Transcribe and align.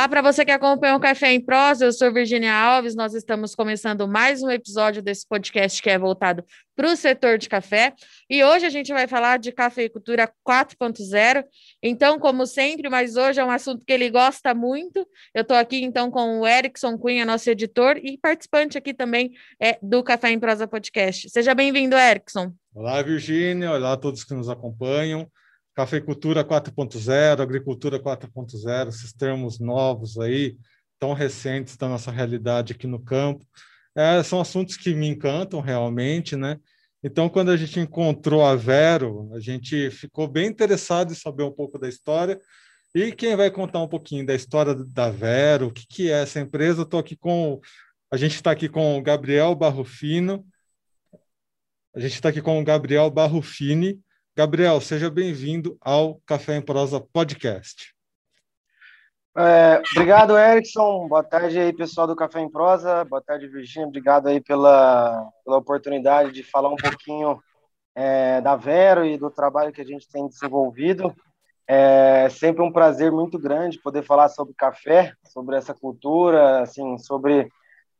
Olá 0.00 0.08
para 0.08 0.22
você 0.22 0.46
que 0.46 0.50
acompanha 0.50 0.96
o 0.96 0.98
Café 0.98 1.30
em 1.30 1.44
Prosa, 1.44 1.84
eu 1.84 1.92
sou 1.92 2.10
Virginia 2.10 2.54
Alves, 2.54 2.96
nós 2.96 3.12
estamos 3.12 3.54
começando 3.54 4.08
mais 4.08 4.42
um 4.42 4.48
episódio 4.48 5.02
desse 5.02 5.28
podcast 5.28 5.82
que 5.82 5.90
é 5.90 5.98
voltado 5.98 6.42
para 6.74 6.90
o 6.90 6.96
setor 6.96 7.36
de 7.36 7.50
café, 7.50 7.92
e 8.30 8.42
hoje 8.42 8.64
a 8.64 8.70
gente 8.70 8.90
vai 8.94 9.06
falar 9.06 9.38
de 9.38 9.52
cafeicultura 9.52 10.26
4.0, 10.48 11.44
então, 11.82 12.18
como 12.18 12.46
sempre, 12.46 12.88
mas 12.88 13.14
hoje 13.14 13.40
é 13.40 13.44
um 13.44 13.50
assunto 13.50 13.84
que 13.84 13.92
ele 13.92 14.08
gosta 14.08 14.54
muito, 14.54 15.06
eu 15.34 15.42
estou 15.42 15.58
aqui 15.58 15.84
então 15.84 16.10
com 16.10 16.40
o 16.40 16.46
Erickson 16.46 16.96
Cunha, 16.96 17.26
nosso 17.26 17.50
editor, 17.50 17.98
e 18.02 18.16
participante 18.16 18.78
aqui 18.78 18.94
também 18.94 19.32
é, 19.60 19.78
do 19.82 20.02
Café 20.02 20.30
em 20.30 20.40
Prosa 20.40 20.66
Podcast. 20.66 21.28
Seja 21.28 21.54
bem-vindo, 21.54 21.94
Erickson. 21.94 22.54
Olá, 22.74 23.02
Virginia, 23.02 23.70
olá 23.70 23.92
a 23.92 23.96
todos 23.98 24.24
que 24.24 24.32
nos 24.32 24.48
acompanham, 24.48 25.30
cafeicultura 25.80 26.44
4.0, 26.44 27.40
agricultura 27.40 27.98
4.0, 27.98 28.88
esses 28.88 29.14
termos 29.14 29.58
novos 29.58 30.18
aí, 30.18 30.54
tão 30.98 31.14
recentes 31.14 31.74
da 31.74 31.88
nossa 31.88 32.10
realidade 32.10 32.74
aqui 32.74 32.86
no 32.86 33.02
campo. 33.02 33.46
É, 33.96 34.22
são 34.22 34.42
assuntos 34.42 34.76
que 34.76 34.94
me 34.94 35.08
encantam 35.08 35.58
realmente, 35.58 36.36
né? 36.36 36.58
Então, 37.02 37.30
quando 37.30 37.50
a 37.50 37.56
gente 37.56 37.80
encontrou 37.80 38.44
a 38.44 38.54
Vero, 38.54 39.32
a 39.34 39.40
gente 39.40 39.90
ficou 39.90 40.28
bem 40.28 40.48
interessado 40.48 41.12
em 41.12 41.16
saber 41.16 41.44
um 41.44 41.50
pouco 41.50 41.78
da 41.78 41.88
história. 41.88 42.38
E 42.94 43.10
quem 43.10 43.34
vai 43.34 43.50
contar 43.50 43.80
um 43.80 43.88
pouquinho 43.88 44.26
da 44.26 44.34
história 44.34 44.74
da 44.74 45.10
Vero, 45.10 45.68
o 45.68 45.72
que, 45.72 45.86
que 45.86 46.10
é 46.10 46.22
essa 46.22 46.40
empresa? 46.40 46.82
Estou 46.82 47.00
aqui 47.00 47.16
com. 47.16 47.58
A 48.10 48.18
gente 48.18 48.34
está 48.34 48.50
aqui 48.50 48.68
com 48.68 48.98
o 48.98 49.02
Gabriel 49.02 49.54
Barrufino. 49.54 50.44
A 51.94 52.00
gente 52.00 52.12
está 52.12 52.28
aqui 52.28 52.42
com 52.42 52.60
o 52.60 52.64
Gabriel 52.64 53.10
Barrufini, 53.10 53.98
Gabriel, 54.36 54.80
seja 54.80 55.10
bem-vindo 55.10 55.76
ao 55.80 56.20
Café 56.24 56.54
em 56.54 56.62
Prosa 56.62 57.00
Podcast. 57.00 57.92
É, 59.36 59.82
obrigado, 59.92 60.38
Erickson. 60.38 61.08
Boa 61.08 61.24
tarde 61.24 61.58
aí, 61.58 61.72
pessoal 61.72 62.06
do 62.06 62.14
Café 62.14 62.40
em 62.40 62.48
Prosa. 62.48 63.04
Boa 63.04 63.20
tarde, 63.20 63.48
Virginia. 63.48 63.88
Obrigado 63.88 64.28
aí 64.28 64.40
pela, 64.40 65.28
pela 65.44 65.58
oportunidade 65.58 66.30
de 66.30 66.44
falar 66.44 66.68
um 66.68 66.76
pouquinho 66.76 67.42
é, 67.94 68.40
da 68.40 68.54
Vero 68.54 69.04
e 69.04 69.18
do 69.18 69.30
trabalho 69.30 69.72
que 69.72 69.80
a 69.80 69.84
gente 69.84 70.08
tem 70.08 70.28
desenvolvido. 70.28 71.12
É 71.66 72.28
sempre 72.28 72.62
um 72.62 72.72
prazer 72.72 73.10
muito 73.10 73.36
grande 73.36 73.80
poder 73.80 74.04
falar 74.04 74.28
sobre 74.28 74.54
café, 74.54 75.12
sobre 75.24 75.56
essa 75.56 75.74
cultura, 75.74 76.60
assim, 76.62 76.98
sobre 76.98 77.48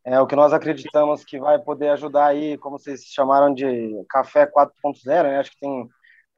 é, 0.05 0.21
o 0.21 0.27
que 0.29 0.37
nós 0.37 0.53
acreditamos 0.53 1.25
que 1.25 1.41
vai 1.41 1.59
poder 1.59 1.89
ajudar 1.91 2.27
aí, 2.27 2.57
como 2.59 2.79
vocês 2.79 3.03
chamaram 3.05 3.53
de 3.53 4.05
café 4.09 4.47
4.0, 4.47 5.23
né? 5.25 5.39
Acho 5.41 5.51
que 5.51 5.61
tem 5.61 5.89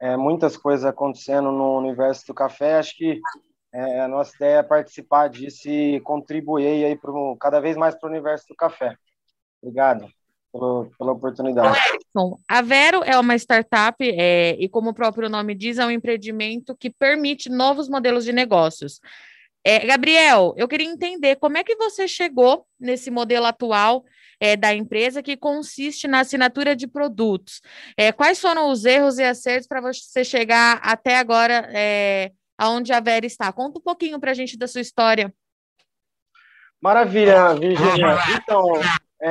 é, 0.03 0.17
muitas 0.17 0.57
coisas 0.57 0.83
acontecendo 0.83 1.49
no 1.49 1.77
universo 1.77 2.27
do 2.27 2.33
café. 2.33 2.77
Acho 2.77 2.97
que 2.97 3.21
é, 3.73 4.01
a 4.01 4.07
nossa 4.07 4.35
ideia 4.35 4.57
é 4.57 4.63
participar 4.63 5.29
disso 5.29 5.69
e 5.69 6.01
contribuir 6.01 6.83
aí 6.83 6.95
pro, 6.97 7.37
cada 7.39 7.61
vez 7.61 7.77
mais 7.77 7.95
para 7.95 8.09
o 8.09 8.11
universo 8.11 8.45
do 8.49 8.55
café. 8.55 8.97
Obrigado 9.61 10.09
pelo, 10.51 10.91
pela 10.99 11.13
oportunidade. 11.13 11.79
Bom, 12.13 12.37
a 12.49 12.61
Vero 12.61 13.01
é 13.05 13.17
uma 13.17 13.33
startup 13.35 13.95
é, 14.01 14.57
e, 14.59 14.67
como 14.67 14.89
o 14.89 14.93
próprio 14.93 15.29
nome 15.29 15.55
diz, 15.55 15.77
é 15.77 15.85
um 15.85 15.91
empreendimento 15.91 16.75
que 16.75 16.89
permite 16.89 17.49
novos 17.49 17.87
modelos 17.87 18.25
de 18.25 18.33
negócios. 18.33 18.99
É, 19.65 19.85
Gabriel, 19.85 20.53
eu 20.57 20.67
queria 20.67 20.87
entender 20.87 21.37
como 21.37 21.57
é 21.57 21.63
que 21.63 21.75
você 21.75 22.07
chegou 22.07 22.67
nesse 22.79 23.09
modelo 23.09 23.45
atual 23.45 24.03
é, 24.39 24.57
da 24.57 24.73
empresa 24.73 25.23
que 25.23 25.37
consiste 25.37 26.07
na 26.07 26.19
assinatura 26.19 26.75
de 26.75 26.85
produtos. 26.85 27.61
É, 27.95 28.11
quais 28.11 28.41
foram 28.41 28.69
os 28.69 28.83
erros 28.83 29.17
e 29.17 29.23
acertos 29.23 29.67
para 29.67 29.79
você 29.79 30.23
chegar 30.23 30.81
até 30.83 31.17
agora 31.17 31.69
é, 31.73 32.31
aonde 32.57 32.91
a 32.91 32.99
Vera 32.99 33.25
está? 33.25 33.53
Conta 33.53 33.79
um 33.79 33.81
pouquinho 33.81 34.19
para 34.19 34.31
a 34.31 34.33
gente 34.33 34.57
da 34.57 34.67
sua 34.67 34.81
história. 34.81 35.33
Maravilha, 36.81 37.53
Virginia. 37.53 38.17
Então, 38.35 38.65
é, 39.21 39.29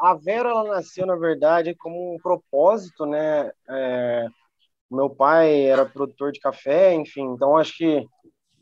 a 0.00 0.18
Vera 0.18 0.48
ela 0.48 0.64
nasceu, 0.64 1.04
na 1.04 1.16
verdade, 1.16 1.74
como 1.74 2.14
um 2.14 2.18
propósito, 2.18 3.04
né? 3.04 3.50
É, 3.68 4.26
meu 4.90 5.10
pai 5.10 5.66
era 5.66 5.84
produtor 5.84 6.32
de 6.32 6.40
café, 6.40 6.94
enfim, 6.94 7.24
então 7.34 7.58
acho 7.58 7.76
que 7.76 8.06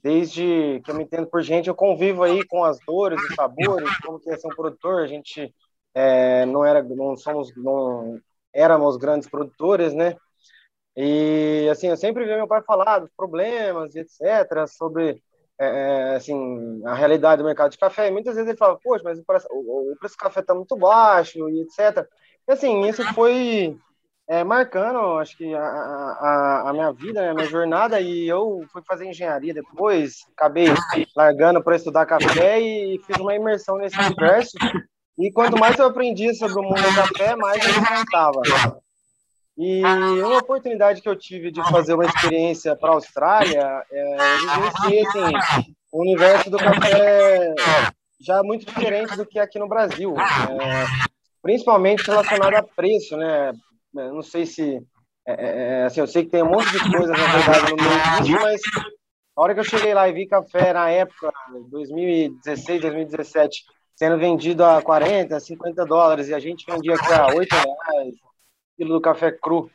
desde 0.02 0.80
que 0.84 0.90
eu 0.90 0.94
me 0.94 1.04
entendo 1.04 1.26
por 1.26 1.42
gente, 1.42 1.68
eu 1.68 1.74
convivo 1.74 2.22
aí 2.22 2.44
com 2.46 2.64
as 2.64 2.78
dores, 2.86 3.20
os 3.22 3.34
sabores, 3.34 3.96
como 3.98 4.20
que 4.20 4.30
é 4.30 4.36
ser 4.36 4.46
um 4.46 4.54
produtor, 4.54 5.02
a 5.02 5.06
gente 5.06 5.54
é, 5.94 6.46
não 6.46 6.64
era, 6.64 6.82
não 6.82 7.16
somos, 7.16 7.54
não 7.56 8.20
éramos 8.52 8.96
grandes 8.96 9.28
produtores, 9.28 9.92
né? 9.94 10.16
E 10.96 11.68
assim, 11.70 11.88
eu 11.88 11.96
sempre 11.96 12.24
vi 12.24 12.34
meu 12.34 12.48
pai 12.48 12.62
falar 12.62 13.00
dos 13.00 13.10
problemas, 13.16 13.94
etc, 13.94 14.66
sobre 14.68 15.22
é, 15.60 15.66
é, 15.66 16.16
assim, 16.16 16.82
a 16.86 16.94
realidade 16.94 17.42
do 17.42 17.46
mercado 17.46 17.70
de 17.70 17.78
café, 17.78 18.08
e 18.08 18.10
muitas 18.10 18.34
vezes 18.34 18.48
ele 18.48 18.58
fala, 18.58 18.78
poxa, 18.82 19.02
mas 19.04 19.18
o 19.18 19.24
preço, 19.24 19.46
o 19.50 19.96
preço 19.98 20.14
do 20.16 20.18
café 20.18 20.40
está 20.40 20.54
muito 20.54 20.76
baixo, 20.76 21.48
e 21.48 21.62
etc. 21.62 22.06
E 22.48 22.52
assim, 22.52 22.86
isso 22.86 23.02
foi 23.14 23.76
é, 24.28 24.44
marcando, 24.44 25.18
acho 25.18 25.36
que 25.38 25.54
a, 25.54 25.58
a, 25.58 26.64
a, 26.68 26.72
minha 26.74 26.92
vida, 26.92 27.30
a 27.30 27.34
minha 27.34 27.46
jornada, 27.46 27.98
e 27.98 28.28
eu 28.28 28.62
fui 28.70 28.82
fazer 28.86 29.06
engenharia 29.06 29.54
depois, 29.54 30.16
acabei 30.36 30.66
largando 31.16 31.62
para 31.62 31.76
estudar 31.76 32.04
café 32.04 32.60
e 32.60 33.00
fiz 33.06 33.16
uma 33.16 33.34
imersão 33.34 33.78
nesse 33.78 33.98
universo. 33.98 34.52
E 35.18 35.32
quanto 35.32 35.58
mais 35.58 35.78
eu 35.78 35.86
aprendia 35.86 36.34
sobre 36.34 36.58
o 36.58 36.62
mundo 36.62 36.82
do 36.82 36.94
café, 36.94 37.34
mais 37.36 37.64
eu 37.64 37.70
encantava. 37.70 38.42
E 39.56 39.82
uma 40.22 40.38
oportunidade 40.38 41.00
que 41.00 41.08
eu 41.08 41.16
tive 41.16 41.50
de 41.50 41.62
fazer 41.70 41.94
uma 41.94 42.04
experiência 42.04 42.76
para 42.76 42.90
a 42.90 42.94
Austrália, 42.94 43.82
é, 43.90 44.16
eu 44.16 44.62
vivenciei 44.62 45.06
assim, 45.06 45.74
o 45.90 46.02
universo 46.02 46.50
do 46.50 46.58
café 46.58 47.54
já 48.20 48.42
muito 48.42 48.66
diferente 48.66 49.16
do 49.16 49.24
que 49.24 49.38
aqui 49.38 49.58
no 49.58 49.68
Brasil, 49.68 50.14
é, 50.20 50.84
principalmente 51.40 52.06
relacionado 52.06 52.54
a 52.54 52.62
preço, 52.62 53.16
né? 53.16 53.52
Né, 53.98 54.12
não 54.12 54.22
sei 54.22 54.46
se. 54.46 54.80
É, 55.26 55.32
é, 55.32 55.80
é, 55.80 55.84
assim, 55.84 56.00
eu 56.00 56.06
sei 56.06 56.24
que 56.24 56.30
tem 56.30 56.42
um 56.42 56.50
monte 56.50 56.70
de 56.70 56.78
coisas, 56.78 57.10
na 57.10 57.26
verdade, 57.26 57.70
no 57.70 57.76
meio 57.76 58.22
disso, 58.22 58.40
mas 58.40 58.60
a 59.36 59.42
hora 59.42 59.54
que 59.54 59.60
eu 59.60 59.64
cheguei 59.64 59.92
lá 59.92 60.08
e 60.08 60.12
vi 60.12 60.26
café 60.26 60.72
na 60.72 60.88
época, 60.88 61.32
2016, 61.68 62.80
2017, 62.80 63.64
sendo 63.96 64.16
vendido 64.16 64.64
a 64.64 64.80
40, 64.80 65.38
50 65.38 65.84
dólares, 65.84 66.28
e 66.28 66.34
a 66.34 66.38
gente 66.38 66.64
vendia 66.64 66.94
aqui 66.94 67.12
a 67.12 67.26
8 67.26 67.52
reais, 67.52 68.14
quilo 68.76 68.94
do 68.94 69.00
café 69.00 69.32
cru. 69.32 69.68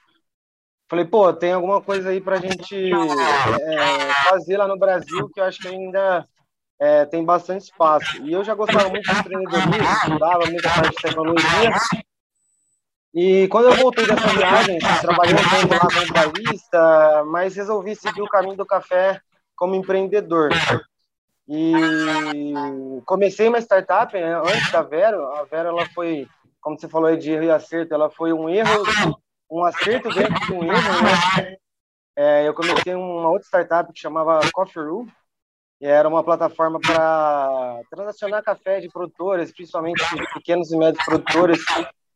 Falei, 0.90 1.05
pô, 1.05 1.34
tem 1.34 1.51
alguma 1.51 1.81
coisa 1.81 2.09
aí 2.09 2.22
para 2.22 2.38
a 2.38 2.40
gente 2.40 2.91
é, 2.91 4.13
fazer 4.29 4.57
lá 4.57 4.67
no 4.67 4.79
Brasil 4.79 5.29
que 5.34 5.40
eu 5.40 5.44
acho 5.44 5.59
que 5.59 5.67
ainda 5.67 6.25
é, 6.79 7.05
tem 7.05 7.25
bastante 7.25 7.63
espaço. 7.63 8.23
E 8.23 8.31
eu 8.31 8.44
já 8.44 8.55
gostava 8.55 8.90
muito 8.90 9.03
de 9.03 9.19
empreendedorismo, 9.19 9.75
estudava 9.75 10.45
muita 10.45 10.69
parte 10.69 10.95
de 10.95 11.01
tecnologia, 11.01 11.72
e 13.13 13.47
quando 13.50 13.69
eu 13.69 13.75
voltei 13.75 14.07
dessa 14.07 14.28
viagem, 14.28 14.79
trabalhei 15.01 15.35
um 15.35 15.38
tempo 15.38 15.74
lá 15.74 15.79
como 15.79 16.13
barista, 16.13 17.24
mas 17.25 17.56
resolvi 17.56 17.96
seguir 17.96 18.22
o 18.22 18.29
caminho 18.29 18.57
do 18.57 18.66
café 18.66 19.22
como 19.56 19.75
empreendedor. 19.75 20.50
E 21.47 22.53
comecei 23.06 23.47
uma 23.47 23.59
startup 23.59 24.13
né, 24.13 24.35
antes 24.35 24.72
da 24.72 24.81
Vero. 24.81 25.25
A 25.34 25.44
Vero 25.44 25.69
ela 25.69 25.85
foi, 25.94 26.28
como 26.59 26.79
você 26.79 26.88
falou 26.88 27.07
aí 27.07 27.18
de 27.18 27.31
erro 27.31 27.44
e 27.44 27.52
acerto, 27.52 27.94
ela 27.94 28.09
foi 28.09 28.34
um 28.34 28.50
erro, 28.50 28.84
um 29.52 29.63
acerto 29.63 30.09
dentro 30.09 30.40
de 30.46 30.53
um 30.53 30.63
erro. 30.63 31.03
Né? 31.03 31.56
É, 32.16 32.47
eu 32.47 32.53
comecei 32.53 32.96
uma 32.96 33.29
outra 33.29 33.46
startup 33.46 33.91
que 33.91 34.00
chamava 34.00 34.40
Coffee 34.52 34.84
Room, 34.84 35.07
que 35.79 35.85
era 35.85 36.07
uma 36.07 36.23
plataforma 36.23 36.79
para 36.79 37.79
transacionar 37.90 38.44
café 38.44 38.79
de 38.79 38.88
produtores, 38.90 39.52
principalmente 39.52 40.03
pequenos 40.34 40.72
e 40.72 40.78
médios 40.78 41.03
produtores, 41.03 41.59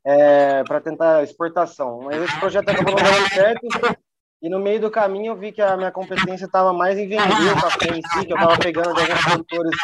é, 0.08 0.64
para 0.64 0.80
tentar 0.80 1.22
exportação. 1.22 2.00
Mas 2.04 2.22
esse 2.22 2.40
projeto 2.40 2.70
acabou 2.70 2.96
dando 2.96 3.30
certo 3.30 3.68
e 4.42 4.50
no 4.50 4.58
meio 4.58 4.80
do 4.80 4.90
caminho 4.90 5.34
eu 5.34 5.36
vi 5.36 5.52
que 5.52 5.62
a 5.62 5.76
minha 5.76 5.92
competência 5.92 6.46
estava 6.46 6.72
mais 6.72 6.98
em 6.98 7.10
vender 7.10 7.52
o 7.52 7.62
café 7.62 7.90
em 7.90 8.02
si, 8.02 8.26
que 8.26 8.32
eu 8.32 8.38
estava 8.38 8.58
pegando 8.58 8.94
de 8.94 9.02
alguns 9.02 9.26
produtores 9.26 9.80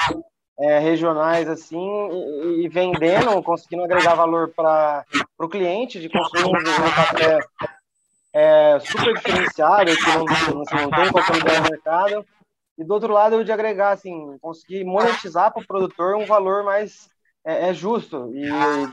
é, 0.59 0.79
regionais 0.79 1.49
assim 1.49 1.77
e, 1.77 2.63
e, 2.63 2.69
vendendo, 2.69 3.43
conseguindo 3.43 3.83
agregar 3.83 4.15
valor 4.15 4.53
para 4.55 5.03
o 5.37 5.49
cliente, 5.49 5.99
de 5.99 6.07
construir 6.07 6.45
um, 6.45 6.51
café 6.95 7.39
é, 8.31 8.79
super 8.79 9.13
diferenciado, 9.15 9.93
que 9.93 10.07
não, 10.07 10.23
não, 10.23 10.83
não 10.83 10.89
tem 10.89 11.11
qualquer 11.11 11.35
lugar 11.35 11.61
no 11.61 11.69
mercado. 11.69 12.25
E 12.77 12.83
do 12.83 12.93
outro 12.93 13.11
lado, 13.11 13.35
eu 13.35 13.43
de 13.43 13.51
agregar, 13.51 13.91
assim, 13.91 14.37
conseguir 14.41 14.83
monetizar 14.85 15.51
para 15.51 15.61
o 15.61 15.67
produtor 15.67 16.15
um 16.15 16.25
valor 16.25 16.63
mais 16.63 17.12
é, 17.45 17.69
é 17.69 17.73
justo. 17.73 18.31
E 18.33 18.47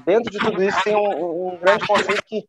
dentro 0.04 0.30
de 0.30 0.38
tudo 0.38 0.62
isso 0.62 0.82
tem 0.82 0.96
um, 0.96 1.54
um, 1.54 1.58
grande 1.58 1.86
conceito 1.86 2.22
que 2.24 2.44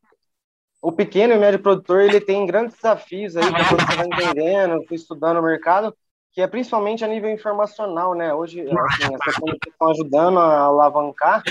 o 0.81 0.91
pequeno 0.91 1.33
e 1.33 1.37
médio 1.37 1.59
produtor 1.59 2.01
ele 2.01 2.19
tem 2.19 2.45
grandes 2.45 2.75
desafios 2.75 3.37
aí 3.37 3.43
que 3.43 3.75
você 3.75 3.95
vai 3.95 4.07
entendendo, 4.07 4.83
fui 4.87 4.95
estudando 4.95 5.37
o 5.37 5.43
mercado, 5.43 5.95
que 6.31 6.41
é 6.41 6.47
principalmente 6.47 7.03
a 7.03 7.07
nível 7.07 7.29
informacional, 7.29 8.15
né? 8.15 8.33
Hoje 8.33 8.61
assim, 8.61 9.13
as 9.13 9.19
tecnologias 9.19 9.59
estão 9.67 9.91
ajudando 9.91 10.39
a 10.39 10.59
alavancar, 10.61 11.43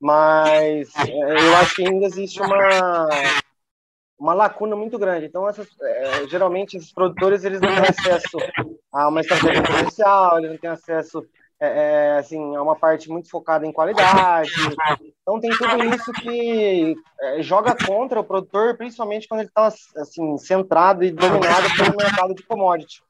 mas 0.00 0.88
é, 0.96 1.32
eu 1.32 1.56
acho 1.56 1.74
que 1.74 1.86
ainda 1.86 2.06
existe 2.06 2.40
uma 2.40 3.08
uma 4.18 4.32
lacuna 4.32 4.74
muito 4.74 4.98
grande. 4.98 5.26
Então, 5.26 5.48
essas, 5.48 5.68
é, 5.80 6.26
geralmente, 6.28 6.76
esses 6.76 6.92
produtores 6.92 7.44
eles 7.44 7.60
não 7.60 7.68
têm 7.68 7.84
acesso 7.84 8.38
a 8.90 9.08
uma 9.08 9.20
estratégia 9.20 9.62
comercial, 9.62 10.38
eles 10.38 10.50
não 10.52 10.58
têm 10.58 10.70
acesso 10.70 11.26
é, 11.58 11.68
é, 11.68 12.18
assim, 12.18 12.54
é 12.54 12.60
uma 12.60 12.76
parte 12.76 13.08
muito 13.08 13.30
focada 13.30 13.66
em 13.66 13.72
qualidade. 13.72 14.50
Então 15.22 15.40
tem 15.40 15.50
tudo 15.50 15.84
isso 15.94 16.12
que 16.12 16.94
é, 17.20 17.42
joga 17.42 17.74
contra 17.86 18.20
o 18.20 18.24
produtor, 18.24 18.76
principalmente 18.76 19.26
quando 19.26 19.40
ele 19.40 19.48
está 19.48 19.66
assim, 19.96 20.36
centrado 20.38 21.02
e 21.02 21.10
dominado 21.10 21.66
pelo 21.76 21.96
mercado 21.96 22.34
de 22.34 22.42
commodity. 22.42 23.02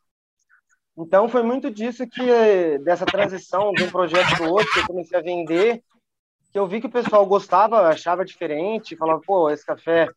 Então 0.96 1.28
foi 1.28 1.42
muito 1.42 1.70
disso 1.70 2.06
que 2.06 2.78
dessa 2.78 3.04
transição 3.04 3.72
de 3.72 3.82
um 3.82 3.90
projeto 3.90 4.36
para 4.36 4.46
o 4.46 4.52
outro 4.52 4.72
que 4.72 4.78
eu 4.80 4.86
comecei 4.86 5.18
a 5.18 5.22
vender, 5.22 5.82
que 6.52 6.58
eu 6.58 6.66
vi 6.66 6.80
que 6.80 6.86
o 6.86 6.90
pessoal 6.90 7.26
gostava, 7.26 7.88
achava 7.88 8.24
diferente, 8.24 8.96
falava, 8.96 9.20
pô, 9.26 9.50
esse 9.50 9.66
café 9.66 10.08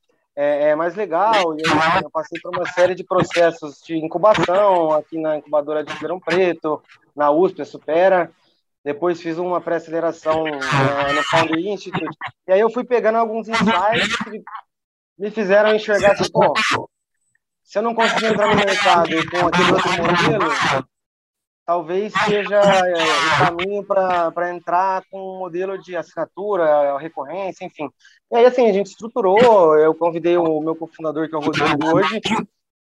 é, 0.41 0.69
é 0.69 0.75
mais 0.75 0.95
legal. 0.95 1.51
Eu, 1.51 2.01
eu, 2.01 2.09
passei 2.09 2.39
por 2.39 2.55
uma 2.55 2.65
série 2.71 2.95
de 2.95 3.03
processos 3.03 3.81
de 3.85 3.97
incubação 3.97 4.93
aqui 4.93 5.19
na 5.19 5.37
incubadora 5.37 5.83
de 5.83 5.91
Ribeirão 5.91 6.17
Preto, 6.17 6.81
na 7.13 7.29
USP, 7.29 7.61
a 7.61 7.65
Supera. 7.65 8.31
Depois 8.81 9.21
fiz 9.21 9.37
uma 9.37 9.59
pré-aceleração 9.59 10.43
uh, 10.43 11.13
no 11.13 11.23
Founder 11.23 11.59
Institute. 11.59 12.15
E 12.47 12.53
aí 12.53 12.59
eu 12.61 12.69
fui 12.69 12.85
pegando 12.85 13.17
alguns 13.17 13.49
insights 13.49 14.15
que 14.23 14.41
me 15.17 15.29
fizeram 15.29 15.75
enxergar 15.75 16.13
assim, 16.13 16.31
pô, 16.31 16.53
se 17.61 17.77
eu 17.77 17.81
não 17.81 17.93
conseguir 17.93 18.27
entrar 18.27 18.47
no 18.47 18.55
mercado 18.55 19.09
com 19.29 19.47
aquele 19.47 19.71
outro 19.73 19.91
modelo, 19.91 20.87
talvez 21.69 22.11
seja 22.25 22.59
é, 22.59 22.93
o 22.93 23.45
caminho 23.45 23.83
para 23.83 24.49
entrar 24.49 25.03
com 25.11 25.35
um 25.35 25.37
modelo 25.37 25.77
de 25.77 25.95
assinatura, 25.95 26.97
recorrência, 26.97 27.63
enfim. 27.63 27.87
E 28.31 28.35
aí, 28.35 28.45
assim, 28.47 28.67
a 28.67 28.73
gente 28.73 28.87
estruturou, 28.87 29.77
eu 29.77 29.93
convidei 29.93 30.35
o 30.35 30.59
meu 30.61 30.75
cofundador, 30.75 31.29
que 31.29 31.35
é 31.35 31.37
o 31.37 31.41
Rodrigo, 31.41 31.95
hoje, 31.95 32.19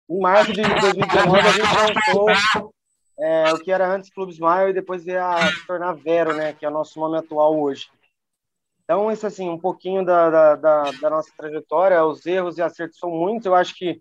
em 0.08 0.18
março 0.18 0.54
de 0.54 0.62
2019, 0.62 1.38
a 1.38 1.52
gente 1.52 2.14
lançou 2.16 2.72
é, 3.20 3.52
o 3.52 3.58
que 3.58 3.70
era 3.70 3.86
antes 3.86 4.08
Clube 4.08 4.32
Smile 4.32 4.70
e 4.70 4.72
depois 4.72 5.04
veio 5.04 5.22
a 5.22 5.36
se 5.52 5.66
tornar 5.66 5.92
Vero, 5.92 6.32
né, 6.32 6.54
que 6.54 6.64
é 6.64 6.68
o 6.70 6.72
nosso 6.72 6.98
nome 6.98 7.18
atual 7.18 7.60
hoje. 7.60 7.88
Então, 8.84 9.12
isso 9.12 9.26
assim, 9.26 9.50
um 9.50 9.58
pouquinho 9.58 10.02
da, 10.02 10.30
da, 10.30 10.56
da, 10.56 10.90
da 10.92 11.10
nossa 11.10 11.30
trajetória, 11.36 12.02
os 12.06 12.24
erros 12.24 12.56
e 12.56 12.62
acertos 12.62 12.98
são 12.98 13.10
muitos, 13.10 13.44
eu 13.44 13.54
acho 13.54 13.74
que 13.74 14.00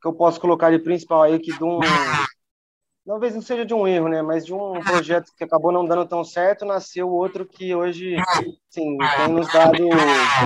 que 0.00 0.06
eu 0.06 0.12
posso 0.12 0.40
colocar 0.40 0.70
de 0.70 0.78
principal 0.78 1.22
aí 1.22 1.38
que 1.38 1.56
de 1.56 1.64
um 1.64 1.80
talvez 3.08 3.34
não 3.34 3.40
seja 3.40 3.64
de 3.64 3.72
um 3.72 3.88
erro, 3.88 4.06
né, 4.06 4.20
mas 4.20 4.44
de 4.44 4.52
um 4.52 4.78
projeto 4.80 5.32
que 5.34 5.42
acabou 5.42 5.72
não 5.72 5.86
dando 5.86 6.06
tão 6.06 6.22
certo, 6.22 6.66
nasceu 6.66 7.08
outro 7.08 7.46
que 7.46 7.74
hoje, 7.74 8.16
sim, 8.68 8.98
tem 8.98 9.32
nos 9.32 9.50
dado 9.50 9.78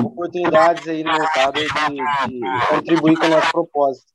oportunidades 0.07 0.87
aí 0.87 1.03
no 1.03 1.13
mercado 1.13 1.59
de, 1.59 1.67
de 1.67 2.41
contribuir 2.71 3.19
com 3.19 3.27
o 3.27 3.31
nosso 3.31 3.51
propósito. 3.51 4.13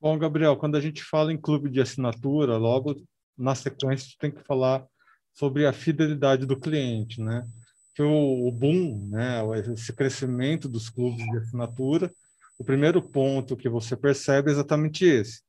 Bom, 0.00 0.18
Gabriel, 0.18 0.56
quando 0.56 0.76
a 0.76 0.80
gente 0.80 1.04
fala 1.04 1.32
em 1.32 1.40
clube 1.40 1.70
de 1.70 1.80
assinatura, 1.80 2.56
logo 2.56 2.96
na 3.38 3.54
sequência 3.54 4.16
tem 4.18 4.32
que 4.32 4.42
falar 4.42 4.84
sobre 5.32 5.64
a 5.64 5.72
fidelidade 5.72 6.44
do 6.44 6.58
cliente, 6.58 7.20
né? 7.20 7.46
Que 7.94 8.02
o, 8.02 8.48
o 8.48 8.50
boom, 8.50 9.08
né, 9.10 9.42
esse 9.72 9.92
crescimento 9.94 10.68
dos 10.68 10.90
clubes 10.90 11.24
de 11.24 11.38
assinatura, 11.38 12.12
o 12.58 12.64
primeiro 12.64 13.00
ponto 13.00 13.56
que 13.56 13.68
você 13.68 13.96
percebe 13.96 14.50
é 14.50 14.52
exatamente 14.52 15.04
esse. 15.04 15.45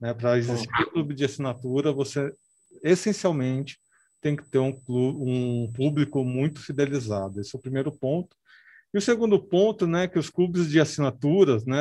Né? 0.00 0.12
Para 0.14 0.38
existir 0.38 0.68
um 0.82 0.90
clube 0.90 1.14
de 1.14 1.24
assinatura, 1.24 1.92
você 1.92 2.32
essencialmente 2.82 3.78
tem 4.20 4.36
que 4.36 4.44
ter 4.44 4.58
um, 4.58 4.72
clube, 4.72 5.18
um 5.20 5.72
público 5.72 6.24
muito 6.24 6.60
fidelizado. 6.60 7.40
Esse 7.40 7.54
é 7.54 7.58
o 7.58 7.62
primeiro 7.62 7.92
ponto. 7.92 8.36
E 8.92 8.98
o 8.98 9.00
segundo 9.00 9.38
ponto, 9.38 9.86
né, 9.86 10.08
que 10.08 10.18
os 10.18 10.30
clubes 10.30 10.68
de 10.70 10.80
assinaturas, 10.80 11.64
né, 11.66 11.76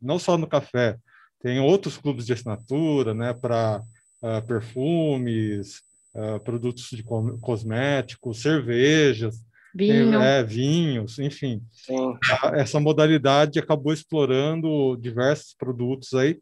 não 0.00 0.18
só 0.18 0.38
no 0.38 0.46
café, 0.46 0.96
tem 1.40 1.60
outros 1.60 1.96
clubes 1.96 2.24
de 2.24 2.32
assinatura, 2.32 3.12
né, 3.12 3.34
para 3.34 3.82
uh, 4.22 4.26
ah, 4.26 4.42
perfumes, 4.42 5.82
uh, 6.14 6.40
produtos 6.40 6.88
de 6.90 7.02
cosméticos, 7.02 8.40
cervejas, 8.40 9.44
Vinho. 9.74 10.12
Tem, 10.12 10.22
é, 10.22 10.42
vinhos, 10.44 11.18
enfim. 11.18 11.60
Sim. 11.72 12.16
Essa 12.52 12.78
modalidade 12.78 13.58
acabou 13.58 13.92
explorando 13.92 14.96
diversos 14.96 15.52
produtos 15.58 16.14
aí, 16.14 16.38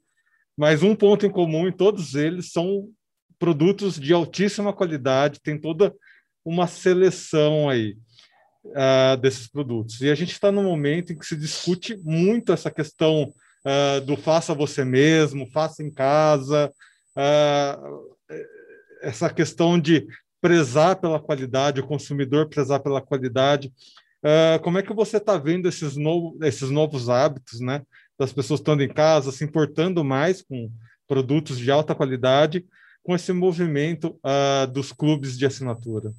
mas 0.62 0.81
um 0.81 0.94
ponto 0.94 1.26
em 1.26 1.29
comum 1.29 1.67
em 1.67 1.73
todos 1.73 2.14
eles 2.14 2.53
são 2.53 2.88
produtos 3.37 3.99
de 3.99 4.12
altíssima 4.12 4.73
qualidade, 4.73 5.41
tem 5.41 5.59
toda 5.59 5.93
uma 6.44 6.69
seleção 6.69 7.69
aí 7.69 7.97
uh, 8.67 9.17
desses 9.17 9.49
produtos. 9.49 10.00
E 10.00 10.09
a 10.09 10.14
gente 10.14 10.31
está 10.31 10.53
num 10.53 10.62
momento 10.62 11.12
em 11.12 11.19
que 11.19 11.26
se 11.26 11.35
discute 11.35 11.97
muito 12.05 12.53
essa 12.53 12.70
questão 12.70 13.35
uh, 13.67 14.00
do 14.03 14.17
faça 14.17 14.55
você 14.55 14.85
mesmo, 14.85 15.50
faça 15.50 15.82
em 15.82 15.91
casa, 15.91 16.73
uh, 17.17 18.17
essa 19.03 19.29
questão 19.31 19.81
de 19.81 20.06
prezar 20.41 20.94
pela 20.94 21.19
qualidade, 21.19 21.81
o 21.81 21.87
consumidor 21.88 22.49
prezar 22.49 22.79
pela 22.79 23.03
qualidade. 23.03 23.73
como 24.62 24.79
é 24.79 24.82
que 24.85 24.94
você 24.94 25.17
está 25.17 25.37
vendo 25.37 25.69
esses, 25.69 25.97
novo, 25.97 26.38
esses 26.41 26.70
novos 26.70 27.08
hábitos, 27.08 27.58
né? 27.58 27.82
Das 28.19 28.32
pessoas 28.32 28.61
estando 28.61 28.82
em 28.82 28.88
casa, 28.88 29.32
se 29.32 29.44
importando 29.44 30.05
mais 30.05 30.43
com 30.43 30.70
produtos 31.06 31.59
de 31.59 31.70
alta 31.70 31.94
qualidade, 31.94 32.64
com 33.03 33.14
esse 33.14 33.32
movimento 33.32 34.19
dos 34.73 34.93
clubes 34.93 35.37
de 35.37 35.44
assinatura? 35.44 36.12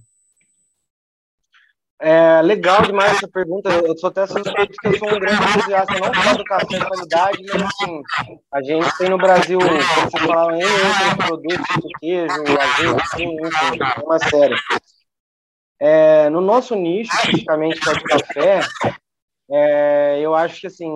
É 2.06 2.42
legal 2.42 2.82
demais 2.82 3.14
essa 3.14 3.30
pergunta. 3.30 3.70
Eu 3.70 3.98
sou 3.98 4.10
até 4.10 4.28
suspeito 4.28 4.74
que 4.74 4.88
eu 4.90 4.98
sou 4.98 5.08
um 5.08 5.20
grande 5.20 5.42
entusiasta, 5.42 5.94
não 5.94 6.14
só 6.14 6.36
do 6.36 6.44
café 6.44 6.78
de 6.78 6.86
qualidade, 6.86 7.44
mas 7.54 7.62
assim, 7.62 8.04
a 8.52 8.62
gente 8.62 8.98
tem 8.98 9.10
no 9.10 9.18
Brasil, 9.18 9.58
como 9.58 10.12
você 10.12 10.20
falava, 10.20 10.52
em 10.52 10.66
outros 10.66 11.26
produtos, 11.26 11.68
tipo 11.68 11.88
queijo, 12.02 12.34
azeite, 12.60 13.02
assim, 13.02 13.38
enfim, 13.42 13.80
é 13.82 14.04
uma 14.04 14.20
série. 14.20 14.56
É, 15.80 16.30
no 16.30 16.42
nosso 16.42 16.76
nicho, 16.76 17.10
especificamente 17.16 17.80
que 17.80 17.90
é 17.90 17.94
de 17.94 18.04
café, 18.04 18.60
é, 19.54 20.20
eu 20.20 20.34
acho 20.34 20.62
que 20.62 20.68
assim, 20.68 20.92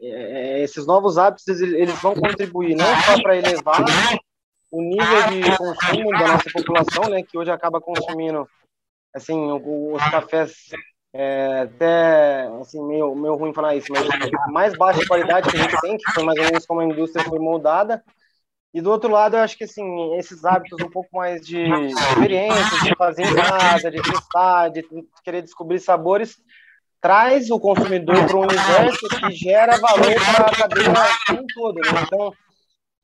é, 0.00 0.62
esses 0.62 0.86
novos 0.86 1.18
hábitos 1.18 1.46
eles 1.60 2.00
vão 2.00 2.14
contribuir 2.14 2.74
não 2.74 2.86
só 3.02 3.20
para 3.22 3.36
elevar 3.36 3.84
o 4.70 4.80
nível 4.80 5.30
de 5.30 5.56
consumo 5.56 6.10
da 6.12 6.28
nossa 6.28 6.50
população, 6.52 7.10
né, 7.10 7.22
que 7.22 7.36
hoje 7.36 7.50
acaba 7.50 7.80
consumindo 7.80 8.48
assim, 9.14 9.50
os 9.50 10.02
cafés 10.10 10.54
é, 11.12 11.62
até, 11.62 12.46
assim, 12.60 12.82
meio, 12.86 13.14
meio 13.14 13.34
ruim 13.34 13.52
falar 13.52 13.74
isso, 13.74 13.92
mas 13.92 14.06
mais 14.52 14.76
baixa 14.76 15.06
qualidade 15.06 15.50
que 15.50 15.56
a 15.56 15.60
gente 15.60 15.80
tem, 15.80 15.96
que 15.96 16.12
foi 16.12 16.22
mais 16.22 16.38
ou 16.38 16.44
menos 16.44 16.66
como 16.66 16.80
a 16.80 16.84
indústria 16.84 17.24
foi 17.24 17.38
moldada, 17.38 18.02
e 18.72 18.80
do 18.80 18.90
outro 18.90 19.10
lado, 19.10 19.36
eu 19.36 19.40
acho 19.40 19.56
que, 19.56 19.64
assim, 19.64 20.14
esses 20.16 20.44
hábitos 20.44 20.78
um 20.84 20.90
pouco 20.90 21.08
mais 21.16 21.40
de 21.40 21.58
experiência, 21.58 22.84
de 22.84 22.94
fazer 22.96 23.22
em 23.22 23.34
casa, 23.34 23.90
de 23.90 24.02
testar, 24.02 24.68
de 24.68 24.84
querer 25.24 25.42
descobrir 25.42 25.80
sabores, 25.80 26.36
traz 27.00 27.50
o 27.50 27.60
consumidor 27.60 28.26
para 28.26 28.36
um 28.36 28.42
universo 28.42 29.08
que 29.08 29.30
gera 29.32 29.78
valor 29.78 30.14
para 30.34 30.46
a 30.46 30.56
cadeia 30.56 30.92
como 31.26 31.42
um 31.42 31.46
todo, 31.54 31.76
né? 31.76 32.02
Então, 32.06 32.32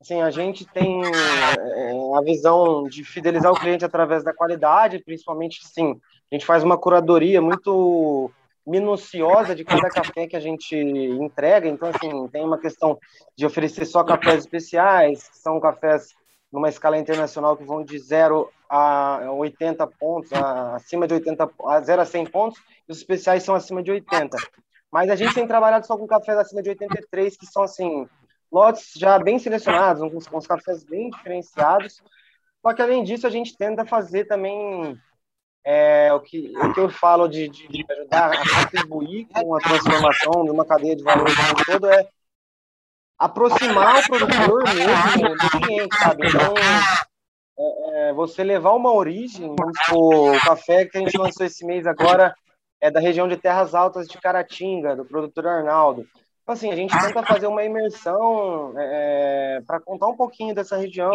Assim, 0.05 0.21
a 0.21 0.29
gente 0.29 0.65
tem 0.65 1.01
é, 1.03 1.91
a 2.15 2.21
visão 2.21 2.83
de 2.83 3.03
fidelizar 3.03 3.51
o 3.51 3.59
cliente 3.59 3.83
através 3.83 4.23
da 4.23 4.31
qualidade, 4.31 4.99
principalmente, 5.03 5.65
sim, 5.67 5.99
a 6.31 6.35
gente 6.35 6.45
faz 6.45 6.63
uma 6.63 6.77
curadoria 6.77 7.41
muito 7.41 8.29
minuciosa 8.67 9.55
de 9.55 9.63
cada 9.63 9.89
café 9.89 10.27
que 10.27 10.35
a 10.35 10.39
gente 10.39 10.75
entrega. 10.75 11.67
Então, 11.67 11.89
assim, 11.89 12.27
tem 12.27 12.43
uma 12.43 12.59
questão 12.59 12.99
de 13.35 13.47
oferecer 13.47 13.85
só 13.85 14.03
cafés 14.03 14.39
especiais, 14.39 15.27
que 15.27 15.37
são 15.39 15.59
cafés 15.59 16.13
numa 16.51 16.69
escala 16.69 16.99
internacional 16.99 17.57
que 17.57 17.63
vão 17.63 17.83
de 17.83 17.97
0 17.97 18.47
a 18.75 19.31
80 19.31 19.87
pontos, 19.87 20.31
a, 20.33 20.75
acima 20.75 21.07
de 21.07 21.13
80, 21.13 21.49
a 21.65 21.81
0 21.81 22.01
a 22.01 22.05
100 22.05 22.25
pontos, 22.27 22.59
e 22.87 22.91
os 22.91 22.97
especiais 22.97 23.43
são 23.43 23.55
acima 23.55 23.81
de 23.81 23.91
80. 23.91 24.37
Mas 24.91 25.09
a 25.09 25.15
gente 25.15 25.33
tem 25.33 25.47
trabalhado 25.47 25.85
só 25.85 25.97
com 25.97 26.07
cafés 26.07 26.37
acima 26.37 26.61
de 26.61 26.69
83, 26.69 27.37
que 27.37 27.45
são, 27.45 27.63
assim, 27.63 28.07
lotes 28.51 28.91
já 28.95 29.17
bem 29.19 29.39
selecionados, 29.39 30.01
uns, 30.01 30.27
uns 30.31 30.47
cafés 30.47 30.83
bem 30.83 31.09
diferenciados. 31.09 32.01
Só 32.61 32.73
que, 32.73 32.81
além 32.81 33.03
disso, 33.03 33.27
a 33.27 33.29
gente 33.29 33.57
tenta 33.57 33.85
fazer 33.85 34.25
também 34.25 34.99
é, 35.63 36.13
o, 36.13 36.19
que, 36.19 36.53
o 36.57 36.73
que 36.73 36.79
eu 36.79 36.89
falo 36.89 37.27
de, 37.27 37.49
de, 37.49 37.67
de, 37.67 37.85
ajudar 37.89 38.31
a 38.31 38.37
contribuir 38.37 39.27
com 39.27 39.55
a 39.55 39.59
transformação 39.59 40.43
de 40.43 40.51
uma 40.51 40.65
cadeia 40.65 40.95
de 40.95 41.03
valor 41.03 41.27
como 41.35 41.65
todo 41.65 41.89
é 41.89 42.07
aproximar 43.17 43.99
o 43.99 44.07
produtor 44.07 44.63
mesmo 44.73 45.35
do 45.35 45.49
cliente, 45.49 45.97
sabe? 45.97 46.27
Então, 46.27 46.53
é, 47.57 48.09
é, 48.09 48.13
você 48.13 48.43
levar 48.43 48.73
uma 48.73 48.93
origem, 48.93 49.53
o 49.93 50.39
café 50.45 50.85
que 50.85 50.97
a 50.97 51.01
gente 51.01 51.17
lançou 51.17 51.45
esse 51.45 51.65
mês 51.65 51.87
agora 51.87 52.35
é 52.81 52.91
da 52.91 52.99
região 52.99 53.27
de 53.27 53.37
Terras 53.37 53.73
Altas 53.73 54.07
de 54.07 54.17
Caratinga, 54.19 54.95
do 54.95 55.05
produtor 55.05 55.47
Arnaldo. 55.47 56.05
Então, 56.43 56.53
assim, 56.53 56.71
a 56.71 56.75
gente 56.75 56.95
tenta 56.99 57.23
fazer 57.23 57.47
uma 57.47 57.63
imersão 57.63 58.73
é, 58.77 59.63
para 59.65 59.79
contar 59.79 60.07
um 60.07 60.15
pouquinho 60.15 60.53
dessa 60.53 60.77
região, 60.77 61.11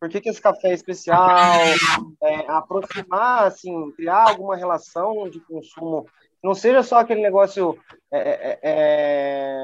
por 0.00 0.08
que, 0.08 0.22
que 0.22 0.30
esse 0.30 0.40
café 0.40 0.68
é 0.68 0.74
especial, 0.74 1.58
é, 2.22 2.50
aproximar, 2.50 3.44
assim, 3.44 3.90
criar 3.92 4.30
alguma 4.30 4.56
relação 4.56 5.28
de 5.28 5.38
consumo, 5.40 6.06
não 6.42 6.54
seja 6.54 6.82
só 6.82 7.00
aquele 7.00 7.20
negócio, 7.20 7.76
é, 8.10 8.18
é, 8.18 8.58
é 8.62 9.58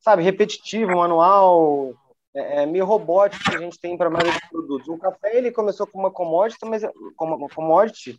sabe, 0.00 0.22
repetitivo, 0.22 0.96
manual, 0.96 1.94
é, 2.38 2.62
é, 2.62 2.66
meio 2.66 2.84
robótico 2.84 3.50
que 3.50 3.56
a 3.56 3.60
gente 3.60 3.80
tem 3.80 3.96
para 3.96 4.06
a 4.06 4.10
maioria 4.10 4.32
dos 4.32 4.48
produtos. 4.48 4.88
O 4.88 4.98
café 4.98 5.36
ele 5.36 5.50
começou 5.50 5.86
como 5.86 6.04
uma 6.04 6.10
commodity, 6.10 6.64
mas 6.64 6.82
como 7.16 7.34
uma 7.34 7.48
commodity, 7.48 8.18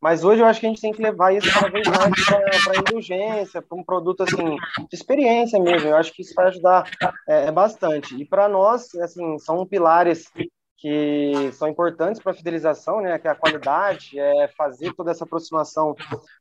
mas 0.00 0.24
hoje 0.24 0.40
eu 0.40 0.46
acho 0.46 0.60
que 0.60 0.66
a 0.66 0.68
gente 0.68 0.80
tem 0.80 0.92
que 0.92 1.02
levar 1.02 1.34
isso 1.34 1.52
cada 1.52 1.68
vez 1.68 1.86
mais 1.86 2.24
para 2.64 2.72
a 2.72 2.80
indulgência, 2.80 3.60
para 3.60 3.76
um 3.76 3.84
produto 3.84 4.22
assim 4.22 4.56
de 4.88 4.96
experiência 4.96 5.60
mesmo. 5.60 5.88
Eu 5.88 5.96
acho 5.96 6.12
que 6.12 6.22
isso 6.22 6.34
vai 6.34 6.46
ajudar 6.46 6.88
é, 7.28 7.46
é 7.46 7.52
bastante. 7.52 8.16
E 8.16 8.24
para 8.24 8.48
nós, 8.48 8.94
assim, 8.94 9.38
são 9.38 9.66
pilares 9.66 10.30
que 10.78 11.50
são 11.54 11.68
importantes 11.68 12.22
para 12.22 12.30
a 12.30 12.34
fidelização, 12.34 13.00
né, 13.00 13.18
que 13.18 13.26
é 13.26 13.30
a 13.32 13.34
qualidade, 13.34 14.18
é 14.18 14.46
fazer 14.56 14.94
toda 14.94 15.10
essa 15.10 15.24
aproximação 15.24 15.96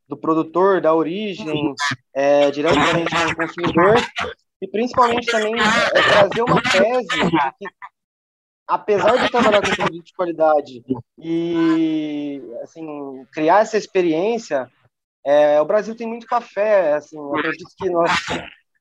do 0.08 0.16
produtor, 0.16 0.80
da 0.80 0.94
origem, 0.94 1.74
é, 2.14 2.52
diretamente 2.52 3.10
com 3.10 3.32
o 3.32 3.36
consumidor, 3.36 3.96
e 4.62 4.68
principalmente 4.68 5.28
também 5.28 5.54
é, 5.56 6.02
trazer 6.02 6.42
uma 6.42 6.62
tese 6.62 7.08
de 7.08 7.30
que, 7.60 7.68
apesar 8.68 9.18
de 9.18 9.30
trabalhar 9.30 9.62
com 9.62 9.76
produto 9.76 10.06
de 10.06 10.14
qualidade 10.14 10.84
e 11.20 12.42
assim 12.62 13.26
criar 13.32 13.62
essa 13.62 13.78
experiência, 13.78 14.70
é, 15.26 15.62
o 15.62 15.66
Brasil 15.66 15.96
tem 15.96 16.08
muito 16.08 16.26
café, 16.26 16.94
assim, 16.94 17.18
eu 17.18 17.36
acredito 17.36 17.70
que 17.78 17.90
nós 17.90 18.12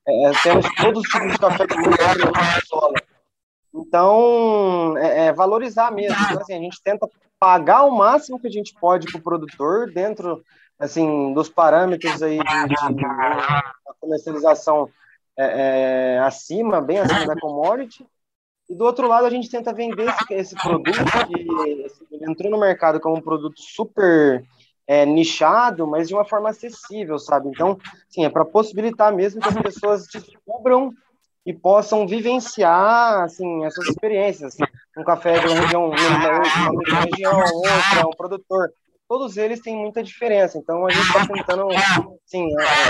é, 0.06 0.32
temos 0.42 0.66
todos 0.76 1.02
os 1.02 1.08
tipos 1.08 1.32
de 1.32 1.38
café 1.38 1.66
que 1.66 1.76
mundo 1.76 1.90
na 1.90 2.60
sola. 2.66 2.94
Então, 3.74 4.96
é, 4.96 5.26
é, 5.26 5.32
valorizar 5.32 5.90
mesmo. 5.90 6.16
Então, 6.24 6.40
assim, 6.40 6.54
a 6.54 6.60
gente 6.60 6.80
tenta 6.82 7.08
pagar 7.38 7.84
o 7.84 7.90
máximo 7.90 8.40
que 8.40 8.46
a 8.46 8.50
gente 8.50 8.74
pode 8.80 9.06
para 9.10 9.18
o 9.18 9.22
produtor 9.22 9.92
dentro 9.92 10.42
assim 10.78 11.32
dos 11.32 11.48
parâmetros 11.48 12.22
aí 12.22 12.38
de, 12.38 12.44
de, 12.44 12.94
de 12.94 13.04
comercialização 14.00 14.88
é, 15.38 16.14
é, 16.14 16.18
acima, 16.20 16.80
bem 16.80 16.98
acima 16.98 17.26
da 17.26 17.38
commodity. 17.38 18.06
E 18.68 18.74
do 18.74 18.84
outro 18.84 19.06
lado, 19.06 19.26
a 19.26 19.30
gente 19.30 19.50
tenta 19.50 19.72
vender 19.72 20.08
esse, 20.08 20.34
esse 20.34 20.54
produto 20.56 20.98
que 21.28 22.24
entrou 22.24 22.50
no 22.50 22.58
mercado 22.58 22.98
como 22.98 23.16
um 23.16 23.20
produto 23.20 23.60
super 23.60 24.44
é, 24.86 25.04
nichado, 25.04 25.86
mas 25.86 26.08
de 26.08 26.14
uma 26.14 26.24
forma 26.24 26.50
acessível, 26.50 27.18
sabe? 27.18 27.48
Então, 27.48 27.78
sim, 28.08 28.24
é 28.24 28.28
para 28.28 28.44
possibilitar 28.44 29.12
mesmo 29.12 29.40
que 29.40 29.48
as 29.48 29.60
pessoas 29.60 30.06
descubram 30.06 30.92
e 31.44 31.52
possam 31.52 32.06
vivenciar 32.08 33.22
assim 33.22 33.64
essas 33.64 33.86
experiências. 33.86 34.56
Um 34.96 35.04
café 35.04 35.38
de 35.38 35.46
uma 35.46 35.60
região, 35.60 35.86
uma 35.86 37.00
região, 37.04 37.38
outra, 37.38 38.06
um 38.08 38.16
produtor. 38.16 38.72
Todos 39.08 39.36
eles 39.36 39.60
têm 39.60 39.76
muita 39.76 40.02
diferença. 40.02 40.58
Então 40.58 40.86
a 40.86 40.90
gente 40.90 41.06
está 41.06 41.26
tentando 41.26 41.68
assim, 42.24 42.48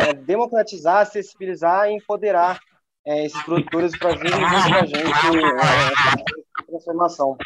é, 0.08 0.14
democratizar, 0.14 0.99
acessibilizar 0.99 1.88
e 1.88 1.94
empoderar 1.94 2.58
é, 3.04 3.25
esses 3.25 3.40
produtores 3.42 3.96
para 3.96 4.16
virem 4.16 4.40
junto 4.40 4.68
com 4.68 4.75
a 4.75 4.87
gente 4.87 5.00
é, 5.00 6.66
transformação. 6.66 7.37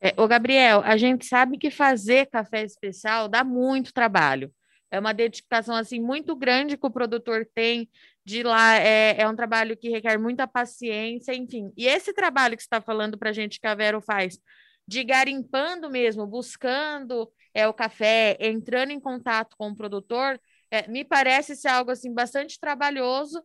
É, 0.00 0.14
ô 0.16 0.26
Gabriel, 0.26 0.82
a 0.84 0.96
gente 0.96 1.26
sabe 1.26 1.58
que 1.58 1.70
fazer 1.70 2.26
café 2.26 2.64
especial 2.64 3.28
dá 3.28 3.44
muito 3.44 3.92
trabalho. 3.92 4.52
É 4.90 4.98
uma 4.98 5.14
dedicação 5.14 5.74
assim 5.74 6.00
muito 6.00 6.36
grande 6.36 6.76
que 6.76 6.86
o 6.86 6.90
produtor 6.90 7.48
tem 7.54 7.88
de 8.24 8.42
lá. 8.42 8.76
É, 8.76 9.20
é 9.20 9.28
um 9.28 9.36
trabalho 9.36 9.76
que 9.76 9.88
requer 9.88 10.18
muita 10.18 10.46
paciência, 10.46 11.34
enfim. 11.34 11.72
E 11.76 11.86
esse 11.86 12.12
trabalho 12.12 12.56
que 12.56 12.62
você 12.62 12.66
está 12.66 12.80
falando 12.80 13.16
para 13.16 13.30
a 13.30 13.32
gente 13.32 13.58
que 13.58 13.66
a 13.66 13.74
Vero 13.74 14.00
faz, 14.00 14.38
de 14.86 15.04
garimpando 15.04 15.88
mesmo, 15.88 16.26
buscando 16.26 17.30
é, 17.54 17.66
o 17.68 17.74
café, 17.74 18.36
entrando 18.40 18.90
em 18.90 19.00
contato 19.00 19.56
com 19.56 19.68
o 19.68 19.76
produtor, 19.76 20.40
é, 20.70 20.88
me 20.88 21.04
parece 21.04 21.54
ser 21.54 21.68
algo 21.68 21.90
assim 21.90 22.12
bastante 22.12 22.58
trabalhoso, 22.58 23.42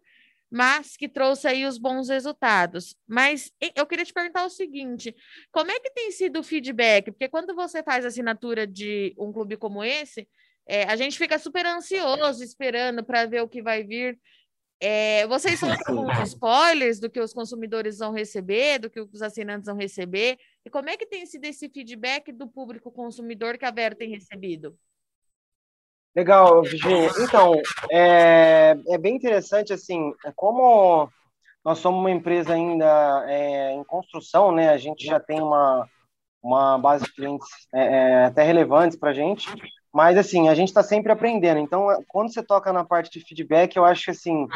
mas 0.49 0.95
que 0.95 1.09
trouxe 1.09 1.47
aí 1.47 1.65
os 1.65 1.77
bons 1.77 2.09
resultados. 2.09 2.95
Mas 3.05 3.51
eu 3.75 3.85
queria 3.85 4.05
te 4.05 4.13
perguntar 4.13 4.45
o 4.45 4.49
seguinte: 4.49 5.13
como 5.51 5.71
é 5.71 5.79
que 5.79 5.91
tem 5.91 6.11
sido 6.11 6.39
o 6.39 6.43
feedback? 6.43 7.11
Porque 7.11 7.27
quando 7.27 7.53
você 7.53 7.83
faz 7.83 8.05
assinatura 8.05 8.65
de 8.65 9.13
um 9.17 9.31
clube 9.31 9.57
como 9.57 9.83
esse, 9.83 10.27
é, 10.65 10.83
a 10.83 10.95
gente 10.95 11.17
fica 11.17 11.37
super 11.37 11.65
ansioso 11.65 12.43
esperando 12.43 13.03
para 13.03 13.25
ver 13.25 13.41
o 13.41 13.49
que 13.49 13.61
vai 13.61 13.83
vir. 13.83 14.19
É, 14.79 15.25
vocês 15.27 15.60
são 15.60 15.69
spoilers 16.24 17.00
do 17.00 17.10
que 17.10 17.19
os 17.19 17.34
consumidores 17.34 18.00
vão 18.00 18.12
receber, 18.12 18.79
do 18.79 18.89
que 18.89 19.00
os 19.00 19.22
assinantes 19.22 19.65
vão 19.65 19.75
receber? 19.75 20.38
E 20.65 20.69
como 20.69 20.89
é 20.89 20.98
que 20.98 21.05
tem 21.05 21.25
sido 21.25 21.46
esse 21.46 21.69
feedback 21.69 22.31
do 22.31 22.48
público 22.48 22.91
consumidor 22.91 23.57
que 23.57 23.65
a 23.65 23.72
Vera 23.72 23.96
tem 23.96 24.10
recebido? 24.10 24.77
Legal, 26.15 26.63
Virginia. 26.63 27.12
Então, 27.19 27.53
é, 27.91 28.75
é 28.88 28.98
bem 28.98 29.15
interessante, 29.15 29.72
assim, 29.72 30.12
é 30.25 30.31
como 30.36 31.12
nós 31.63 31.79
somos 31.79 32.00
uma 32.00 32.10
empresa 32.10 32.53
ainda 32.53 33.25
é, 33.27 33.74
em 33.74 33.84
construção, 33.84 34.51
né? 34.51 34.69
A 34.69 34.77
gente 34.77 35.05
já 35.05 35.19
tem 35.19 35.41
uma, 35.41 35.88
uma 36.41 36.77
base 36.77 37.03
de 37.03 37.13
clientes 37.13 37.48
é, 37.74 37.86
é 37.86 38.25
até 38.25 38.41
relevantes 38.41 38.98
para 38.98 39.12
a 39.12 39.13
gente. 39.13 39.48
Mas, 39.98 40.16
assim, 40.16 40.48
a 40.48 40.54
gente 40.54 40.68
está 40.68 40.84
sempre 40.84 41.12
aprendendo. 41.12 41.60
Então, 41.60 41.88
quando 42.08 42.32
você 42.32 42.44
toca 42.44 42.72
na 42.72 42.86
parte 42.86 43.10
de 43.10 43.25
feedback, 43.25 43.75
eu 43.75 43.84
acho 43.84 44.06
que, 44.06 44.12
assim, 44.12 44.48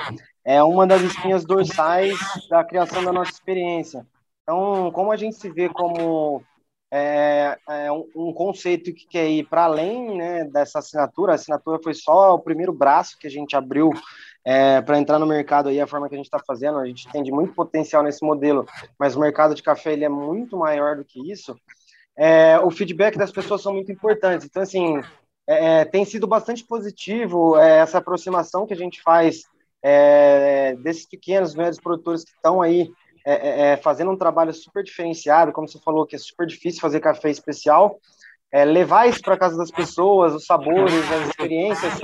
é 0.46 0.62
uma 0.62 0.86
das 0.86 1.02
espinhas 1.02 1.44
dorsais 1.44 2.16
da 2.48 2.64
criação 2.64 3.04
da 3.04 3.12
nossa 3.12 3.32
experiência. 3.32 4.06
Então, 4.44 4.92
como 4.92 5.12
a 5.12 5.18
gente 5.18 5.38
se 5.38 5.50
vê 5.50 5.68
como 5.68 6.44
é, 6.94 7.58
é 7.68 7.92
um, 7.92 8.08
um, 8.16 8.32
conceito 8.32 8.94
que 8.94 9.08
quer 9.08 9.28
ir 9.32 9.50
para 9.50 9.64
além 9.64 10.16
né, 10.16 10.44
dessa 10.44 10.78
assinatura, 10.78 11.32
a 11.32 11.36
assinatura 11.36 11.80
foi 11.82 11.96
só 11.96 12.36
o 12.36 12.40
primeiro 12.40 12.72
braço 12.72 13.18
que 13.18 13.26
a 13.26 13.32
gente 13.32 13.56
abriu 13.56 13.90
é, 14.46 14.80
para 14.80 15.00
entrar 15.00 15.18
no 15.18 15.26
mercado 15.26 15.70
aí, 15.70 15.82
a 15.82 15.88
forma 15.88 16.08
que 16.08 16.14
a 16.14 16.18
gente 16.18 16.28
está 16.28 16.38
fazendo, 16.46 16.78
a 16.78 16.86
gente 16.86 17.08
entende 17.08 17.32
muito 17.32 17.56
potencial 17.56 18.04
nesse 18.04 18.24
modelo, 18.24 18.64
mas 19.00 19.16
o 19.16 19.20
mercado 19.20 19.56
de 19.56 19.64
café 19.64 19.94
ele 19.94 20.06
é 20.06 20.10
muito 20.10 20.56
maior 20.56 20.98
do 20.98 21.04
que 21.04 21.32
isso. 21.32 21.56
É, 22.16 22.60
o 22.60 22.70
feedback 22.70 23.18
das 23.18 23.32
pessoas 23.32 23.64
são 23.64 23.74
muito 23.74 23.92
importantes. 23.92 24.46
Então, 24.46 24.62
assim, 24.62 25.02
é, 25.48 25.82
é, 25.82 25.86
tem 25.86 26.06
sido 26.06 26.28
bastante 26.28 26.64
positivo 26.64 27.58
é, 27.58 27.80
essa 27.80 27.98
aproximação 27.98 28.66
que 28.66 28.74
a 28.74 28.78
gente 28.78 29.02
faz 29.02 29.44
é, 29.84 30.76
desses 30.76 31.06
pequenos, 31.06 31.56
médios 31.56 31.80
produtores 31.80 32.24
que 32.24 32.32
estão 32.32 32.62
aí 32.62 32.92
é, 33.26 33.72
é, 33.72 33.78
fazendo 33.78 34.12
um 34.12 34.18
trabalho 34.18 34.54
super 34.54 34.84
diferenciado, 34.84 35.52
como 35.52 35.68
você 35.68 35.80
falou, 35.80 36.06
que 36.06 36.16
é 36.16 36.20
super 36.20 36.46
difícil 36.48 36.82
fazer 36.82 37.00
café 37.00 37.30
especial, 37.30 38.00
levar 38.68 39.08
isso 39.08 39.22
para 39.22 39.38
casa 39.38 39.56
das 39.56 39.72
pessoas, 39.72 40.34
os 40.34 40.46
sabores, 40.46 40.94
as 41.10 41.30
experiências, 41.30 42.02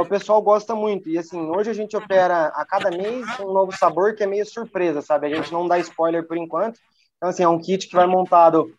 o 0.00 0.06
pessoal 0.06 0.40
gosta 0.40 0.76
muito. 0.76 1.08
E 1.08 1.18
assim, 1.18 1.40
hoje 1.50 1.70
a 1.70 1.74
gente 1.74 1.96
opera 1.96 2.52
a 2.54 2.64
cada 2.64 2.88
mês 2.88 3.26
um 3.40 3.52
novo 3.52 3.76
sabor 3.76 4.14
que 4.14 4.22
é 4.22 4.26
meio 4.26 4.46
surpresa, 4.46 5.02
sabe? 5.02 5.26
A 5.26 5.34
gente 5.34 5.52
não 5.52 5.66
dá 5.66 5.80
spoiler 5.80 6.24
por 6.24 6.36
enquanto. 6.36 6.78
Então, 7.16 7.30
assim, 7.30 7.42
é 7.42 7.48
um 7.48 7.58
kit 7.58 7.88
que 7.88 7.96
vai 7.96 8.06
montado 8.06 8.72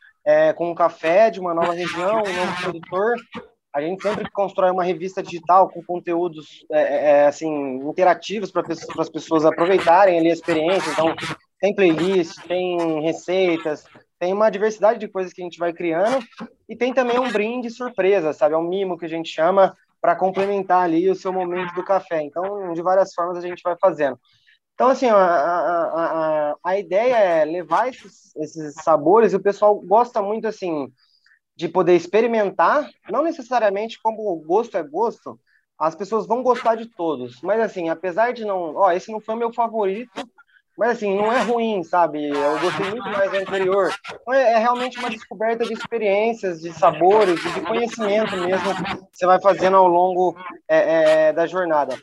com 0.55 0.71
um 0.71 0.75
café 0.75 1.29
de 1.29 1.41
uma 1.41 1.53
nova 1.53 1.73
região, 1.73 2.19
um 2.19 2.33
novo 2.33 2.61
produtor, 2.61 3.15
a 3.73 3.81
gente 3.81 4.03
sempre 4.03 4.29
constrói 4.29 4.69
uma 4.69 4.83
revista 4.83 5.23
digital 5.23 5.67
com 5.67 5.83
conteúdos 5.83 6.63
é, 6.71 6.81
é, 6.81 7.11
é 7.11 7.25
assim 7.25 7.77
interativos 7.77 8.51
para 8.51 8.63
as 8.99 9.09
pessoas 9.09 9.45
aproveitarem 9.45 10.19
ali 10.19 10.29
a 10.29 10.33
experiência. 10.33 10.91
Então, 10.91 11.15
tem 11.59 11.73
playlist, 11.73 12.39
tem 12.47 13.01
receitas, 13.01 13.85
tem 14.19 14.31
uma 14.31 14.49
diversidade 14.49 14.99
de 14.99 15.07
coisas 15.07 15.33
que 15.33 15.41
a 15.41 15.45
gente 15.45 15.57
vai 15.57 15.73
criando 15.73 16.23
e 16.69 16.75
tem 16.75 16.93
também 16.93 17.19
um 17.19 17.31
brinde 17.31 17.69
surpresa, 17.69 18.31
sabe? 18.31 18.53
É 18.53 18.57
um 18.57 18.67
mimo 18.67 18.97
que 18.97 19.05
a 19.05 19.09
gente 19.09 19.29
chama 19.29 19.75
para 19.99 20.15
complementar 20.15 20.83
ali 20.83 21.09
o 21.09 21.15
seu 21.15 21.33
momento 21.33 21.73
do 21.73 21.83
café. 21.83 22.21
Então, 22.21 22.73
de 22.73 22.81
várias 22.81 23.13
formas 23.13 23.37
a 23.37 23.47
gente 23.47 23.63
vai 23.63 23.75
fazendo. 23.81 24.19
Então, 24.73 24.89
assim, 24.89 25.07
a, 25.07 25.15
a, 25.15 26.51
a, 26.51 26.55
a 26.63 26.77
ideia 26.77 27.15
é 27.15 27.45
levar 27.45 27.87
esses, 27.87 28.35
esses 28.35 28.73
sabores, 28.83 29.31
e 29.31 29.35
o 29.35 29.41
pessoal 29.41 29.79
gosta 29.79 30.21
muito, 30.21 30.47
assim, 30.47 30.91
de 31.63 31.69
poder 31.69 31.95
experimentar, 31.95 32.89
não 33.09 33.23
necessariamente 33.23 33.97
como 34.01 34.33
o 34.33 34.35
gosto 34.35 34.77
é 34.77 34.83
gosto, 34.83 35.39
as 35.79 35.95
pessoas 35.95 36.27
vão 36.27 36.43
gostar 36.43 36.75
de 36.75 36.87
todos. 36.87 37.41
Mas 37.41 37.61
assim, 37.61 37.87
apesar 37.87 38.33
de 38.33 38.43
não, 38.43 38.75
ó, 38.75 38.91
esse 38.91 39.09
não 39.09 39.21
foi 39.21 39.35
meu 39.35 39.51
favorito, 39.53 40.29
mas 40.77 40.97
assim, 40.97 41.15
não 41.15 41.31
é 41.31 41.41
ruim, 41.41 41.81
sabe? 41.81 42.27
Eu 42.27 42.59
gostei 42.59 42.89
muito 42.89 43.09
mais 43.09 43.31
do 43.31 43.37
anterior. 43.37 43.93
Então, 44.21 44.33
é, 44.33 44.53
é 44.53 44.57
realmente 44.57 44.99
uma 44.99 45.09
descoberta 45.09 45.63
de 45.63 45.71
experiências, 45.71 46.59
de 46.59 46.73
sabores, 46.73 47.41
de 47.41 47.61
conhecimento 47.61 48.35
mesmo 48.35 48.75
que 48.75 49.17
você 49.17 49.25
vai 49.25 49.39
fazendo 49.39 49.77
ao 49.77 49.87
longo 49.87 50.35
é, 50.67 51.27
é, 51.27 51.33
da 51.33 51.47
jornada. 51.47 51.97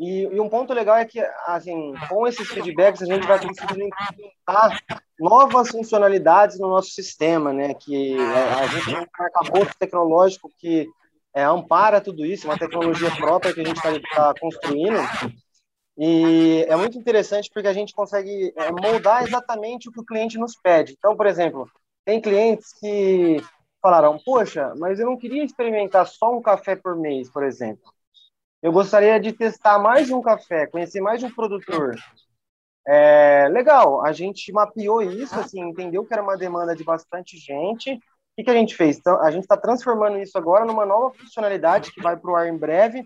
E, 0.00 0.22
e, 0.22 0.40
um 0.40 0.48
ponto 0.48 0.72
legal 0.72 0.96
é 0.96 1.04
que, 1.04 1.20
assim, 1.46 1.92
com 2.08 2.26
esses 2.26 2.48
feedbacks, 2.48 3.02
a 3.02 3.04
gente 3.04 3.26
vai 3.26 3.38
conseguir 3.38 3.84
implementar 3.84 4.80
novas 5.18 5.68
funcionalidades 5.68 6.58
no 6.58 6.68
nosso 6.68 6.88
sistema, 6.88 7.52
né? 7.52 7.74
Que 7.74 8.18
é, 8.18 8.54
a 8.54 8.66
gente 8.66 8.86
tem 8.86 8.98
um 8.98 9.06
arcabouço 9.24 9.74
tecnológico 9.78 10.50
que 10.58 10.88
é, 11.34 11.42
ampara 11.42 12.00
tudo 12.00 12.24
isso, 12.24 12.46
uma 12.48 12.58
tecnologia 12.58 13.14
própria 13.14 13.52
que 13.52 13.60
a 13.60 13.64
gente 13.64 13.76
está 13.76 13.92
tá 14.14 14.40
construindo. 14.40 14.98
E 15.98 16.64
é 16.66 16.74
muito 16.76 16.96
interessante 16.96 17.50
porque 17.52 17.68
a 17.68 17.74
gente 17.74 17.92
consegue 17.92 18.54
é, 18.56 18.72
moldar 18.72 19.22
exatamente 19.24 19.90
o 19.90 19.92
que 19.92 20.00
o 20.00 20.06
cliente 20.06 20.38
nos 20.38 20.56
pede. 20.56 20.94
Então, 20.96 21.14
por 21.14 21.26
exemplo, 21.26 21.68
tem 22.06 22.22
clientes 22.22 22.72
que 22.72 23.36
falaram: 23.82 24.18
Poxa, 24.24 24.72
mas 24.78 24.98
eu 24.98 25.04
não 25.04 25.18
queria 25.18 25.44
experimentar 25.44 26.06
só 26.06 26.34
um 26.34 26.40
café 26.40 26.74
por 26.74 26.96
mês, 26.96 27.28
por 27.28 27.44
exemplo. 27.44 27.92
Eu 28.62 28.72
gostaria 28.72 29.18
de 29.18 29.32
testar 29.32 29.78
mais 29.78 30.10
um 30.10 30.20
café, 30.20 30.66
conhecer 30.66 31.00
mais 31.00 31.22
um 31.22 31.30
produtor. 31.30 31.96
É, 32.86 33.48
legal, 33.48 34.04
a 34.04 34.12
gente 34.12 34.52
mapeou 34.52 35.00
isso, 35.00 35.38
assim, 35.38 35.60
entendeu 35.60 36.04
que 36.04 36.12
era 36.12 36.22
uma 36.22 36.36
demanda 36.36 36.76
de 36.76 36.84
bastante 36.84 37.38
gente. 37.38 37.94
O 37.94 38.00
que, 38.36 38.44
que 38.44 38.50
a 38.50 38.54
gente 38.54 38.76
fez? 38.76 38.98
Então, 38.98 39.18
a 39.22 39.30
gente 39.30 39.44
está 39.44 39.56
transformando 39.56 40.18
isso 40.18 40.36
agora 40.36 40.66
numa 40.66 40.84
nova 40.84 41.14
funcionalidade 41.14 41.90
que 41.92 42.02
vai 42.02 42.18
para 42.18 42.30
o 42.30 42.36
ar 42.36 42.48
em 42.48 42.56
breve, 42.56 43.02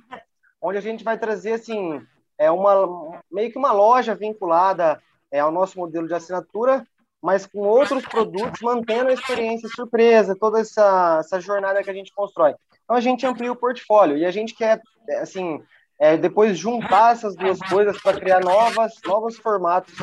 onde 0.61 0.79
a 0.79 0.81
gente 0.81 1.05
vai 1.05 1.17
trazer, 1.17 1.53
assim, 1.53 2.05
é 2.37 2.51
uma, 2.51 3.23
meio 3.31 3.53
que 3.53 3.59
uma 3.59 3.73
loja 3.73 4.13
vinculada 4.13 5.01
é, 5.31 5.39
ao 5.39 5.53
nosso 5.53 5.79
modelo 5.79 6.09
de 6.09 6.15
assinatura, 6.15 6.85
mas 7.23 7.47
com 7.47 7.61
outros 7.61 8.05
produtos, 8.05 8.61
mantendo 8.61 9.11
a 9.11 9.15
experiência 9.15 9.69
surpresa, 9.69 10.37
toda 10.39 10.61
essa, 10.61 11.19
essa 11.21 11.41
jornada 11.41 11.83
que 11.83 11.91
a 11.91 11.95
gente 11.95 12.13
constrói. 12.13 12.55
Então, 12.85 12.97
a 12.97 13.01
gente 13.01 13.25
amplia 13.25 13.53
o 13.53 13.57
portfólio 13.57 14.17
e 14.17 14.27
a 14.27 14.31
gente 14.31 14.55
quer, 14.55 14.81
assim, 15.21 15.63
é, 15.99 16.17
depois 16.17 16.59
juntar 16.59 17.13
essas 17.13 17.35
duas 17.37 17.59
coisas 17.61 18.01
para 18.01 18.19
criar 18.19 18.41
novas, 18.41 18.95
novos 19.05 19.37
formatos 19.37 19.95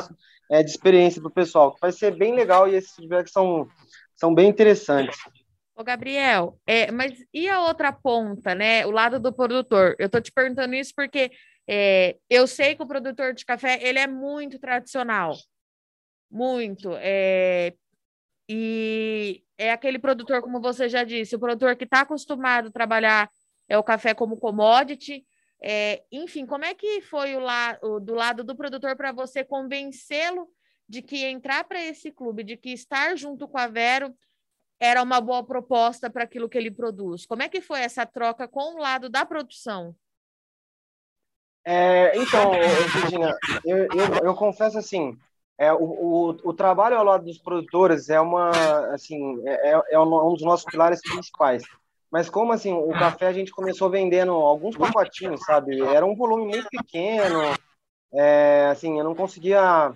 é, 0.50 0.62
de 0.62 0.70
experiência 0.70 1.20
para 1.20 1.28
o 1.28 1.34
pessoal, 1.34 1.72
que 1.74 1.80
vai 1.80 1.92
ser 1.92 2.16
bem 2.16 2.34
legal 2.34 2.68
e 2.68 2.74
esses 2.74 2.94
feedbacks 2.94 3.32
são, 3.32 3.68
são 4.14 4.34
bem 4.34 4.48
interessantes. 4.48 5.18
Ô, 5.74 5.82
Gabriel, 5.82 6.58
é, 6.66 6.90
mas 6.90 7.12
e 7.32 7.48
a 7.48 7.60
outra 7.60 7.92
ponta, 7.92 8.54
né? 8.54 8.84
O 8.86 8.90
lado 8.90 9.18
do 9.18 9.32
produtor? 9.32 9.96
Eu 9.98 10.06
estou 10.06 10.20
te 10.20 10.30
perguntando 10.30 10.74
isso 10.74 10.92
porque 10.94 11.30
é, 11.66 12.16
eu 12.28 12.46
sei 12.46 12.74
que 12.74 12.82
o 12.82 12.86
produtor 12.86 13.32
de 13.32 13.44
café 13.44 13.78
ele 13.82 13.98
é 13.98 14.06
muito 14.06 14.58
tradicional, 14.58 15.34
muito. 16.30 16.90
É, 16.96 17.74
e 18.48 19.42
é 19.56 19.72
aquele 19.72 19.98
produtor, 19.98 20.42
como 20.42 20.60
você 20.60 20.88
já 20.88 21.04
disse, 21.04 21.36
o 21.36 21.38
produtor 21.38 21.74
que 21.76 21.84
está 21.84 22.00
acostumado 22.02 22.68
a 22.68 22.72
trabalhar 22.72 23.30
é 23.72 23.78
o 23.78 23.82
café 23.82 24.12
como 24.12 24.36
commodity. 24.36 25.24
É, 25.62 26.02
enfim, 26.12 26.44
como 26.44 26.64
é 26.64 26.74
que 26.74 27.00
foi 27.00 27.34
o, 27.36 27.40
la 27.40 27.78
o 27.82 27.98
do 27.98 28.14
lado 28.14 28.44
do 28.44 28.54
produtor 28.54 28.94
para 28.96 29.12
você 29.12 29.42
convencê-lo 29.42 30.46
de 30.86 31.00
que 31.00 31.24
entrar 31.24 31.64
para 31.64 31.82
esse 31.82 32.10
clube, 32.10 32.44
de 32.44 32.56
que 32.56 32.70
estar 32.70 33.16
junto 33.16 33.48
com 33.48 33.56
a 33.56 33.66
Vero 33.66 34.14
era 34.78 35.02
uma 35.02 35.22
boa 35.22 35.42
proposta 35.42 36.10
para 36.10 36.24
aquilo 36.24 36.50
que 36.50 36.58
ele 36.58 36.70
produz? 36.70 37.24
Como 37.24 37.42
é 37.42 37.48
que 37.48 37.62
foi 37.62 37.80
essa 37.80 38.04
troca 38.04 38.46
com 38.46 38.74
o 38.74 38.78
lado 38.78 39.08
da 39.08 39.24
produção? 39.24 39.96
É, 41.64 42.14
então, 42.18 42.50
Virginia, 42.92 43.34
eu, 43.64 43.78
eu, 43.84 44.24
eu, 44.24 44.34
confesso 44.34 44.76
assim, 44.76 45.16
é, 45.56 45.72
o, 45.72 45.78
o, 45.78 46.28
o, 46.44 46.52
trabalho 46.52 46.96
ao 46.98 47.04
lado 47.04 47.24
dos 47.24 47.38
produtores 47.38 48.10
é 48.10 48.20
uma, 48.20 48.50
assim, 48.92 49.40
é, 49.46 49.70
é, 49.70 49.82
é 49.92 50.00
um 50.00 50.34
dos 50.34 50.42
nossos 50.42 50.66
pilares 50.66 51.00
principais. 51.00 51.62
Mas 52.12 52.28
como 52.28 52.52
assim, 52.52 52.72
o 52.72 52.90
café 52.90 53.26
a 53.26 53.32
gente 53.32 53.50
começou 53.50 53.88
vendendo 53.88 54.32
alguns 54.32 54.76
pacotinhos, 54.76 55.40
sabe? 55.44 55.80
Era 55.80 56.04
um 56.04 56.14
volume 56.14 56.46
muito 56.46 56.68
pequeno, 56.68 57.40
é, 58.12 58.68
assim, 58.70 58.98
eu 58.98 59.04
não 59.04 59.14
conseguia 59.14 59.94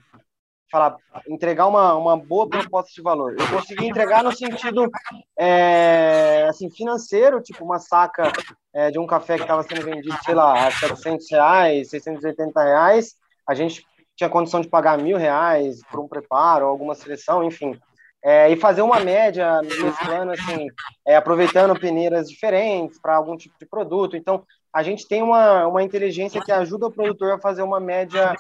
falar, 0.71 0.97
entregar 1.29 1.67
uma, 1.67 1.95
uma 1.95 2.17
boa 2.17 2.49
proposta 2.49 2.91
de 2.93 3.03
valor. 3.03 3.37
Eu 3.39 3.49
consegui 3.49 3.87
entregar 3.87 4.25
no 4.25 4.35
sentido 4.35 4.91
é, 5.39 6.47
assim, 6.49 6.71
financeiro, 6.71 7.43
tipo 7.43 7.63
uma 7.63 7.79
saca 7.79 8.33
é, 8.73 8.91
de 8.91 8.99
um 8.99 9.07
café 9.07 9.37
que 9.37 9.43
estava 9.43 9.63
sendo 9.63 9.85
vendido, 9.85 10.17
sei 10.25 10.35
lá, 10.35 10.67
a 10.67 10.71
700 10.71 11.31
reais, 11.31 11.91
680 11.91 12.63
reais, 12.63 13.15
a 13.47 13.55
gente 13.55 13.85
tinha 14.17 14.31
condição 14.31 14.63
de 14.63 14.69
pagar 14.69 14.97
mil 14.99 15.19
reais 15.19 15.81
por 15.91 16.01
um 16.01 16.09
preparo, 16.09 16.65
alguma 16.65 16.95
seleção, 16.95 17.45
enfim. 17.45 17.79
É, 18.27 18.51
e 18.51 18.57
fazer 18.57 18.83
uma 18.83 18.99
média 18.99 19.61
mesclando, 19.63 20.33
assim, 20.33 20.67
é, 21.07 21.15
aproveitando 21.15 21.79
peneiras 21.79 22.29
diferentes 22.29 22.99
para 23.01 23.15
algum 23.15 23.37
tipo 23.37 23.55
de 23.57 23.65
produto. 23.65 24.17
Então, 24.17 24.45
a 24.73 24.83
gente 24.83 25.07
tem 25.07 25.23
uma, 25.23 25.65
uma 25.69 25.81
inteligência 25.81 26.43
que 26.43 26.51
ajuda 26.51 26.89
o 26.89 26.93
produtor 26.93 27.35
a 27.35 27.39
fazer 27.39 27.63
uma 27.63 27.79
média 27.79 28.35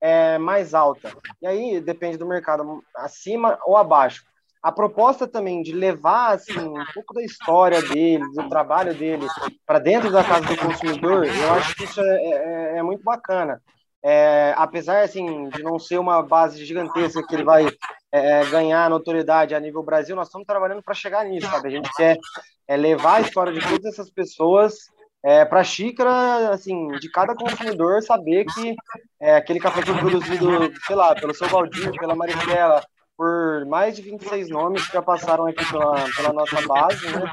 é, 0.00 0.38
mais 0.38 0.74
alta. 0.74 1.16
E 1.40 1.46
aí 1.46 1.80
depende 1.80 2.16
do 2.16 2.26
mercado, 2.26 2.82
acima 2.96 3.56
ou 3.64 3.76
abaixo. 3.76 4.24
A 4.60 4.72
proposta 4.72 5.26
também 5.28 5.62
de 5.62 5.72
levar 5.72 6.34
assim, 6.34 6.58
um 6.58 6.84
pouco 6.92 7.14
da 7.14 7.22
história 7.22 7.80
dele, 7.80 8.24
do 8.34 8.48
trabalho 8.48 8.92
dele, 8.92 9.24
para 9.64 9.78
dentro 9.78 10.10
da 10.10 10.24
casa 10.24 10.46
do 10.46 10.56
consumidor, 10.56 11.24
eu 11.24 11.52
acho 11.54 11.76
que 11.76 11.84
isso 11.84 12.00
é, 12.00 12.74
é, 12.74 12.78
é 12.78 12.82
muito 12.82 13.04
bacana. 13.04 13.62
É, 14.02 14.52
apesar 14.56 15.02
assim 15.02 15.48
de 15.50 15.62
não 15.62 15.78
ser 15.78 15.98
uma 15.98 16.22
base 16.22 16.64
gigantesca 16.64 17.24
que 17.26 17.34
ele 17.34 17.44
vai 17.44 17.68
é, 18.12 18.44
ganhar 18.46 18.88
notoriedade 18.88 19.54
a 19.54 19.60
nível 19.60 19.82
Brasil, 19.82 20.16
nós 20.16 20.28
estamos 20.28 20.46
trabalhando 20.46 20.82
para 20.82 20.94
chegar 20.94 21.24
nisso, 21.24 21.48
sabe? 21.50 21.68
A 21.68 21.70
gente 21.70 21.90
quer 21.94 22.18
é, 22.66 22.76
levar 22.76 23.16
a 23.16 23.20
história 23.20 23.52
de 23.52 23.60
todas 23.60 23.84
essas 23.84 24.10
pessoas 24.10 24.74
é, 25.22 25.44
para 25.44 25.60
a 25.60 25.64
xícara, 25.64 26.50
assim, 26.50 26.88
de 26.98 27.10
cada 27.10 27.34
consumidor 27.34 28.02
saber 28.02 28.44
que 28.46 28.74
é, 29.20 29.36
aquele 29.36 29.60
café 29.60 29.82
foi 29.82 29.96
produzido, 29.98 30.72
sei 30.86 30.96
lá, 30.96 31.14
pelo 31.14 31.34
seu 31.34 31.48
Valdir, 31.48 31.90
pela 31.98 32.14
Maristela, 32.14 32.82
por 33.16 33.66
mais 33.66 33.96
de 33.96 34.02
26 34.02 34.48
nomes 34.48 34.86
que 34.86 34.92
já 34.92 35.02
passaram 35.02 35.46
aqui 35.46 35.64
pela, 35.70 36.04
pela 36.16 36.32
nossa 36.32 36.66
base, 36.66 37.10
né? 37.10 37.32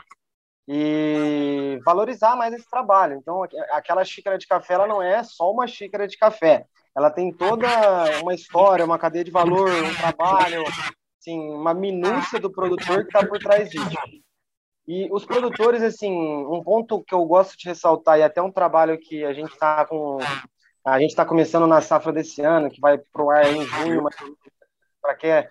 E 0.67 1.79
valorizar 1.85 2.35
mais 2.35 2.51
esse 2.53 2.67
trabalho. 2.67 3.17
Então, 3.17 3.43
aquela 3.69 4.03
xícara 4.03 4.35
de 4.35 4.47
café, 4.47 4.73
ela 4.73 4.88
não 4.88 4.99
é 4.99 5.23
só 5.23 5.51
uma 5.51 5.67
xícara 5.67 6.07
de 6.07 6.17
café. 6.17 6.65
Ela 6.95 7.10
tem 7.10 7.31
toda 7.31 7.67
uma 8.21 8.34
história, 8.34 8.86
uma 8.86 8.97
cadeia 8.97 9.23
de 9.23 9.31
valor, 9.31 9.69
um 9.69 9.95
trabalho, 9.95 10.63
assim, 11.19 11.38
uma 11.51 11.73
minúcia 11.73 12.39
do 12.39 12.49
produtor 12.49 13.01
que 13.01 13.08
está 13.08 13.25
por 13.25 13.38
trás 13.39 13.69
disso. 13.69 13.97
E 14.88 15.10
os 15.12 15.25
produtores, 15.25 15.81
assim, 15.81 16.12
um 16.12 16.63
ponto 16.63 17.03
que 17.03 17.13
eu 17.13 17.25
gosto 17.25 17.58
de 17.58 17.67
ressaltar, 17.67 18.19
e 18.19 18.23
até 18.23 18.41
um 18.41 18.51
trabalho 18.51 18.97
que 18.99 19.25
a 19.25 19.34
gente 19.34 19.51
está 19.51 19.86
com. 19.86 20.19
A 20.86 20.99
gente 20.99 21.10
está 21.10 21.25
começando 21.25 21.65
na 21.65 21.81
safra 21.81 22.13
desse 22.13 22.41
ano, 22.43 22.69
que 22.69 22.79
vai 22.79 22.99
para 22.99 23.23
o 23.23 23.31
ar 23.31 23.51
em 23.51 23.65
junho, 23.65 24.03
para 25.01 25.15
que 25.15 25.49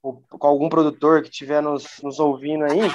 com 0.00 0.46
algum 0.46 0.68
produtor 0.68 1.22
que 1.22 1.28
estiver 1.28 1.60
nos, 1.60 2.00
nos 2.02 2.20
ouvindo 2.20 2.64
aí, 2.64 2.88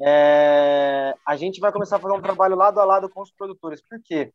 é, 0.00 1.14
a 1.26 1.36
gente 1.36 1.58
vai 1.58 1.72
começar 1.72 1.96
a 1.96 1.98
fazer 1.98 2.14
um 2.14 2.22
trabalho 2.22 2.54
lado 2.54 2.78
a 2.78 2.84
lado 2.84 3.08
com 3.08 3.20
os 3.20 3.32
produtores. 3.32 3.82
Por 3.82 4.00
quê? 4.04 4.32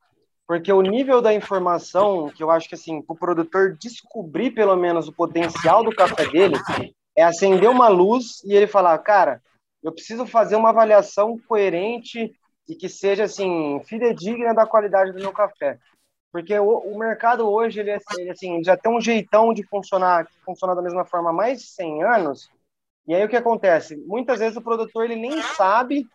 Porque 0.51 0.73
o 0.73 0.81
nível 0.81 1.21
da 1.21 1.33
informação, 1.33 2.29
que 2.29 2.43
eu 2.43 2.51
acho 2.51 2.67
que 2.67 2.75
assim, 2.75 3.01
para 3.01 3.13
o 3.13 3.17
produtor 3.17 3.77
descobrir 3.79 4.51
pelo 4.51 4.75
menos 4.75 5.07
o 5.07 5.13
potencial 5.13 5.81
do 5.81 5.95
café 5.95 6.27
dele, 6.29 6.57
é 7.15 7.23
acender 7.23 7.69
uma 7.69 7.87
luz 7.87 8.43
e 8.43 8.53
ele 8.53 8.67
falar, 8.67 8.97
cara, 8.97 9.41
eu 9.81 9.93
preciso 9.93 10.25
fazer 10.25 10.57
uma 10.57 10.67
avaliação 10.67 11.39
coerente 11.47 12.35
e 12.67 12.75
que 12.75 12.89
seja 12.89 13.23
assim 13.23 13.79
fidedigna 13.85 14.53
da 14.53 14.65
qualidade 14.65 15.13
do 15.13 15.19
meu 15.19 15.31
café, 15.31 15.79
porque 16.33 16.59
o, 16.59 16.79
o 16.79 16.99
mercado 16.99 17.49
hoje 17.49 17.79
ele, 17.79 17.91
é, 17.91 17.97
ele 18.17 18.31
assim 18.31 18.61
já 18.61 18.75
tem 18.75 18.91
um 18.91 18.99
jeitão 18.99 19.53
de 19.53 19.63
funcionar, 19.63 20.27
funcionar 20.43 20.75
da 20.75 20.81
mesma 20.81 21.05
forma 21.05 21.29
há 21.29 21.33
mais 21.33 21.61
de 21.61 21.67
100 21.67 22.03
anos. 22.03 22.51
E 23.07 23.15
aí 23.15 23.23
o 23.23 23.29
que 23.29 23.37
acontece? 23.37 23.95
Muitas 24.05 24.39
vezes 24.39 24.57
o 24.57 24.61
produtor 24.61 25.05
ele 25.05 25.15
nem 25.15 25.41
sabe 25.41 26.05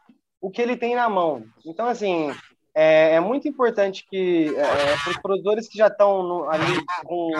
o 0.42 0.50
que 0.50 0.60
ele 0.60 0.76
tem 0.76 0.94
na 0.94 1.08
mão. 1.08 1.42
Então 1.64 1.88
assim 1.88 2.34
é, 2.78 3.14
é 3.14 3.20
muito 3.20 3.48
importante 3.48 4.06
que 4.06 4.54
é, 4.54 4.60
é 4.60 4.96
para 4.98 5.10
os 5.10 5.16
produtores 5.16 5.66
que 5.66 5.78
já 5.78 5.86
estão 5.86 6.46
ali 6.50 6.84
com 7.06 7.30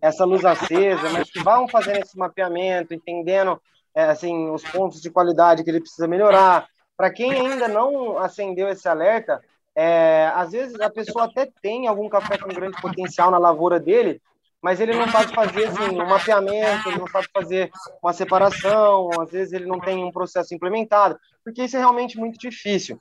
essa 0.00 0.24
luz 0.24 0.44
acesa, 0.44 1.10
mas 1.10 1.28
que 1.28 1.42
vão 1.42 1.66
fazendo 1.66 1.98
esse 1.98 2.16
mapeamento, 2.16 2.94
entendendo 2.94 3.60
é, 3.92 4.04
assim, 4.04 4.48
os 4.50 4.62
pontos 4.62 5.00
de 5.00 5.10
qualidade 5.10 5.64
que 5.64 5.70
ele 5.70 5.80
precisa 5.80 6.06
melhorar. 6.06 6.68
Para 6.96 7.10
quem 7.10 7.32
ainda 7.32 7.66
não 7.66 8.18
acendeu 8.18 8.68
esse 8.68 8.88
alerta, 8.88 9.42
é, 9.74 10.30
às 10.32 10.52
vezes 10.52 10.78
a 10.78 10.88
pessoa 10.88 11.24
até 11.24 11.50
tem 11.60 11.88
algum 11.88 12.08
café 12.08 12.38
com 12.38 12.46
grande 12.46 12.80
potencial 12.80 13.32
na 13.32 13.38
lavoura 13.38 13.80
dele, 13.80 14.22
mas 14.62 14.80
ele 14.80 14.94
não 14.94 15.08
sabe 15.08 15.34
fazer 15.34 15.64
assim, 15.66 15.90
um 15.90 16.06
mapeamento, 16.06 16.88
ele 16.88 16.98
não 17.00 17.08
sabe 17.08 17.26
fazer 17.34 17.68
uma 18.00 18.12
separação, 18.12 19.10
às 19.20 19.32
vezes 19.32 19.52
ele 19.52 19.66
não 19.66 19.80
tem 19.80 20.04
um 20.04 20.12
processo 20.12 20.54
implementado, 20.54 21.18
porque 21.42 21.64
isso 21.64 21.76
é 21.76 21.80
realmente 21.80 22.16
muito 22.16 22.38
difícil. 22.38 23.00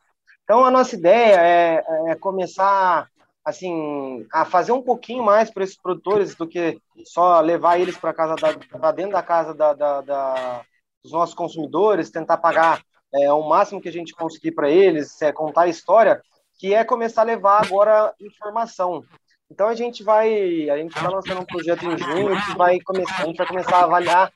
Então 0.54 0.66
a 0.66 0.70
nossa 0.70 0.96
ideia 0.96 1.42
é, 1.42 1.84
é 2.12 2.16
começar 2.16 3.10
assim 3.44 4.24
a 4.32 4.46
fazer 4.46 4.72
um 4.72 4.84
pouquinho 4.84 5.24
mais 5.24 5.50
para 5.50 5.64
esses 5.64 5.76
produtores 5.76 6.36
do 6.36 6.48
que 6.48 6.80
só 7.06 7.40
levar 7.40 7.80
eles 7.80 7.98
para 7.98 8.14
casa 8.14 8.36
para 8.36 8.92
dentro 8.92 9.14
da 9.14 9.24
casa 9.24 9.52
da, 9.52 9.74
da, 9.74 10.02
da, 10.02 10.62
os 11.04 11.12
nossos 11.12 11.34
consumidores, 11.34 12.12
tentar 12.12 12.38
pagar 12.38 12.84
é, 13.16 13.34
o 13.34 13.42
máximo 13.50 13.82
que 13.82 13.90
a 13.90 13.92
gente 13.92 14.14
conseguir 14.14 14.52
para 14.52 14.70
eles, 14.70 15.20
é, 15.24 15.32
contar 15.32 15.64
a 15.64 15.70
história, 15.70 16.22
que 16.60 16.72
é 16.72 16.84
começar 16.84 17.22
a 17.22 17.26
levar 17.26 17.66
agora 17.66 18.14
informação. 18.22 19.04
Então 19.50 19.68
a 19.68 19.74
gente 19.74 20.04
vai, 20.04 20.70
a 20.70 20.78
gente 20.78 20.96
está 20.96 21.10
lançando 21.10 21.42
um 21.42 21.46
projeto 21.46 21.84
em 21.84 21.98
junho 21.98 22.40
que 22.46 22.56
vai 22.56 22.80
começar, 22.80 23.24
a 23.24 23.26
gente 23.26 23.38
vai 23.38 23.48
começar 23.48 23.78
a 23.78 23.86
avaliar 23.86 24.32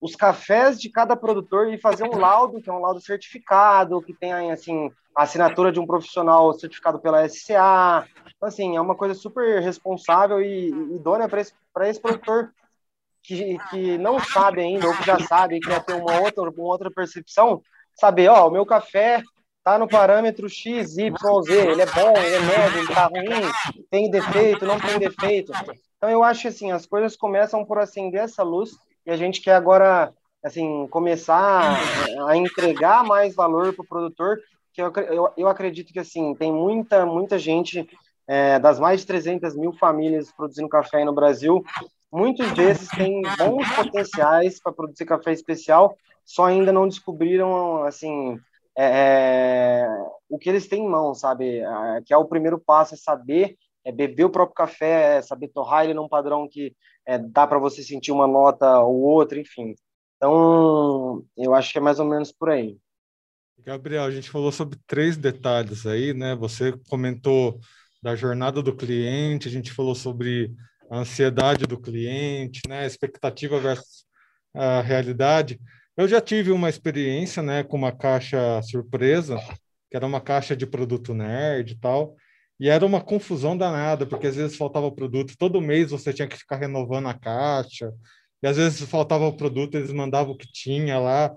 os 0.00 0.14
cafés 0.14 0.80
de 0.80 0.88
cada 0.88 1.16
produtor 1.16 1.72
e 1.72 1.78
fazer 1.78 2.04
um 2.04 2.18
laudo, 2.18 2.60
que 2.60 2.70
é 2.70 2.72
um 2.72 2.80
laudo 2.80 3.00
certificado, 3.00 4.00
que 4.02 4.14
tem 4.14 4.52
assim 4.52 4.90
a 5.14 5.22
assinatura 5.22 5.72
de 5.72 5.80
um 5.80 5.86
profissional 5.86 6.52
certificado 6.52 7.00
pela 7.00 7.28
SCA. 7.28 8.06
Então, 8.36 8.48
assim, 8.48 8.76
é 8.76 8.80
uma 8.80 8.94
coisa 8.94 9.14
super 9.14 9.60
responsável 9.60 10.40
e 10.40 10.68
idônea 10.94 11.28
para 11.28 11.40
esse, 11.40 11.52
esse 11.82 12.00
produtor 12.00 12.52
que, 13.22 13.58
que 13.70 13.98
não 13.98 14.20
sabe 14.20 14.60
ainda, 14.60 14.86
ou 14.86 14.96
que 14.96 15.04
já 15.04 15.18
sabe 15.18 15.56
e 15.56 15.60
quer 15.60 15.84
ter 15.84 15.94
uma 15.94 16.20
outra, 16.20 16.48
uma 16.48 16.64
outra 16.64 16.90
percepção, 16.90 17.60
saber, 17.92 18.28
ó, 18.28 18.46
o 18.46 18.50
meu 18.50 18.64
café 18.64 19.22
tá 19.64 19.76
no 19.76 19.88
parâmetro 19.88 20.48
X, 20.48 20.96
Y, 20.96 21.42
Z, 21.42 21.52
ele 21.52 21.82
é 21.82 21.86
bom, 21.86 22.16
ele 22.16 22.36
é 22.36 22.40
médio, 22.40 22.78
ele 22.78 22.94
tá 22.94 23.06
ruim, 23.06 23.84
tem 23.90 24.10
defeito, 24.10 24.64
não 24.64 24.78
tem 24.78 24.98
defeito. 25.00 25.52
Então 25.96 26.08
eu 26.08 26.22
acho 26.22 26.46
assim, 26.46 26.70
as 26.70 26.86
coisas 26.86 27.16
começam 27.16 27.64
por 27.64 27.78
acender 27.78 28.22
essa 28.22 28.44
luz 28.44 28.70
e 29.08 29.10
a 29.10 29.16
gente 29.16 29.40
quer 29.40 29.54
agora 29.54 30.12
assim 30.44 30.86
começar 30.88 31.78
a 32.28 32.36
entregar 32.36 33.02
mais 33.02 33.34
valor 33.34 33.72
para 33.72 33.82
o 33.82 33.88
produtor, 33.88 34.38
que 34.70 34.82
eu, 34.82 34.92
eu, 34.94 35.32
eu 35.34 35.48
acredito 35.48 35.94
que 35.94 35.98
assim 35.98 36.34
tem 36.34 36.52
muita 36.52 37.06
muita 37.06 37.38
gente 37.38 37.88
é, 38.26 38.58
das 38.58 38.78
mais 38.78 39.00
de 39.00 39.06
300 39.06 39.56
mil 39.56 39.72
famílias 39.72 40.30
produzindo 40.30 40.68
café 40.68 41.06
no 41.06 41.14
Brasil, 41.14 41.64
muitos 42.12 42.52
desses 42.52 42.88
têm 42.90 43.22
bons 43.38 43.66
potenciais 43.74 44.60
para 44.60 44.72
produzir 44.72 45.06
café 45.06 45.32
especial, 45.32 45.96
só 46.22 46.44
ainda 46.44 46.70
não 46.70 46.86
descobriram 46.86 47.84
assim 47.84 48.38
é, 48.76 48.84
é, 48.84 49.88
o 50.28 50.38
que 50.38 50.50
eles 50.50 50.68
têm 50.68 50.84
em 50.84 50.88
mão, 50.88 51.14
sabe? 51.14 51.60
É, 51.60 52.02
que 52.04 52.12
é 52.12 52.16
o 52.18 52.26
primeiro 52.26 52.58
passo, 52.58 52.92
é 52.92 52.98
saber 52.98 53.56
é 53.84 53.92
beber 53.92 54.24
o 54.24 54.30
próprio 54.30 54.54
café, 54.54 55.18
é 55.18 55.22
saber 55.22 55.48
torrar 55.48 55.84
ele 55.84 55.94
num 55.94 56.08
padrão 56.08 56.48
que 56.48 56.74
é, 57.06 57.18
dá 57.18 57.46
para 57.46 57.58
você 57.58 57.82
sentir 57.82 58.12
uma 58.12 58.26
nota 58.26 58.80
ou 58.80 59.00
outra, 59.00 59.38
enfim. 59.40 59.74
Então, 60.16 61.24
eu 61.36 61.54
acho 61.54 61.72
que 61.72 61.78
é 61.78 61.80
mais 61.80 61.98
ou 61.98 62.06
menos 62.06 62.32
por 62.32 62.50
aí. 62.50 62.76
Gabriel, 63.58 64.04
a 64.04 64.10
gente 64.10 64.30
falou 64.30 64.52
sobre 64.52 64.78
três 64.86 65.16
detalhes 65.16 65.86
aí, 65.86 66.14
né? 66.14 66.34
Você 66.36 66.72
comentou 66.88 67.58
da 68.02 68.14
jornada 68.14 68.62
do 68.62 68.74
cliente, 68.74 69.48
a 69.48 69.50
gente 69.50 69.72
falou 69.72 69.94
sobre 69.94 70.52
a 70.90 70.98
ansiedade 70.98 71.66
do 71.66 71.80
cliente, 71.80 72.62
né? 72.68 72.86
Expectativa 72.86 73.58
versus 73.58 74.04
a 74.54 74.80
realidade. 74.80 75.60
Eu 75.96 76.06
já 76.06 76.20
tive 76.20 76.52
uma 76.52 76.68
experiência, 76.68 77.42
né, 77.42 77.64
com 77.64 77.76
uma 77.76 77.90
caixa 77.90 78.62
surpresa, 78.62 79.36
que 79.90 79.96
era 79.96 80.06
uma 80.06 80.20
caixa 80.20 80.56
de 80.56 80.66
produto 80.66 81.12
nerd 81.12 81.72
e 81.72 81.78
tal, 81.78 82.16
e 82.60 82.68
era 82.68 82.84
uma 82.84 83.00
confusão 83.00 83.56
danada, 83.56 84.06
porque 84.06 84.26
às 84.26 84.36
vezes 84.36 84.56
faltava 84.56 84.90
produto, 84.90 85.36
todo 85.38 85.60
mês 85.60 85.90
você 85.90 86.12
tinha 86.12 86.26
que 86.26 86.36
ficar 86.36 86.56
renovando 86.56 87.08
a 87.08 87.14
caixa, 87.14 87.92
e 88.42 88.46
às 88.46 88.56
vezes 88.56 88.80
faltava 88.82 89.26
o 89.26 89.36
produto, 89.36 89.76
eles 89.76 89.92
mandavam 89.92 90.32
o 90.32 90.36
que 90.36 90.50
tinha 90.50 90.98
lá. 90.98 91.34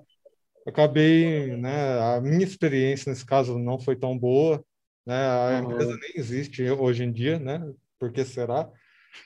Acabei, 0.68 1.56
né, 1.58 2.00
a 2.00 2.22
minha 2.22 2.44
experiência 2.44 3.10
nesse 3.10 3.26
caso 3.26 3.58
não 3.58 3.80
foi 3.80 3.96
tão 3.96 4.18
boa, 4.18 4.64
né? 5.06 5.16
A 5.16 5.62
uhum. 5.62 5.72
empresa 5.72 5.98
nem 6.00 6.12
existe 6.16 6.70
hoje 6.70 7.04
em 7.04 7.12
dia, 7.12 7.40
né? 7.40 7.60
Por 8.00 8.12
que 8.12 8.24
será? 8.24 8.70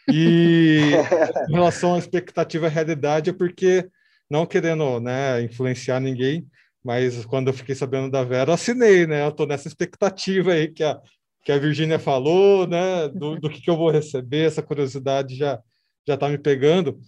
E 0.09 0.79
em 1.49 1.53
relação 1.53 1.95
à 1.95 1.99
expectativa 1.99 2.67
e 2.67 2.69
realidade 2.69 3.29
é 3.29 3.33
porque 3.33 3.87
não 4.29 4.45
querendo, 4.45 4.99
né, 4.99 5.41
influenciar 5.41 5.99
ninguém, 5.99 6.47
mas 6.83 7.25
quando 7.25 7.47
eu 7.49 7.53
fiquei 7.53 7.75
sabendo 7.75 8.09
da 8.09 8.23
Vera, 8.23 8.51
eu 8.51 8.53
assinei, 8.53 9.05
né? 9.05 9.25
Eu 9.25 9.31
tô 9.31 9.45
nessa 9.45 9.67
expectativa 9.67 10.53
aí 10.53 10.69
que 10.69 10.83
a 10.83 10.99
que 11.45 11.51
a 11.51 11.59
Virgínia 11.59 11.99
falou, 11.99 12.67
né, 12.67 13.07
do, 13.09 13.39
do 13.39 13.49
que, 13.49 13.61
que 13.61 13.69
eu 13.69 13.77
vou 13.77 13.91
receber, 13.91 14.47
essa 14.47 14.63
curiosidade 14.63 15.35
já 15.35 15.61
já 16.07 16.13
está 16.15 16.29
me 16.29 16.37
pegando. 16.37 16.99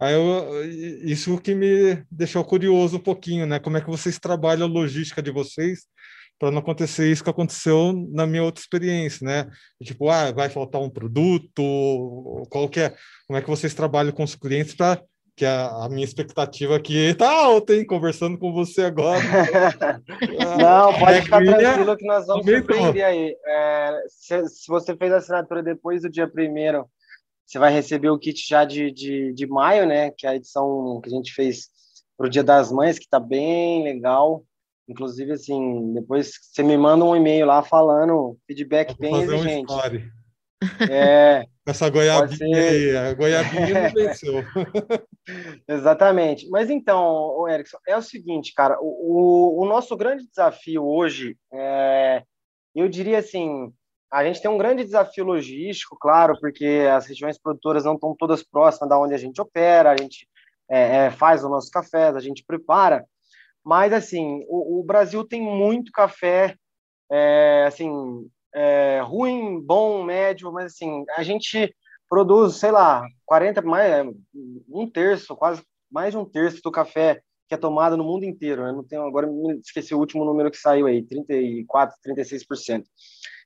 Aí 0.00 0.14
eu, 0.14 0.64
isso 1.04 1.38
que 1.40 1.54
me 1.54 2.02
deixou 2.10 2.44
curioso 2.44 2.96
um 2.96 3.00
pouquinho, 3.00 3.46
né? 3.46 3.58
Como 3.58 3.76
é 3.76 3.80
que 3.80 3.88
vocês 3.88 4.18
trabalham 4.18 4.66
a 4.66 4.70
logística 4.70 5.20
de 5.20 5.30
vocês 5.30 5.86
para 6.38 6.50
não 6.50 6.60
acontecer 6.60 7.10
isso 7.10 7.24
que 7.24 7.30
aconteceu 7.30 7.92
na 8.12 8.26
minha 8.26 8.44
outra 8.44 8.62
experiência, 8.62 9.26
né? 9.26 9.50
Tipo, 9.82 10.08
ah, 10.08 10.30
vai 10.32 10.48
faltar 10.48 10.80
um 10.80 10.88
produto, 10.88 12.46
qual 12.48 12.68
que 12.68 12.80
é, 12.80 12.94
como 13.26 13.38
é 13.38 13.42
que 13.42 13.50
vocês 13.50 13.74
trabalham 13.74 14.12
com 14.12 14.22
os 14.22 14.36
clientes 14.36 14.74
para 14.74 15.02
que 15.38 15.46
a, 15.46 15.84
a, 15.84 15.88
minha 15.88 16.04
expectativa 16.04 16.74
aqui 16.74 17.14
tá 17.14 17.30
alta, 17.30 17.72
hein? 17.72 17.86
Conversando 17.86 18.36
com 18.36 18.52
você 18.52 18.82
agora. 18.82 19.22
Não, 20.58 20.98
pode 20.98 21.22
ficar 21.22 21.44
tranquilo 21.44 21.96
que 21.96 22.04
nós 22.04 22.26
vamos 22.26 22.44
surpreender 22.44 23.04
aí. 23.04 23.36
É, 23.46 24.02
se, 24.08 24.48
se, 24.48 24.66
você 24.66 24.96
fez 24.96 25.12
a 25.12 25.18
assinatura 25.18 25.62
depois 25.62 26.02
do 26.02 26.10
dia 26.10 26.26
primeiro, 26.26 26.90
você 27.46 27.56
vai 27.56 27.72
receber 27.72 28.10
o 28.10 28.18
kit 28.18 28.44
já 28.44 28.64
de, 28.64 28.90
de, 28.90 29.32
de 29.32 29.46
maio, 29.46 29.86
né? 29.86 30.10
Que 30.10 30.26
é 30.26 30.30
a 30.30 30.34
edição 30.34 31.00
que 31.00 31.08
a 31.08 31.12
gente 31.12 31.32
fez 31.32 31.68
para 32.16 32.26
o 32.26 32.30
Dia 32.30 32.42
das 32.42 32.72
Mães, 32.72 32.98
que 32.98 33.04
está 33.04 33.20
bem 33.20 33.84
legal. 33.84 34.44
Inclusive, 34.88 35.32
assim, 35.32 35.94
depois 35.94 36.32
você 36.42 36.64
me 36.64 36.76
manda 36.76 37.04
um 37.04 37.14
e-mail 37.14 37.46
lá 37.46 37.62
falando 37.62 38.36
feedback 38.44 38.98
bem 38.98 39.22
exigente. 39.22 39.72
Um 39.72 40.90
é, 40.90 41.46
Essa 41.64 41.88
goiabinha 41.88 42.58
aí, 42.58 42.96
a 42.96 43.14
goiabinha 43.14 43.82
não 43.82 43.94
venceu. 43.94 44.44
Exatamente. 45.66 46.48
Mas 46.48 46.70
então, 46.70 47.48
Erickson, 47.48 47.78
é 47.86 47.96
o 47.96 48.02
seguinte, 48.02 48.52
cara, 48.54 48.78
o, 48.80 49.58
o, 49.58 49.62
o 49.62 49.66
nosso 49.66 49.96
grande 49.96 50.26
desafio 50.26 50.84
hoje, 50.84 51.36
é, 51.52 52.22
eu 52.74 52.88
diria 52.88 53.18
assim, 53.18 53.72
a 54.10 54.24
gente 54.24 54.40
tem 54.40 54.50
um 54.50 54.58
grande 54.58 54.84
desafio 54.84 55.24
logístico, 55.24 55.96
claro, 56.00 56.38
porque 56.40 56.86
as 56.92 57.06
regiões 57.06 57.38
produtoras 57.38 57.84
não 57.84 57.94
estão 57.94 58.14
todas 58.16 58.42
próximas 58.42 58.88
da 58.88 58.98
onde 58.98 59.14
a 59.14 59.18
gente 59.18 59.40
opera, 59.40 59.90
a 59.90 59.96
gente 59.96 60.26
é, 60.70 61.06
é, 61.06 61.10
faz 61.10 61.44
o 61.44 61.48
nosso 61.48 61.70
café, 61.70 62.08
a 62.08 62.20
gente 62.20 62.44
prepara, 62.46 63.04
mas 63.64 63.92
assim, 63.92 64.44
o, 64.48 64.80
o 64.80 64.82
Brasil 64.82 65.24
tem 65.24 65.42
muito 65.42 65.92
café, 65.92 66.54
é, 67.10 67.64
assim, 67.66 67.90
é, 68.54 69.00
ruim, 69.02 69.60
bom, 69.60 70.02
médio, 70.02 70.50
mas 70.52 70.72
assim, 70.72 71.04
a 71.16 71.22
gente 71.22 71.74
produz, 72.08 72.56
sei 72.56 72.70
lá, 72.70 73.06
40, 73.26 73.62
mais, 73.62 74.06
um 74.68 74.88
terço, 74.88 75.36
quase 75.36 75.62
mais 75.90 76.12
de 76.12 76.18
um 76.18 76.24
terço 76.24 76.60
do 76.62 76.70
café 76.70 77.20
que 77.48 77.54
é 77.54 77.58
tomado 77.58 77.96
no 77.96 78.04
mundo 78.04 78.24
inteiro. 78.24 78.62
Né? 78.62 78.72
Não 78.72 78.84
tenho, 78.84 79.02
agora 79.02 79.28
esqueci 79.64 79.94
o 79.94 79.98
último 79.98 80.24
número 80.24 80.50
que 80.50 80.58
saiu 80.58 80.86
aí, 80.86 81.02
34, 81.02 81.96
36%. 82.06 82.84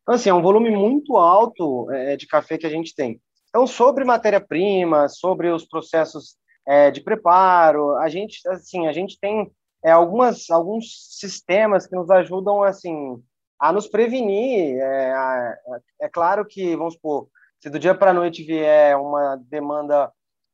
Então, 0.03 0.15
assim, 0.17 0.31
é 0.31 0.35
um 0.35 0.43
volume 0.43 0.71
muito 0.71 1.17
alto 1.17 1.91
é, 1.93 2.17
de 2.17 2.27
café 2.27 2.59
que 2.59 2.67
a 2.67 2.71
gente 2.71 2.95
tem. 2.95 3.21
Então, 3.49 3.67
sobre 3.67 4.05
matéria-prima, 4.05 5.09
sobre 5.09 5.51
os 5.51 5.65
processos 5.65 6.37
é, 6.67 6.91
de 6.91 7.01
preparo, 7.01 7.97
a 7.97 8.09
gente, 8.09 8.41
assim, 8.49 8.89
a 8.89 8.93
gente 8.93 9.19
tem 9.21 9.51
é, 9.85 9.91
algumas, 9.93 10.51
alguns 10.51 11.19
sistemas 11.19 11.87
que 11.87 11.95
nos 11.95 12.11
ajudam, 12.11 12.63
assim, 12.63 13.23
a 13.61 13.73
nos 13.73 13.87
prevenir. 13.87 14.79
É, 14.81 15.55
é 16.03 16.09
claro 16.09 16.45
que, 16.45 16.75
vamos 16.75 16.95
supor, 16.95 17.29
se 17.63 17.71
do 17.71 17.79
dia 17.79 17.95
para 17.95 18.11
a 18.11 18.15
noite 18.15 18.43
vier 18.43 18.97
uma 18.97 19.37
demanda 19.49 20.13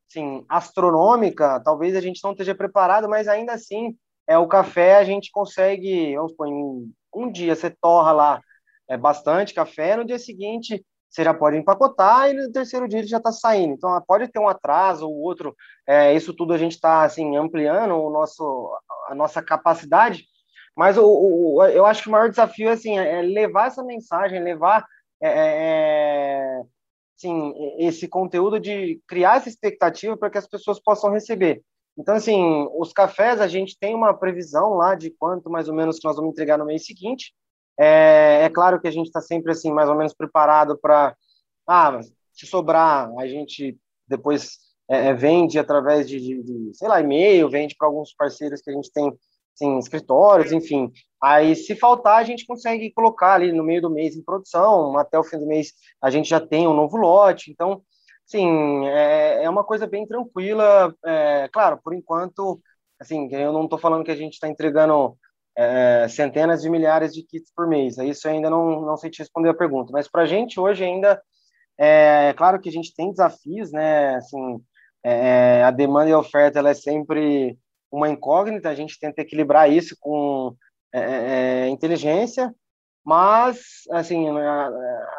assim, 0.09 0.45
astronômica, 0.49 1.61
talvez 1.61 1.97
a 1.97 2.01
gente 2.01 2.21
não 2.23 2.33
esteja 2.33 2.55
preparado, 2.55 3.09
mas 3.09 3.29
ainda 3.29 3.53
assim, 3.53 3.97
é 4.27 4.37
o 4.37 4.47
café 4.47 4.97
a 4.97 5.05
gente 5.05 5.31
consegue, 5.31 6.15
vamos 6.17 6.33
supor, 6.33 6.49
em 6.49 6.93
um 7.15 7.33
dia 7.33 7.55
você 7.55 7.71
torra 7.71 8.13
lá 8.13 8.41
é, 8.89 8.97
bastante 8.97 9.55
café, 9.55 9.97
no 9.97 10.05
dia 10.05 10.19
seguinte 10.19 10.85
você 11.09 11.25
já 11.25 11.33
pode 11.33 11.57
empacotar 11.57 12.29
e 12.29 12.35
no 12.35 12.53
terceiro 12.53 12.87
dia 12.87 12.99
ele 12.99 13.09
já 13.09 13.17
está 13.17 13.33
saindo. 13.33 13.73
Então 13.73 13.99
pode 14.07 14.29
ter 14.29 14.39
um 14.39 14.49
atraso 14.49 15.09
ou 15.09 15.15
outro. 15.23 15.57
É, 15.87 16.13
isso 16.13 16.35
tudo 16.35 16.53
a 16.53 16.59
gente 16.59 16.73
está 16.73 17.03
assim 17.03 17.35
ampliando 17.35 17.95
o 17.95 18.11
nosso 18.11 18.71
a 19.09 19.15
nossa 19.15 19.43
capacidade 19.43 20.27
mas 20.79 20.97
o, 20.97 21.05
o, 21.05 21.65
eu 21.65 21.85
acho 21.85 22.05
que 22.05 22.09
o 22.09 22.13
maior 22.13 22.31
desafio 22.31 22.71
assim, 22.71 22.97
é 22.97 23.21
levar 23.21 23.67
essa 23.67 23.83
mensagem, 23.83 24.41
levar 24.41 24.87
é, 25.21 25.29
é, 25.29 26.61
é 26.61 26.63
assim, 27.19 27.53
esse 27.79 28.07
conteúdo 28.07 28.61
de 28.61 29.01
criar 29.07 29.37
essa 29.37 29.49
expectativa 29.49 30.17
para 30.17 30.31
que 30.31 30.39
as 30.39 30.47
pessoas 30.47 30.81
possam 30.81 31.11
receber. 31.11 31.63
Então, 31.99 32.15
assim, 32.15 32.69
os 32.79 32.93
cafés, 32.93 33.41
a 33.41 33.49
gente 33.49 33.77
tem 33.79 33.95
uma 33.95 34.15
previsão 34.15 34.75
lá 34.75 34.95
de 34.95 35.11
quanto 35.11 35.51
mais 35.51 35.69
ou 35.69 35.75
menos 35.75 35.99
que 35.99 36.07
nós 36.07 36.17
vamos 36.17 36.31
entregar 36.31 36.57
no 36.57 36.65
mês 36.65 36.87
seguinte. 36.87 37.35
É, 37.77 38.45
é 38.45 38.49
claro 38.49 38.81
que 38.81 38.87
a 38.87 38.91
gente 38.91 39.07
está 39.07 39.21
sempre, 39.21 39.51
assim, 39.51 39.73
mais 39.73 39.89
ou 39.89 39.97
menos 39.97 40.15
preparado 40.15 40.79
para, 40.79 41.17
ah, 41.69 42.01
se 42.33 42.47
sobrar, 42.47 43.11
a 43.19 43.27
gente 43.27 43.77
depois 44.07 44.59
é, 44.89 45.09
é 45.09 45.15
vende 45.15 45.59
através 45.59 46.09
de, 46.09 46.21
de, 46.21 46.43
de 46.43 46.71
sei 46.75 46.89
lá, 46.89 47.01
e-mail, 47.01 47.51
vende 47.51 47.75
para 47.77 47.89
alguns 47.89 48.15
parceiros 48.15 48.63
que 48.63 48.71
a 48.71 48.73
gente 48.73 48.93
tem 48.93 49.13
assim, 49.59 49.79
escritórios, 49.79 50.53
enfim. 50.53 50.93
Aí, 51.23 51.55
se 51.57 51.75
faltar, 51.75 52.19
a 52.19 52.25
gente 52.25 52.47
consegue 52.47 52.93
colocar 52.93 53.35
ali 53.35 53.53
no 53.53 53.65
meio 53.65 53.83
do 53.83 53.91
mês 53.91 54.17
em 54.17 54.23
produção, 54.23 54.97
até 54.97 55.19
o 55.19 55.25
fim 55.25 55.39
do 55.39 55.47
mês 55.47 55.73
a 56.01 56.11
gente 56.11 56.29
já 56.29 56.41
tem 56.41 56.69
um 56.69 56.75
novo 56.75 56.97
lote. 56.97 57.51
Então, 57.51 57.83
sim, 58.25 58.87
é, 58.87 59.45
é 59.45 59.51
uma 59.51 59.65
coisa 59.65 59.87
bem 59.87 60.07
tranquila. 60.07 60.95
É, 61.05 61.49
claro, 61.53 61.81
por 61.83 61.93
enquanto, 61.93 62.61
assim, 63.01 63.29
eu 63.33 63.53
não 63.53 63.65
estou 63.65 63.79
falando 63.79 64.05
que 64.05 64.13
a 64.13 64.17
gente 64.17 64.35
está 64.35 64.49
entregando 64.49 65.17
é, 65.57 66.07
centenas 66.09 66.63
de 66.63 66.71
milhares 66.71 67.13
de 67.13 67.23
kits 67.25 67.53
por 67.55 67.67
mês. 67.67 67.99
Isso 67.99 68.29
ainda 68.29 68.49
não, 68.49 68.81
não 68.83 68.97
sei 68.97 69.11
te 69.11 69.19
responder 69.19 69.49
a 69.51 69.55
pergunta. 69.55 69.91
Mas 69.93 70.09
para 70.09 70.23
a 70.23 70.27
gente 70.27 70.61
hoje 70.61 70.85
ainda, 70.85 71.21
é 71.77 72.33
claro 72.35 72.61
que 72.61 72.69
a 72.69 72.73
gente 72.73 72.95
tem 72.95 73.11
desafios, 73.11 73.73
né? 73.73 74.17
Assim, 74.17 74.61
é, 75.03 75.63
a 75.65 75.71
demanda 75.71 76.11
e 76.11 76.13
a 76.13 76.19
oferta 76.19 76.59
ela 76.61 76.71
é 76.71 76.75
sempre 76.75 77.59
uma 77.91 78.09
incógnita, 78.09 78.69
a 78.69 78.75
gente 78.75 78.99
tenta 78.99 79.23
equilibrar 79.23 79.71
isso 79.71 79.97
com 80.01 80.55
é, 80.93 81.01
é, 81.01 81.67
é 81.67 81.69
inteligência, 81.69 82.55
mas 83.05 83.59
assim 83.91 84.29
a, 84.29 84.71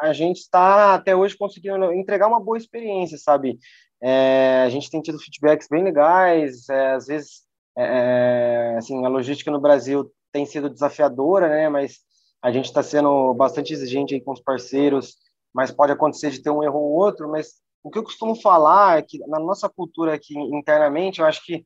a 0.02 0.12
gente 0.12 0.38
está 0.38 0.94
até 0.94 1.14
hoje 1.14 1.36
conseguindo 1.36 1.92
entregar 1.92 2.28
uma 2.28 2.40
boa 2.40 2.58
experiência, 2.58 3.18
sabe? 3.18 3.58
É, 4.02 4.62
a 4.64 4.68
gente 4.68 4.90
tem 4.90 5.02
tido 5.02 5.18
feedbacks 5.18 5.68
bem 5.68 5.82
legais, 5.82 6.68
é, 6.68 6.92
às 6.92 7.06
vezes 7.06 7.42
é, 7.76 8.74
assim 8.78 9.04
a 9.04 9.08
logística 9.08 9.50
no 9.50 9.60
Brasil 9.60 10.10
tem 10.32 10.46
sido 10.46 10.70
desafiadora, 10.70 11.48
né? 11.48 11.68
Mas 11.68 11.98
a 12.42 12.50
gente 12.50 12.66
está 12.66 12.82
sendo 12.82 13.34
bastante 13.34 13.72
exigente 13.72 14.14
aí 14.14 14.20
com 14.20 14.32
os 14.32 14.40
parceiros, 14.40 15.16
mas 15.52 15.70
pode 15.70 15.92
acontecer 15.92 16.30
de 16.30 16.42
ter 16.42 16.50
um 16.50 16.62
erro 16.62 16.78
ou 16.78 16.92
outro, 16.92 17.28
mas 17.28 17.60
o 17.82 17.90
que 17.90 17.98
eu 17.98 18.04
costumo 18.04 18.34
falar 18.34 18.98
é 18.98 19.02
que 19.02 19.18
na 19.26 19.38
nossa 19.38 19.68
cultura 19.68 20.14
aqui 20.14 20.38
internamente, 20.38 21.20
eu 21.20 21.26
acho 21.26 21.44
que 21.44 21.64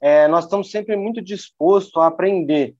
é, 0.00 0.26
nós 0.28 0.44
estamos 0.44 0.70
sempre 0.70 0.96
muito 0.96 1.20
dispostos 1.20 1.96
a 2.02 2.06
aprender. 2.06 2.74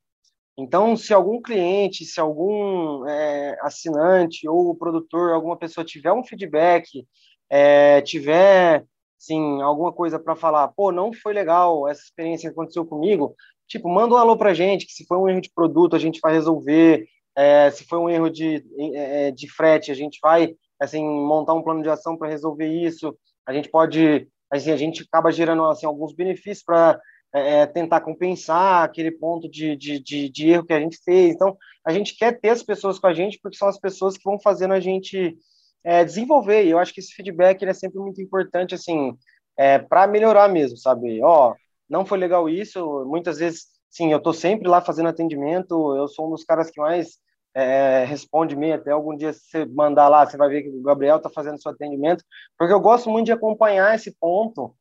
Então, 0.57 0.97
se 0.97 1.15
algum 1.15 1.41
cliente, 1.41 2.05
se 2.05 2.21
algum 2.21 3.07
é, 3.09 3.57
assinante 3.63 4.49
ou 4.49 4.75
produtor, 4.75 5.33
alguma 5.33 5.57
pessoa 5.57 5.85
tiver 5.85 6.13
um 6.13 6.25
feedback, 6.25 7.07
é, 7.49 8.01
tiver, 8.03 8.85
sim, 9.19 9.63
alguma 9.63 9.93
coisa 9.93 10.19
para 10.19 10.37
falar, 10.37 10.69
pô, 10.69 10.93
não 10.93 11.13
foi 11.13 11.33
legal 11.33 11.89
essa 11.89 12.03
experiência 12.03 12.49
que 12.49 12.53
aconteceu 12.53 12.85
comigo, 12.85 13.35
tipo, 13.67 13.89
manda 13.89 14.15
um 14.15 14.19
alô 14.19 14.37
para 14.37 14.53
gente, 14.53 14.87
que 14.87 14.93
se 14.93 15.07
foi 15.07 15.17
um 15.17 15.29
erro 15.29 15.41
de 15.41 15.51
produto, 15.55 15.97
a 15.97 15.99
gente 15.99 16.21
vai 16.21 16.33
resolver, 16.33 17.07
é, 17.37 17.71
se 17.71 17.85
foi 17.85 17.99
um 17.99 18.11
erro 18.11 18.29
de, 18.29 18.65
é, 18.95 19.31
de 19.31 19.49
frete, 19.49 19.91
a 19.91 19.95
gente 19.95 20.19
vai, 20.23 20.55
assim, 20.79 21.03
montar 21.03 21.55
um 21.55 21.63
plano 21.63 21.83
de 21.83 21.89
ação 21.89 22.17
para 22.17 22.29
resolver 22.29 22.67
isso, 22.67 23.17
a 23.47 23.53
gente 23.53 23.71
pode, 23.71 24.29
assim, 24.51 24.71
a 24.71 24.77
gente 24.77 25.03
acaba 25.03 25.31
gerando, 25.31 25.65
assim, 25.65 25.87
alguns 25.87 26.15
benefícios 26.15 26.65
para 26.65 27.01
é, 27.33 27.61
é, 27.61 27.67
tentar 27.67 28.01
compensar 28.01 28.85
aquele 28.85 29.11
ponto 29.11 29.49
de, 29.49 29.77
de, 29.77 30.01
de, 30.01 30.29
de, 30.29 30.49
erro 30.51 30.65
que 30.65 30.73
a 30.73 30.81
gente 30.81 30.99
fez. 31.05 31.35
Então, 31.35 31.57
a 31.87 31.93
gente 31.93 32.17
quer 32.17 32.39
ter 32.41 32.51
as 32.51 32.63
pessoas 32.63 32.99
com 32.99 33.07
a 33.07 33.15
gente 33.15 33.39
porque 33.41 33.57
são 33.57 33.69
as 33.69 33.79
pessoas 33.79 34.17
que 34.17 34.25
vão 34.25 34.39
fazendo 34.41 34.75
a 34.75 34.81
gente 34.81 35.37
é, 35.85 36.05
desenvolver. 36.05 36.65
E 36.65 36.71
eu 36.71 36.79
acho 36.79 36.93
que 36.93 37.01
esse 37.01 37.15
feedback 37.15 37.63
é 37.65 37.73
sempre 37.73 38.01
muito 38.01 38.21
importante, 38.21 38.75
assim, 38.75 39.17
é, 39.57 39.79
para 39.79 40.07
melhorar 40.07 40.49
mesmo, 40.49 40.77
sabe? 40.77 41.23
Ó, 41.23 41.55
não 41.89 42.05
foi 42.05 42.19
legal 42.19 42.49
isso. 42.49 43.05
Muitas 43.07 43.39
vezes, 43.39 43.67
sim, 43.89 44.11
eu 44.11 44.19
estou 44.19 44.33
sempre 44.33 44.69
lá 44.69 44.81
fazendo 44.81 45.09
atendimento. 45.09 45.97
Eu 45.97 46.09
sou 46.09 46.27
um 46.27 46.31
dos 46.31 46.45
caras 46.45 46.71
que 46.71 46.81
mais 46.81 47.19
é, 47.55 48.05
responde 48.05 48.57
me 48.57 48.73
até 48.73 48.91
algum 48.91 49.17
dia 49.17 49.33
você 49.33 49.65
mandar 49.65 50.09
lá, 50.09 50.27
você 50.27 50.37
vai 50.37 50.49
ver 50.49 50.63
que 50.63 50.69
o 50.69 50.83
Gabriel 50.83 51.17
está 51.17 51.29
fazendo 51.29 51.61
seu 51.61 51.73
atendimento, 51.73 52.25
porque 52.59 52.73
eu 52.73 52.81
gosto 52.81 53.11
muito 53.11 53.27
de 53.27 53.33
acompanhar 53.33 53.95
esse 53.95 54.15
ponto 54.19 54.75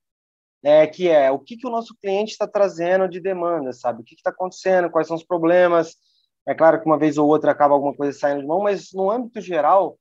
é, 0.63 0.85
que 0.87 1.09
é 1.09 1.31
o 1.31 1.39
que, 1.39 1.57
que 1.57 1.67
o 1.67 1.71
nosso 1.71 1.95
cliente 2.01 2.31
está 2.31 2.47
trazendo 2.47 3.07
de 3.07 3.19
demanda, 3.19 3.71
sabe? 3.73 4.01
O 4.01 4.03
que 4.03 4.15
está 4.15 4.29
acontecendo, 4.29 4.89
quais 4.89 5.07
são 5.07 5.15
os 5.15 5.23
problemas. 5.23 5.95
É 6.47 6.53
claro 6.53 6.79
que 6.79 6.85
uma 6.85 6.97
vez 6.97 7.17
ou 7.17 7.27
outra 7.27 7.51
acaba 7.51 7.73
alguma 7.73 7.93
coisa 7.95 8.17
saindo 8.17 8.41
de 8.41 8.47
mão, 8.47 8.61
mas 8.61 8.91
no 8.93 9.09
âmbito 9.09 9.39
geral, 9.39 9.97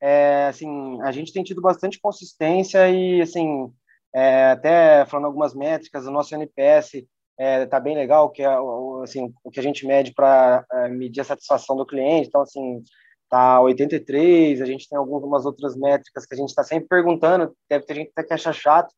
é, 0.00 0.46
assim, 0.48 1.00
a 1.02 1.12
gente 1.12 1.32
tem 1.32 1.42
tido 1.44 1.60
bastante 1.60 2.00
consistência 2.00 2.88
e, 2.90 3.20
assim, 3.20 3.72
é, 4.14 4.50
até 4.52 5.04
falando 5.06 5.26
algumas 5.26 5.54
métricas, 5.54 6.06
o 6.06 6.10
nosso 6.10 6.34
NPS 6.34 7.06
é, 7.40 7.64
tá 7.64 7.80
bem 7.80 7.96
legal, 7.96 8.28
que 8.28 8.42
é 8.42 8.54
assim, 9.02 9.32
o 9.42 9.50
que 9.50 9.58
a 9.58 9.62
gente 9.62 9.86
mede 9.86 10.12
para 10.12 10.62
é, 10.70 10.88
medir 10.90 11.22
a 11.22 11.24
satisfação 11.24 11.74
do 11.74 11.86
cliente. 11.86 12.28
Então, 12.28 12.42
assim, 12.42 12.84
tá 13.30 13.58
83, 13.62 14.60
a 14.60 14.66
gente 14.66 14.86
tem 14.86 14.98
algumas 14.98 15.46
outras 15.46 15.74
métricas 15.74 16.26
que 16.26 16.34
a 16.34 16.36
gente 16.36 16.50
está 16.50 16.62
sempre 16.62 16.86
perguntando, 16.86 17.56
deve 17.66 17.86
ter 17.86 17.94
gente 17.94 18.10
até 18.14 18.28
que 18.28 18.34
acha 18.34 18.52
chato, 18.52 18.94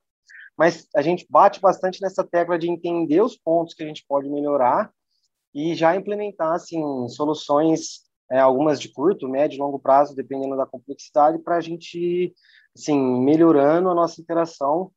mas 0.59 0.89
a 0.97 1.03
gente 1.03 1.25
bate 1.31 1.61
bastante 1.61 2.03
nessa 2.03 2.25
tecla 2.25 2.59
de 2.59 2.69
entender 2.69 3.21
os 3.21 3.37
pontos 3.37 3.75
que 3.75 3.85
a 3.85 3.87
gente 3.87 4.05
pode 4.09 4.29
melhorar 4.29 4.91
e 5.55 5.77
já 5.77 5.95
implementar 5.95 6.53
assim 6.53 6.83
soluções 7.11 8.01
é, 8.29 8.41
algumas 8.41 8.81
de 8.81 8.89
curto, 8.89 9.29
médio 9.29 9.63
longo 9.63 9.79
prazo, 9.79 10.17
dependendo 10.17 10.57
da 10.57 10.67
complexidade, 10.67 11.39
para 11.39 11.59
a 11.59 11.61
gente 11.61 12.35
assim 12.77 12.99
melhorando 12.99 13.89
a 13.89 13.95
nossa 13.95 14.21
interação, 14.21 14.91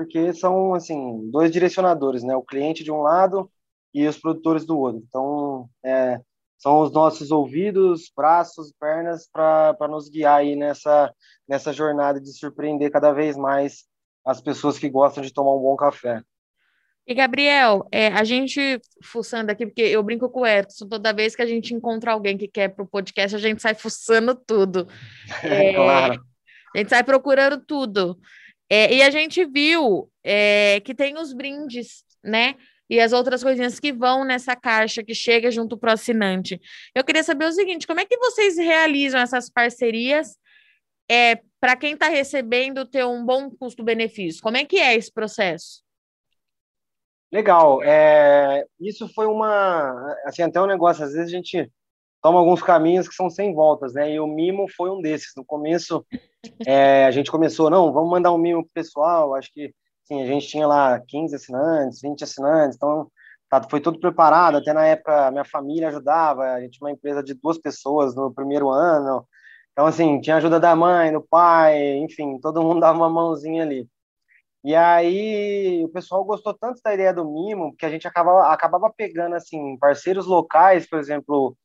porque 0.00 0.32
são 0.32 0.72
assim 0.72 1.28
dois 1.30 1.50
direcionadores, 1.50 2.22
né? 2.22 2.34
O 2.34 2.42
cliente 2.42 2.82
de 2.82 2.90
um 2.90 3.02
lado 3.02 3.50
e 3.92 4.06
os 4.06 4.16
produtores 4.18 4.64
do 4.64 4.78
outro. 4.78 5.02
Então, 5.06 5.68
é, 5.84 6.18
são 6.56 6.80
os 6.80 6.90
nossos 6.90 7.30
ouvidos, 7.30 8.10
braços, 8.16 8.72
pernas 8.80 9.28
para 9.30 9.88
nos 9.90 10.08
guiar 10.08 10.38
aí 10.38 10.56
nessa 10.56 11.12
nessa 11.46 11.70
jornada 11.70 12.18
de 12.18 12.32
surpreender 12.32 12.90
cada 12.90 13.12
vez 13.12 13.36
mais 13.36 13.84
as 14.24 14.40
pessoas 14.40 14.78
que 14.78 14.88
gostam 14.88 15.22
de 15.22 15.34
tomar 15.34 15.54
um 15.54 15.60
bom 15.60 15.76
café. 15.76 16.22
E, 17.06 17.12
Gabriel, 17.12 17.86
é, 17.92 18.08
a 18.08 18.24
gente 18.24 18.80
fuçando 19.02 19.50
aqui, 19.50 19.66
porque 19.66 19.82
eu 19.82 20.02
brinco 20.02 20.30
com 20.30 20.40
o 20.40 20.46
Edson, 20.46 20.86
toda 20.86 21.12
vez 21.12 21.36
que 21.36 21.42
a 21.42 21.46
gente 21.46 21.74
encontra 21.74 22.12
alguém 22.12 22.38
que 22.38 22.48
quer 22.48 22.68
para 22.68 22.84
o 22.84 22.88
podcast, 22.88 23.36
a 23.36 23.38
gente 23.38 23.60
sai 23.60 23.74
fuçando 23.74 24.34
tudo. 24.34 24.88
É, 25.44 25.74
claro. 25.74 26.24
A 26.74 26.78
gente 26.78 26.88
sai 26.88 27.02
procurando 27.02 27.58
tudo. 27.66 28.16
É, 28.70 28.94
e 28.94 29.02
a 29.02 29.10
gente 29.10 29.44
viu 29.44 30.08
é, 30.22 30.80
que 30.80 30.94
tem 30.94 31.18
os 31.18 31.32
brindes, 31.32 32.04
né? 32.22 32.54
E 32.88 33.00
as 33.00 33.12
outras 33.12 33.42
coisinhas 33.42 33.80
que 33.80 33.92
vão 33.92 34.24
nessa 34.24 34.54
caixa 34.54 35.02
que 35.02 35.14
chega 35.14 35.50
junto 35.50 35.76
para 35.76 35.90
o 35.90 35.92
assinante. 35.94 36.60
Eu 36.94 37.04
queria 37.04 37.22
saber 37.22 37.46
o 37.46 37.52
seguinte: 37.52 37.86
como 37.86 38.00
é 38.00 38.04
que 38.04 38.16
vocês 38.16 38.56
realizam 38.56 39.20
essas 39.20 39.50
parcerias 39.50 40.36
é, 41.10 41.40
para 41.60 41.76
quem 41.76 41.94
está 41.94 42.08
recebendo 42.08 42.86
ter 42.86 43.04
um 43.04 43.24
bom 43.24 43.50
custo-benefício? 43.50 44.42
Como 44.42 44.56
é 44.56 44.64
que 44.64 44.78
é 44.78 44.94
esse 44.94 45.12
processo? 45.12 45.82
Legal. 47.32 47.82
É, 47.82 48.64
isso 48.80 49.08
foi 49.14 49.26
uma, 49.26 50.16
assim, 50.24 50.42
até 50.42 50.60
um 50.60 50.66
negócio. 50.66 51.04
Às 51.04 51.12
vezes 51.12 51.32
a 51.32 51.36
gente 51.36 51.70
toma 52.22 52.38
alguns 52.38 52.62
caminhos 52.62 53.08
que 53.08 53.14
são 53.14 53.30
sem 53.30 53.54
voltas, 53.54 53.94
né? 53.94 54.12
E 54.12 54.20
o 54.20 54.26
mimo 54.26 54.66
foi 54.68 54.90
um 54.90 55.00
desses. 55.00 55.32
No 55.36 55.44
começo, 55.44 56.04
é, 56.66 57.04
a 57.06 57.10
gente 57.10 57.30
começou, 57.30 57.70
não, 57.70 57.92
vamos 57.92 58.10
mandar 58.10 58.32
um 58.32 58.38
mimo 58.38 58.62
pro 58.62 58.72
pessoal. 58.74 59.34
Acho 59.34 59.52
que, 59.52 59.74
sim, 60.04 60.22
a 60.22 60.26
gente 60.26 60.46
tinha 60.48 60.66
lá 60.66 61.00
15 61.00 61.34
assinantes, 61.34 62.00
20 62.00 62.24
assinantes, 62.24 62.76
então 62.76 63.10
tá, 63.48 63.62
foi 63.68 63.80
tudo 63.80 63.98
preparado. 63.98 64.58
Até 64.58 64.72
na 64.72 64.86
época, 64.86 65.30
minha 65.30 65.44
família 65.44 65.88
ajudava. 65.88 66.42
A 66.52 66.60
gente 66.60 66.78
tinha 66.78 66.86
uma 66.86 66.92
empresa 66.92 67.22
de 67.22 67.34
duas 67.34 67.58
pessoas 67.58 68.14
no 68.14 68.32
primeiro 68.32 68.70
ano. 68.70 69.26
Então, 69.72 69.86
assim, 69.86 70.20
tinha 70.20 70.36
ajuda 70.36 70.60
da 70.60 70.76
mãe, 70.76 71.12
do 71.12 71.22
pai, 71.22 71.96
enfim, 71.98 72.38
todo 72.40 72.62
mundo 72.62 72.80
dava 72.80 72.98
uma 72.98 73.10
mãozinha 73.10 73.62
ali. 73.62 73.88
E 74.62 74.74
aí 74.74 75.82
o 75.84 75.88
pessoal 75.88 76.22
gostou 76.24 76.52
tanto 76.52 76.82
da 76.84 76.92
ideia 76.92 77.14
do 77.14 77.24
mimo 77.24 77.74
que 77.76 77.86
a 77.86 77.88
gente 77.88 78.06
acabava, 78.06 78.52
acabava 78.52 78.92
pegando 78.94 79.34
assim 79.34 79.78
parceiros 79.78 80.26
locais, 80.26 80.86
por 80.86 80.98
exemplo, 80.98 81.56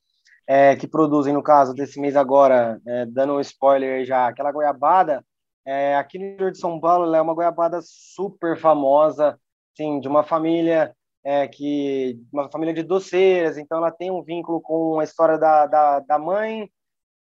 é, 0.48 0.76
que 0.76 0.88
produzem 0.88 1.34
no 1.34 1.44
caso 1.44 1.74
desse 1.74 2.00
mês 2.00 2.16
agora, 2.16 2.80
é, 2.86 3.06
dando 3.06 3.34
um 3.34 3.40
spoiler 3.40 4.06
já, 4.06 4.28
aquela 4.28 4.52
goiabada 4.52 5.24
é, 5.66 5.96
aqui 5.96 6.20
no 6.20 6.26
interior 6.26 6.52
de 6.52 6.60
São 6.60 6.80
Paulo 6.80 7.06
ela 7.06 7.18
é 7.18 7.22
uma 7.22 7.34
goiabada 7.34 7.80
super 7.84 8.58
famosa, 8.58 9.40
assim, 9.74 10.00
de 10.00 10.08
uma 10.08 10.24
família 10.24 10.96
é, 11.24 11.48
que 11.48 12.20
uma 12.32 12.50
família 12.52 12.74
de 12.74 12.84
doceiras, 12.84 13.58
então 13.58 13.80
ela 13.80 13.92
tem 13.92 14.12
um 14.12 14.22
vínculo 14.22 14.62
com 14.62 15.00
a 15.00 15.04
história 15.04 15.40
da, 15.40 15.66
da, 15.66 16.00
da 16.02 16.20
mãe 16.20 16.70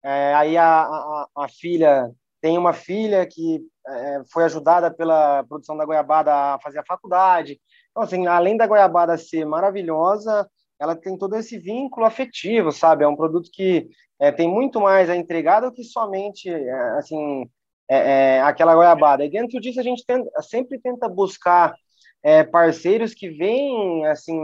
é, 0.04 0.34
aí 0.36 0.56
a, 0.56 0.84
a, 0.84 1.28
a, 1.36 1.50
filha 1.50 2.12
tem 2.40 2.58
uma 2.58 2.72
filha 2.72 3.26
que 3.26 3.60
é, 3.88 4.22
foi 4.32 4.44
ajudada 4.44 4.90
pela 4.90 5.44
produção 5.44 5.76
da 5.76 5.86
goiabada 5.86 6.34
a 6.34 6.60
fazer 6.60 6.80
a 6.80 6.86
faculdade. 6.86 7.60
Então, 7.90 8.04
assim, 8.04 8.28
além 8.28 8.56
da 8.56 8.68
goiabada 8.68 9.18
ser 9.18 9.44
maravilhosa, 9.46 10.48
ela 10.80 10.96
tem 10.96 11.18
todo 11.18 11.36
esse 11.36 11.58
vínculo 11.58 12.06
afetivo, 12.06 12.72
sabe? 12.72 13.04
É 13.04 13.08
um 13.08 13.16
produto 13.16 13.50
que 13.52 13.88
é, 14.20 14.32
tem 14.32 14.48
muito 14.50 14.80
mais 14.80 15.10
a 15.10 15.16
entregar 15.16 15.62
do 15.62 15.72
que 15.72 15.84
somente, 15.84 16.50
é, 16.50 16.72
assim, 16.98 17.50
é, 17.90 18.38
é, 18.38 18.42
aquela 18.42 18.76
goiabada. 18.76 19.26
E 19.26 19.30
dentro 19.30 19.60
disso 19.60 19.80
a 19.80 19.84
gente 19.84 20.06
tenta, 20.06 20.30
sempre 20.42 20.80
tenta 20.80 21.08
buscar 21.08 21.76
parceiros 22.52 23.14
que 23.14 23.30
vêm, 23.30 24.06
assim, 24.08 24.38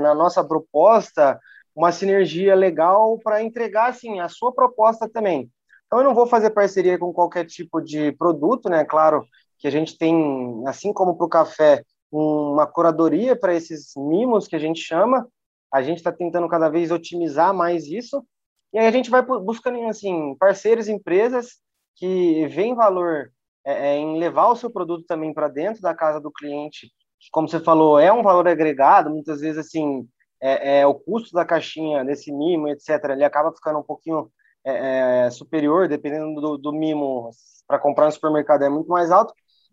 na 0.00 0.14
nossa 0.14 0.44
proposta 0.44 1.40
uma 1.76 1.92
sinergia 1.92 2.54
legal 2.54 3.18
para 3.18 3.42
entregar 3.42 3.90
assim 3.90 4.18
a 4.18 4.28
sua 4.28 4.52
proposta 4.52 5.06
também. 5.08 5.50
Então 5.86 5.98
eu 5.98 6.04
não 6.04 6.14
vou 6.14 6.26
fazer 6.26 6.50
parceria 6.50 6.98
com 6.98 7.12
qualquer 7.12 7.44
tipo 7.44 7.82
de 7.82 8.12
produto, 8.12 8.70
né? 8.70 8.84
Claro 8.84 9.24
que 9.58 9.68
a 9.68 9.70
gente 9.70 9.96
tem, 9.96 10.62
assim 10.66 10.92
como 10.92 11.16
para 11.16 11.26
o 11.26 11.28
café, 11.28 11.82
uma 12.10 12.66
curadoria 12.66 13.36
para 13.36 13.54
esses 13.54 13.92
mimos 13.96 14.48
que 14.48 14.56
a 14.56 14.58
gente 14.58 14.80
chama. 14.80 15.28
A 15.72 15.82
gente 15.82 15.98
está 15.98 16.12
tentando 16.12 16.48
cada 16.48 16.68
vez 16.68 16.90
otimizar 16.90 17.54
mais 17.54 17.86
isso. 17.86 18.24
E 18.72 18.78
aí 18.78 18.86
a 18.86 18.90
gente 18.90 19.10
vai 19.10 19.22
buscando 19.22 19.86
assim 19.88 20.34
parceiros, 20.38 20.88
empresas 20.88 21.60
que 21.96 22.46
veem 22.48 22.74
valor 22.74 23.32
é, 23.64 23.94
é, 23.94 23.98
em 23.98 24.18
levar 24.18 24.48
o 24.48 24.56
seu 24.56 24.70
produto 24.70 25.04
também 25.06 25.32
para 25.32 25.48
dentro 25.48 25.82
da 25.82 25.94
casa 25.94 26.20
do 26.20 26.30
cliente. 26.30 26.92
Como 27.32 27.48
você 27.48 27.58
falou, 27.60 27.98
é 27.98 28.12
um 28.12 28.22
valor 28.22 28.46
agregado. 28.46 29.10
Muitas 29.10 29.40
vezes 29.40 29.58
assim 29.58 30.06
é, 30.40 30.80
é, 30.80 30.86
o 30.86 30.94
custo 30.94 31.32
da 31.32 31.44
caixinha 31.44 32.04
desse 32.04 32.32
mimo, 32.32 32.68
etc., 32.68 32.90
ele 33.10 33.24
acaba 33.24 33.52
ficando 33.52 33.78
um 33.78 33.82
pouquinho 33.82 34.30
é, 34.64 35.26
é 35.26 35.30
superior, 35.30 35.88
dependendo 35.88 36.40
do, 36.40 36.58
do 36.58 36.72
mimo, 36.72 37.30
para 37.66 37.78
comprar 37.78 38.06
no 38.06 38.12
supermercado 38.12 38.62
é 38.62 38.68
muito 38.68 38.88
mais 38.88 39.10
alto, 39.10 39.32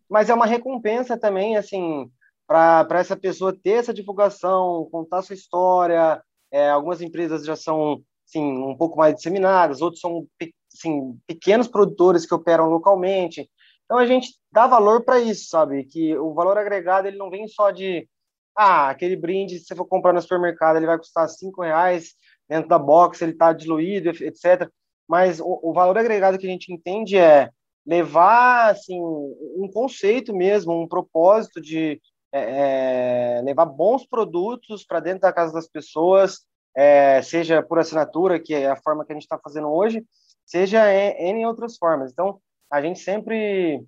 mas 0.10 0.29
é 0.29 0.34
uma 0.34 0.45
recompensa 0.45 1.17
também, 1.17 1.58
assim, 1.58 2.10
para 2.47 2.99
essa 2.99 3.15
pessoa 3.15 3.53
ter 3.53 3.71
essa 3.71 3.93
divulgação, 3.93 4.88
contar 4.91 5.21
sua 5.21 5.36
história. 5.36 6.21
É, 6.51 6.69
algumas 6.69 7.01
empresas 7.01 7.45
já 7.45 7.56
são, 7.56 8.01
assim, 8.27 8.43
um 8.43 8.75
pouco 8.77 8.97
mais 8.97 9.15
disseminadas, 9.15 9.82
outros 9.82 10.01
são, 10.01 10.27
assim, 10.73 11.17
pequenos 11.25 11.67
produtores 11.67 12.25
que 12.25 12.36
operam 12.36 12.69
localmente. 12.69 13.49
Então 13.86 13.97
a 13.97 14.06
gente 14.06 14.36
dá 14.51 14.67
valor 14.67 15.03
para 15.03 15.19
isso, 15.19 15.47
sabe? 15.49 15.86
Que 15.86 16.15
o 16.17 16.34
valor 16.34 16.58
agregado 16.58 17.08
ele 17.08 17.17
não 17.17 17.29
vem 17.29 17.47
só 17.47 17.71
de 17.71 18.08
ah, 18.56 18.89
aquele 18.89 19.15
brinde, 19.15 19.60
se 19.60 19.65
você 19.65 19.75
for 19.75 19.86
comprar 19.86 20.13
no 20.13 20.21
supermercado, 20.21 20.77
ele 20.77 20.86
vai 20.86 20.97
custar 20.97 21.27
cinco 21.27 21.63
reais, 21.63 22.13
dentro 22.47 22.69
da 22.69 22.77
box 22.77 23.21
ele 23.21 23.32
está 23.32 23.51
diluído, 23.51 24.10
etc. 24.10 24.69
Mas 25.08 25.39
o, 25.39 25.60
o, 25.63 25.73
valor 25.73 25.97
agregado 25.97 26.38
que 26.38 26.45
a 26.45 26.49
gente 26.49 26.71
entende 26.71 27.17
é 27.17 27.49
levar 27.86 28.71
assim 28.71 28.99
um 28.99 29.69
conceito 29.71 30.34
mesmo, 30.36 30.79
um 30.79 30.88
propósito 30.88 31.60
de 31.60 31.99
é, 32.34 33.38
é 33.38 33.41
levar 33.43 33.65
bons 33.65 34.06
produtos 34.06 34.86
para 34.86 35.00
dentro 35.00 35.22
da 35.22 35.34
casa 35.34 35.54
das 35.54 35.67
pessoas, 35.67 36.39
é, 36.76 37.22
seja 37.22 37.62
por 37.62 37.80
assinatura, 37.80 38.39
que 38.39 38.54
é 38.54 38.67
a 38.69 38.76
forma 38.76 39.06
que 39.06 39.12
a 39.12 39.15
gente 39.15 39.24
está 39.24 39.38
fazendo 39.38 39.69
hoje, 39.69 40.04
seja 40.46 40.91
em, 40.93 41.39
em 41.39 41.46
outras 41.46 41.78
formas. 41.78 42.12
Então, 42.12 42.39
a 42.72 42.82
gente 42.82 43.00
sempre 43.00 43.86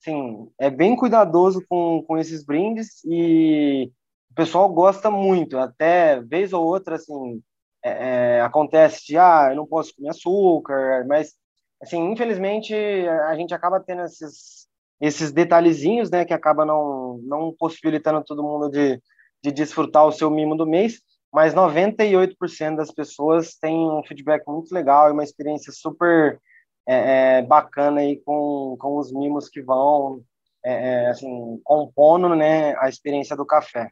sim, 0.00 0.50
é 0.58 0.70
bem 0.70 0.96
cuidadoso 0.96 1.64
com, 1.68 2.02
com 2.06 2.18
esses 2.18 2.44
brindes 2.44 3.02
e 3.04 3.90
o 4.30 4.34
pessoal 4.34 4.68
gosta 4.72 5.10
muito, 5.10 5.58
até 5.58 6.20
vez 6.20 6.52
ou 6.52 6.64
outra, 6.64 6.96
assim, 6.96 7.42
é, 7.84 8.36
é, 8.36 8.40
acontece 8.42 9.06
de, 9.06 9.18
ah, 9.18 9.48
eu 9.50 9.56
não 9.56 9.66
posso 9.66 9.94
comer 9.94 10.10
açúcar, 10.10 11.04
mas, 11.06 11.34
assim, 11.82 12.10
infelizmente, 12.10 12.74
a 12.74 13.34
gente 13.36 13.52
acaba 13.52 13.80
tendo 13.80 14.02
esses, 14.02 14.59
esses 15.00 15.32
detalhezinhos, 15.32 16.10
né, 16.10 16.24
que 16.24 16.34
acaba 16.34 16.64
não, 16.64 17.18
não 17.22 17.54
possibilitando 17.58 18.22
todo 18.22 18.42
mundo 18.42 18.68
de, 18.68 19.00
de 19.42 19.50
desfrutar 19.50 20.06
o 20.06 20.12
seu 20.12 20.30
mimo 20.30 20.54
do 20.54 20.66
mês, 20.66 21.00
mas 21.32 21.54
98% 21.54 22.76
das 22.76 22.90
pessoas 22.90 23.54
têm 23.54 23.76
um 23.76 24.02
feedback 24.04 24.46
muito 24.46 24.74
legal 24.74 25.08
e 25.08 25.12
uma 25.12 25.24
experiência 25.24 25.72
super 25.72 26.38
é, 26.86 27.38
é, 27.38 27.42
bacana 27.42 28.00
aí 28.00 28.20
com, 28.24 28.76
com 28.78 28.98
os 28.98 29.12
mimos 29.12 29.48
que 29.48 29.62
vão, 29.62 30.22
é, 30.64 31.04
é 31.04 31.06
assim, 31.08 31.60
compondo, 31.64 32.34
né, 32.34 32.76
a 32.78 32.88
experiência 32.88 33.36
do 33.36 33.46
café. 33.46 33.90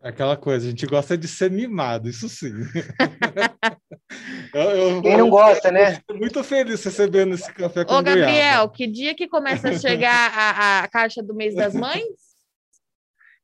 Aquela 0.00 0.36
coisa, 0.36 0.66
a 0.66 0.70
gente 0.70 0.86
gosta 0.86 1.16
de 1.16 1.26
ser 1.26 1.50
mimado, 1.50 2.08
isso 2.08 2.28
sim. 2.28 2.52
eu, 4.54 4.70
eu, 4.70 5.02
Quem 5.02 5.16
não 5.16 5.28
gosta, 5.30 5.70
né? 5.70 6.00
muito 6.10 6.42
feliz 6.42 6.82
recebendo 6.82 7.34
esse 7.34 7.52
café 7.52 7.84
com 7.84 7.94
Ô, 7.94 8.02
Gabriel, 8.02 8.68
que 8.70 8.86
dia 8.86 9.14
que 9.14 9.28
começa 9.28 9.68
a 9.68 9.78
chegar 9.78 10.32
a, 10.34 10.80
a 10.80 10.88
caixa 10.88 11.22
do 11.22 11.34
mês 11.34 11.54
das 11.54 11.74
mães? 11.74 12.04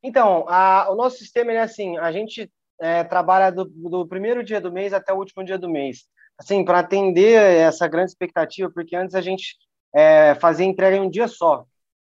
Então, 0.02 0.44
a, 0.48 0.90
o 0.90 0.94
nosso 0.94 1.18
sistema 1.18 1.52
é 1.52 1.60
assim, 1.60 1.96
a 1.98 2.12
gente 2.12 2.50
é, 2.80 3.04
trabalha 3.04 3.50
do, 3.50 3.64
do, 3.64 4.06
primeiro 4.06 4.44
dia 4.44 4.60
do 4.60 4.72
mês 4.72 4.92
até 4.92 5.12
o 5.12 5.18
último 5.18 5.44
dia 5.44 5.58
do 5.58 5.68
mês. 5.68 6.04
Assim, 6.38 6.64
para 6.64 6.80
atender 6.80 7.40
essa 7.40 7.86
grande 7.86 8.10
expectativa, 8.10 8.70
porque 8.70 8.96
antes 8.96 9.14
a 9.14 9.20
gente 9.20 9.56
é, 9.94 10.34
fazia 10.34 10.66
entrega 10.66 10.96
em 10.96 11.00
um 11.00 11.10
dia 11.10 11.28
só. 11.28 11.64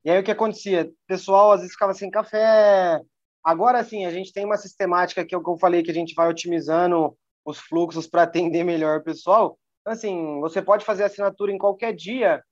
E 0.03 0.10
aí 0.10 0.19
o 0.19 0.23
que 0.23 0.31
acontecia? 0.31 0.83
O 0.83 1.07
pessoal 1.07 1.51
às 1.51 1.60
vezes 1.60 1.73
ficava 1.73 1.93
sem 1.93 2.10
café, 2.10 3.01
Agora 3.47 3.81
sim, 3.81 4.05
a 4.05 4.12
gente 4.12 4.33
tem 4.33 4.43
uma 4.43 4.57
sistemática 4.57 5.23
que 5.23 5.33
é 5.33 5.38
o 5.38 5.41
que 5.41 5.49
eu 5.49 5.57
falei 5.57 5.81
que 5.81 5.89
a 5.89 5.93
gente 5.93 6.13
vai 6.13 6.27
otimizando 6.27 7.17
os 7.47 7.60
fluxos 7.60 8.05
para 8.05 8.23
atender 8.23 8.63
melhor 8.65 8.99
o 8.99 9.03
pessoal. 9.03 9.57
Então, 9.81 9.93
assim, 9.93 10.39
você 10.41 10.62
pode 10.62 10.83
fazer 10.83 11.05
assinatura 11.05 11.51
em 11.51 11.57
qualquer 11.57 11.93
dia 11.93 12.43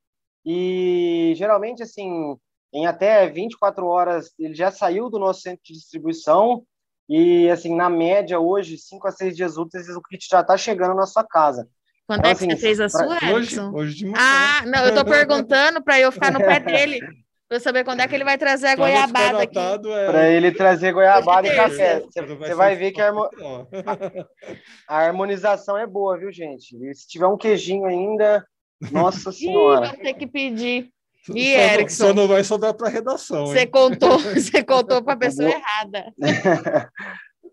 e 0.45 1.33
geralmente 1.35 1.83
assim, 1.83 2.35
em 2.73 2.87
até 2.87 3.27
24 3.27 3.85
horas 3.85 4.31
ele 4.39 4.55
já 4.55 4.71
saiu 4.71 5.09
do 5.09 5.19
nosso 5.19 5.41
centro 5.41 5.61
de 5.65 5.73
distribuição 5.73 6.63
e 7.09 7.49
assim, 7.49 7.75
na 7.75 7.89
média 7.89 8.39
hoje, 8.39 8.77
5 8.77 9.07
a 9.07 9.11
6 9.11 9.35
dias 9.35 9.57
úteis 9.57 9.89
o 9.89 10.01
kit 10.01 10.25
já 10.29 10.39
está 10.39 10.57
chegando 10.57 10.95
na 10.95 11.05
sua 11.05 11.23
casa. 11.23 11.67
Quando 12.07 12.19
então, 12.19 12.31
é 12.31 12.35
que 12.35 12.45
assim, 12.45 12.51
você 12.51 12.57
fez 12.57 12.79
a 12.79 12.87
sua, 12.87 13.17
hoje, 13.33 13.59
hoje 13.59 13.95
de 13.95 14.05
manhã. 14.05 14.17
Ah, 14.17 14.63
não, 14.65 14.83
eu 14.83 14.89
estou 14.89 15.03
perguntando 15.05 15.83
para 15.83 15.99
eu 15.99 16.11
ficar 16.11 16.31
no 16.31 16.39
pé 16.39 16.59
dele. 16.59 16.99
Para 17.47 17.59
saber 17.59 17.83
quando 17.83 17.99
é 17.99 18.07
que 18.07 18.15
ele 18.15 18.23
vai 18.23 18.37
trazer 18.39 18.67
a 18.67 18.75
goiabada 18.75 19.43
aqui. 19.43 19.57
É... 19.57 19.77
Para 20.07 20.29
ele 20.29 20.51
trazer 20.51 20.91
goiabada 20.91 21.47
e 21.47 21.55
café. 21.55 22.01
Você, 22.01 22.55
vai 22.55 22.75
ver 22.75 22.91
que 22.91 23.01
a, 23.01 23.11
a, 24.89 24.97
harmonização 24.97 25.77
é 25.77 25.85
boa, 25.85 26.17
viu, 26.17 26.31
gente? 26.31 26.75
E 26.75 26.95
se 26.95 27.07
tiver 27.07 27.27
um 27.27 27.37
queijinho 27.37 27.85
ainda, 27.85 28.43
nossa 28.91 29.31
senhora. 29.33 29.85
Ih, 29.85 29.89
vai 29.89 29.97
ter 29.97 30.13
que 30.15 30.25
pedir. 30.25 30.89
E 31.35 31.53
só 31.53 31.59
Erickson? 31.59 32.07
Só 32.07 32.13
não 32.13 32.27
vai 32.27 32.43
sobrar 32.43 32.73
para 32.73 32.89
redação. 32.89 33.45
Você 33.45 33.67
contou, 33.67 34.17
você 34.33 34.63
contou 34.63 35.03
para 35.03 35.13
a 35.13 35.17
pessoa 35.17 35.49
errada. 35.49 36.11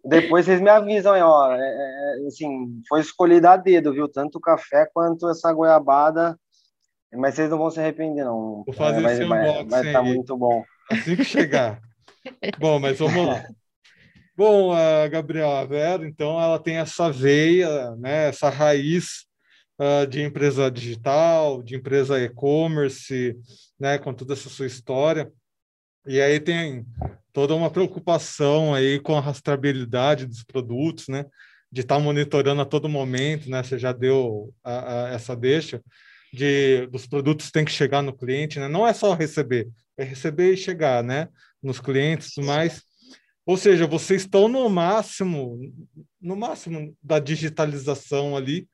Depois 0.05 0.47
vocês 0.47 0.61
me 0.61 0.69
avisam, 0.71 1.15
ó, 1.21 1.55
é, 1.55 1.61
é, 1.61 2.27
assim, 2.27 2.83
foi 2.89 3.01
escolhido 3.01 3.47
a 3.47 3.57
dedo, 3.57 3.93
viu? 3.93 4.09
Tanto 4.09 4.39
o 4.39 4.41
café 4.41 4.89
quanto 4.93 5.29
essa 5.29 5.53
goiabada 5.53 6.37
mas 7.17 7.35
vocês 7.35 7.51
não 7.51 7.59
vão 7.59 7.71
se 7.71 7.81
arrepender, 7.81 8.25
não. 8.25 8.63
Vou 8.65 8.75
fazer 8.75 9.01
é, 9.01 9.03
vai, 9.03 9.13
esse 9.15 9.25
vai, 9.25 9.65
vai 9.65 9.87
estar 9.87 9.93
tá 9.93 10.03
muito 10.03 10.37
bom. 10.37 10.65
Assim 10.91 11.17
que 11.17 11.25
chegar. 11.25 11.81
bom, 12.59 12.79
mas 12.79 12.99
vamos 12.99 13.27
lá. 13.27 13.45
Bom, 14.35 14.73
a 14.73 15.07
Gabriela 15.09 15.67
Vera, 15.67 16.07
então, 16.07 16.41
ela 16.41 16.59
tem 16.59 16.77
essa 16.77 17.11
veia, 17.11 17.95
né, 17.97 18.29
essa 18.29 18.49
raiz 18.49 19.27
uh, 19.79 20.07
de 20.07 20.23
empresa 20.23 20.71
digital, 20.71 21.63
de 21.63 21.77
empresa 21.77 22.19
e-commerce, 22.19 23.37
né, 23.79 23.99
com 23.99 24.15
toda 24.15 24.33
essa 24.33 24.49
sua 24.49 24.67
história. 24.67 25.31
E 26.07 26.21
aí 26.21 26.41
tem 26.41 26.87
toda 27.33 27.55
uma 27.55 27.71
preocupação 27.71 28.75
aí 28.75 28.99
com 28.99 29.15
a 29.15 29.21
rastreabilidade 29.21 30.27
dos 30.27 30.43
produtos, 30.43 31.09
né, 31.09 31.27
de 31.71 31.83
estar 31.83 31.97
tá 31.97 32.01
monitorando 32.01 32.63
a 32.63 32.67
todo 32.67 32.89
momento, 32.89 33.51
né, 33.51 33.63
você 33.63 33.79
já 33.79 33.93
deu 33.93 34.53
a, 34.65 35.09
a, 35.09 35.09
essa 35.11 35.37
deixa, 35.37 35.83
de, 36.33 36.87
dos 36.87 37.07
produtos 37.07 37.51
tem 37.51 37.65
que 37.65 37.73
chegar 37.73 38.03
no 38.03 38.17
cliente, 38.17 38.59
né? 38.59 38.69
Não 38.69 38.87
é 38.87 38.93
só 38.93 39.15
receber, 39.15 39.69
é 39.97 40.05
receber 40.05 40.53
e 40.53 40.57
chegar, 40.57 41.03
né? 41.03 41.29
Nos 41.63 41.81
clientes, 41.81 42.33
mas 42.39 42.83
ou 43.45 43.57
seja, 43.57 43.87
vocês 43.87 44.23
estão 44.23 44.49
no 44.49 44.69
máximo, 44.69 45.59
no 46.21 46.37
máximo 46.37 46.97
da 47.03 47.19
digitalização 47.19 48.37
ali, 48.37 48.69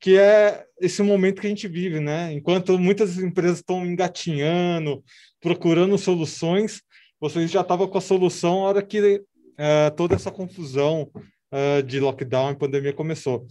que 0.00 0.16
é 0.16 0.64
esse 0.80 1.02
momento 1.02 1.40
que 1.40 1.46
a 1.46 1.50
gente 1.50 1.68
vive, 1.68 2.00
né? 2.00 2.32
Enquanto 2.32 2.78
muitas 2.78 3.18
empresas 3.18 3.58
estão 3.58 3.84
engatinhando, 3.84 5.04
procurando 5.40 5.98
soluções, 5.98 6.80
vocês 7.20 7.50
já 7.50 7.60
estavam 7.60 7.86
com 7.88 7.98
a 7.98 8.02
solução 8.02 8.62
na 8.62 8.68
hora 8.68 8.82
que 8.82 9.00
uh, 9.00 9.94
toda 9.96 10.14
essa 10.14 10.30
confusão 10.30 11.10
uh, 11.52 11.82
de 11.82 12.00
lockdown 12.00 12.52
e 12.52 12.58
pandemia 12.58 12.92
começou. 12.92 13.46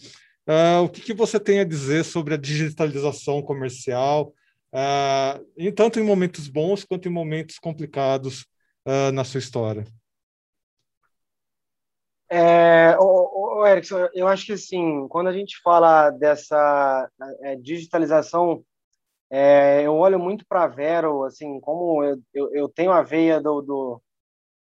Uh, 0.48 0.84
o 0.86 0.90
que, 0.90 1.02
que, 1.02 1.14
você 1.14 1.38
tem 1.40 1.60
a 1.60 1.66
dizer 1.66 2.06
sobre 2.06 2.34
a 2.34 2.38
digitalização 2.38 3.42
comercial, 3.42 4.34
uh, 4.74 5.72
tanto 5.76 6.00
em 6.00 6.04
momentos 6.04 6.48
bons 6.48 6.86
quanto 6.86 7.10
em 7.10 7.12
momentos 7.12 7.60
complicados 7.60 8.44
uh, 8.88 9.12
na 9.12 9.26
sua 9.26 9.40
história? 9.40 9.84
É, 12.30 12.98
o, 13.00 13.60
o 13.60 13.68
Erickson, 13.68 14.08
eu 14.14 14.28
acho 14.28 14.46
que 14.46 14.54
assim, 14.54 15.08
quando 15.10 15.28
a 15.28 15.34
gente 15.34 15.60
fala 15.62 16.10
dessa 16.12 17.10
é, 17.42 17.56
digitalização, 17.56 18.64
é, 19.30 19.82
eu 19.84 19.96
olho 19.96 20.20
muito 20.20 20.46
para 20.48 20.64
a 20.64 20.68
Vero, 20.68 21.24
assim, 21.24 21.60
como 21.60 22.04
eu, 22.04 22.22
eu, 22.34 22.54
eu, 22.54 22.70
tenho 22.70 22.92
a 22.92 23.02
veia 23.02 23.42
do, 23.42 23.62
do, 23.62 24.02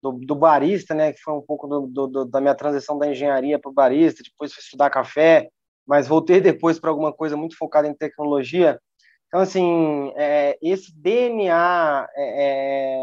do, 0.01 0.11
do 0.13 0.35
barista, 0.35 0.93
né, 0.93 1.13
que 1.13 1.19
foi 1.21 1.33
um 1.33 1.41
pouco 1.41 1.67
do, 1.67 2.07
do, 2.07 2.25
da 2.25 2.41
minha 2.41 2.55
transição 2.55 2.97
da 2.97 3.07
engenharia 3.07 3.59
para 3.59 3.71
o 3.71 3.73
barista, 3.73 4.23
depois 4.23 4.53
fui 4.53 4.61
estudar 4.61 4.89
café, 4.89 5.49
mas 5.87 6.07
voltei 6.07 6.39
depois 6.41 6.79
para 6.79 6.89
alguma 6.89 7.13
coisa 7.13 7.35
muito 7.35 7.57
focada 7.57 7.87
em 7.87 7.93
tecnologia. 7.93 8.79
Então, 9.27 9.39
assim, 9.41 10.11
é, 10.15 10.57
esse 10.61 10.93
DNA, 10.95 12.07
é, 12.15 12.95
é, 12.95 12.99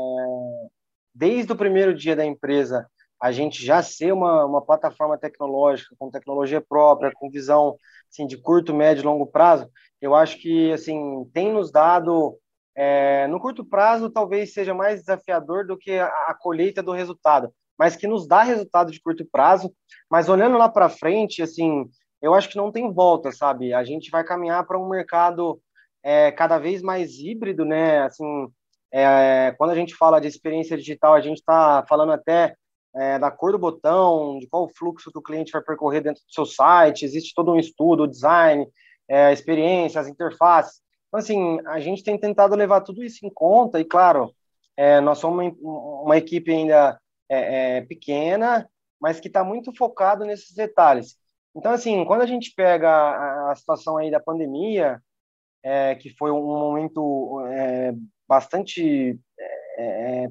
desde 1.14 1.53
o 1.53 1.57
primeiro 1.57 1.95
dia 1.95 2.14
da 2.16 2.25
empresa, 2.25 2.87
a 3.21 3.31
gente 3.33 3.64
já 3.64 3.83
ser 3.83 4.12
uma, 4.12 4.45
uma 4.47 4.62
plataforma 4.64 5.19
tecnológica, 5.19 5.95
com 5.99 6.11
tecnologia 6.11 6.61
própria, 6.61 7.12
com 7.14 7.31
visão 7.31 7.77
assim, 8.11 8.27
de 8.27 8.37
curto, 8.37 8.75
médio 8.75 9.03
e 9.03 9.05
longo 9.05 9.27
prazo, 9.27 9.71
eu 10.01 10.14
acho 10.14 10.38
que 10.38 10.73
assim 10.73 11.25
tem 11.33 11.53
nos 11.53 11.71
dado, 11.71 12.38
é, 12.75 13.27
no 13.29 13.38
curto 13.38 13.64
prazo, 13.64 14.11
talvez 14.11 14.53
seja 14.55 14.73
mais 14.73 15.01
desafiador 15.01 15.66
do 15.66 15.77
que 15.77 15.93
a, 15.93 16.07
a 16.07 16.35
colheita 16.38 16.83
do 16.83 16.93
resultado, 16.93 17.53
mas 17.79 17.95
que 17.97 18.07
nos 18.07 18.27
dá 18.27 18.43
resultado 18.43 18.90
de 18.90 19.01
curto 19.01 19.25
prazo. 19.31 19.73
Mas 20.11 20.29
olhando 20.29 20.57
lá 20.59 20.69
para 20.69 20.88
frente, 20.88 21.43
assim, 21.43 21.88
eu 22.21 22.35
acho 22.35 22.49
que 22.49 22.57
não 22.57 22.71
tem 22.73 22.93
volta, 22.93 23.33
sabe? 23.33 23.73
A 23.73 23.85
gente 23.85 24.11
vai 24.11 24.25
caminhar 24.25 24.66
para 24.66 24.79
um 24.79 24.89
mercado 24.89 25.61
é, 26.03 26.31
cada 26.33 26.59
vez 26.59 26.83
mais 26.83 27.18
híbrido, 27.18 27.64
né? 27.64 28.03
Assim, 28.03 28.49
é, 28.93 29.55
quando 29.57 29.71
a 29.71 29.75
gente 29.75 29.95
fala 29.95 30.21
de 30.21 30.29
experiência 30.29 30.77
digital, 30.77 31.14
a 31.14 31.21
gente 31.21 31.39
está 31.39 31.85
falando 31.89 32.12
até 32.12 32.55
é, 32.95 33.18
da 33.18 33.31
cor 33.31 33.53
do 33.53 33.59
botão, 33.59 34.39
de 34.39 34.47
qual 34.49 34.68
fluxo 34.68 35.12
que 35.12 35.18
o 35.18 35.23
cliente 35.23 35.53
vai 35.53 35.62
percorrer 35.62 36.03
dentro 36.03 36.23
do 36.23 36.33
seu 36.33 36.45
site, 36.45 37.05
existe 37.05 37.35
todo 37.35 37.53
um 37.53 37.59
estudo, 37.59 38.03
o 38.03 38.09
design, 38.09 38.66
é, 39.09 39.27
a 39.27 39.33
experiência, 39.33 40.01
as 40.01 40.09
interfaces. 40.09 40.81
Então, 41.09 41.21
assim, 41.21 41.59
a 41.66 41.81
gente 41.81 42.03
tem 42.03 42.18
tentado 42.18 42.55
levar 42.55 42.81
tudo 42.83 43.03
isso 43.03 43.25
em 43.25 43.31
conta 43.31 43.81
e, 43.81 43.85
claro, 43.85 44.33
é, 44.77 45.01
nós 45.01 45.18
somos 45.18 45.53
uma, 45.61 46.03
uma 46.03 46.16
equipe 46.16 46.51
ainda 46.53 47.01
é, 47.29 47.79
é, 47.79 47.81
pequena, 47.83 48.68
mas 49.01 49.21
que 49.21 49.29
está 49.29 49.45
muito 49.45 49.75
focado 49.77 50.25
nesses 50.25 50.55
detalhes. 50.55 51.16
Então, 51.55 51.72
assim, 51.72 52.05
quando 52.05 52.22
a 52.22 52.26
gente 52.26 52.53
pega 52.55 53.51
a, 53.51 53.55
situação 53.57 53.96
aí 53.96 54.11
da 54.11 54.20
pandemia, 54.20 55.01
é, 55.62 55.94
que 55.94 56.11
foi 56.11 56.30
um 56.30 56.42
momento 56.42 57.40
é, 57.48 57.92
bastante, 58.28 59.18
é, 59.76 60.24
é 60.24 60.30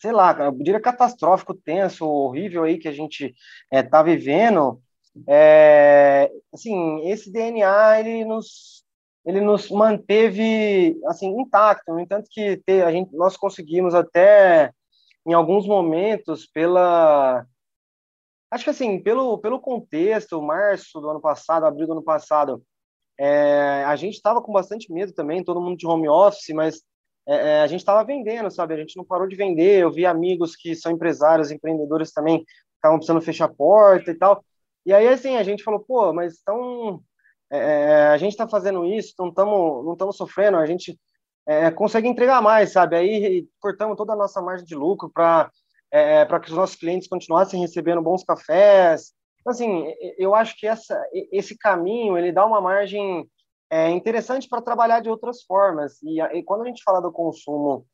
sei 0.00 0.12
lá, 0.12 0.36
eu 0.38 0.52
diria 0.52 0.80
catastrófico, 0.80 1.54
tenso, 1.54 2.06
horrível 2.06 2.64
aí 2.64 2.78
que 2.78 2.88
a 2.88 2.92
gente 2.92 3.34
está 3.72 4.00
é, 4.00 4.04
vivendo, 4.04 4.80
é, 5.26 6.30
assim, 6.52 7.08
esse 7.08 7.32
DNA, 7.32 8.00
ele 8.00 8.24
nos, 8.24 8.84
ele 9.24 9.40
nos 9.40 9.70
manteve 9.70 10.98
assim 11.06 11.28
intacto, 11.40 11.92
no 11.92 12.00
entanto 12.00 12.28
que 12.30 12.62
a 12.84 12.92
gente, 12.92 13.14
nós 13.16 13.36
conseguimos 13.36 13.94
até 13.94 14.72
em 15.26 15.32
alguns 15.32 15.66
momentos 15.66 16.46
pela 16.46 17.44
acho 18.50 18.64
que 18.64 18.70
assim 18.70 19.02
pelo 19.02 19.38
pelo 19.38 19.60
contexto, 19.60 20.42
março 20.42 21.00
do 21.00 21.08
ano 21.10 21.20
passado, 21.20 21.64
abril 21.64 21.86
do 21.86 21.92
ano 21.92 22.02
passado, 22.02 22.62
é, 23.18 23.84
a 23.84 23.96
gente 23.96 24.14
estava 24.14 24.40
com 24.40 24.52
bastante 24.52 24.92
medo 24.92 25.12
também, 25.12 25.42
todo 25.42 25.60
mundo 25.60 25.76
de 25.76 25.86
home 25.86 26.08
office, 26.08 26.54
mas 26.54 26.82
é, 27.26 27.58
é 27.58 27.60
a 27.60 27.66
gente 27.66 27.80
estava 27.80 28.04
vendendo, 28.04 28.50
sabe? 28.50 28.74
A 28.74 28.76
gente 28.78 28.96
não 28.96 29.04
parou 29.04 29.26
de 29.26 29.36
vender. 29.36 29.82
Eu 29.82 29.92
vi 29.92 30.06
amigos 30.06 30.54
que 30.56 30.74
são 30.76 30.92
empresários, 30.92 31.50
empreendedores 31.50 32.12
também, 32.12 32.44
estavam 32.76 32.98
precisando 32.98 33.20
fechar 33.20 33.46
a 33.46 33.54
porta 33.54 34.10
e 34.10 34.14
tal. 34.14 34.44
E 34.86 34.92
aí, 34.92 35.08
assim, 35.08 35.36
a 35.36 35.42
gente 35.42 35.62
falou, 35.64 35.80
pô, 35.80 36.12
mas 36.12 36.38
então 36.40 37.02
é, 37.50 38.08
a 38.08 38.16
gente 38.18 38.32
está 38.32 38.48
fazendo 38.48 38.84
isso, 38.86 39.14
não 39.18 39.28
estamos 39.28 39.84
não 39.84 39.92
estamos 39.94 40.16
sofrendo, 40.16 40.56
a 40.58 40.66
gente 40.66 40.98
é, 41.46 41.70
consegue 41.70 42.08
entregar 42.08 42.42
mais, 42.42 42.72
sabe? 42.72 42.96
Aí 42.96 43.48
cortamos 43.60 43.96
toda 43.96 44.12
a 44.12 44.16
nossa 44.16 44.40
margem 44.40 44.66
de 44.66 44.74
lucro 44.74 45.10
para 45.10 45.50
é, 45.90 46.24
para 46.24 46.40
que 46.40 46.50
os 46.50 46.56
nossos 46.56 46.76
clientes 46.76 47.08
continuassem 47.08 47.60
recebendo 47.60 48.02
bons 48.02 48.24
cafés. 48.24 49.12
Então, 49.40 49.52
assim, 49.52 49.92
eu 50.18 50.34
acho 50.34 50.56
que 50.56 50.66
essa, 50.66 51.00
esse 51.32 51.56
caminho 51.56 52.18
ele 52.18 52.32
dá 52.32 52.44
uma 52.44 52.60
margem 52.60 53.26
é, 53.70 53.90
interessante 53.90 54.48
para 54.48 54.62
trabalhar 54.62 55.00
de 55.00 55.08
outras 55.08 55.42
formas. 55.42 56.00
E, 56.02 56.20
e, 56.20 56.42
quando 56.42 56.62
a 56.62 56.66
gente 56.66 56.82
fala 56.82 57.00
do 57.00 57.12
consumo 57.12 57.86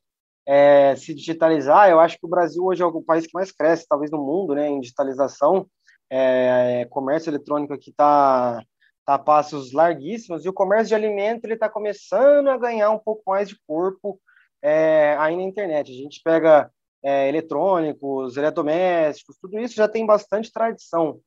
é, 0.46 0.94
se 0.96 1.14
digitalizar, 1.14 1.88
eu 1.88 2.00
acho 2.00 2.18
que 2.18 2.26
o 2.26 2.28
Brasil 2.28 2.64
hoje 2.64 2.82
é 2.82 2.86
o 2.86 3.02
país 3.02 3.26
que 3.26 3.34
mais 3.34 3.52
cresce, 3.52 3.86
talvez 3.88 4.10
no 4.10 4.18
mundo, 4.18 4.54
né, 4.54 4.68
em 4.68 4.80
digitalização. 4.80 5.66
É, 6.10 6.86
comércio 6.90 7.30
eletrônico 7.30 7.72
aqui 7.72 7.90
está 7.90 8.62
tá 9.04 9.14
a 9.14 9.18
passos 9.18 9.72
larguíssimos, 9.72 10.44
e 10.44 10.48
o 10.48 10.52
comércio 10.52 10.88
de 10.88 10.94
alimento 10.94 11.44
ele 11.44 11.54
está 11.54 11.68
começando 11.68 12.48
a 12.48 12.56
ganhar 12.56 12.90
um 12.90 12.98
pouco 12.98 13.22
mais 13.26 13.48
de 13.48 13.56
corpo 13.66 14.20
é, 14.62 15.16
aí 15.18 15.36
na 15.36 15.42
internet. 15.42 15.90
A 15.90 15.94
gente 15.94 16.20
pega 16.22 16.70
é, 17.04 17.28
eletrônicos, 17.28 18.36
eletrodomésticos, 18.36 19.36
tudo 19.38 19.58
isso 19.58 19.74
já 19.74 19.86
tem 19.86 20.06
bastante 20.06 20.50
tradição. 20.50 21.20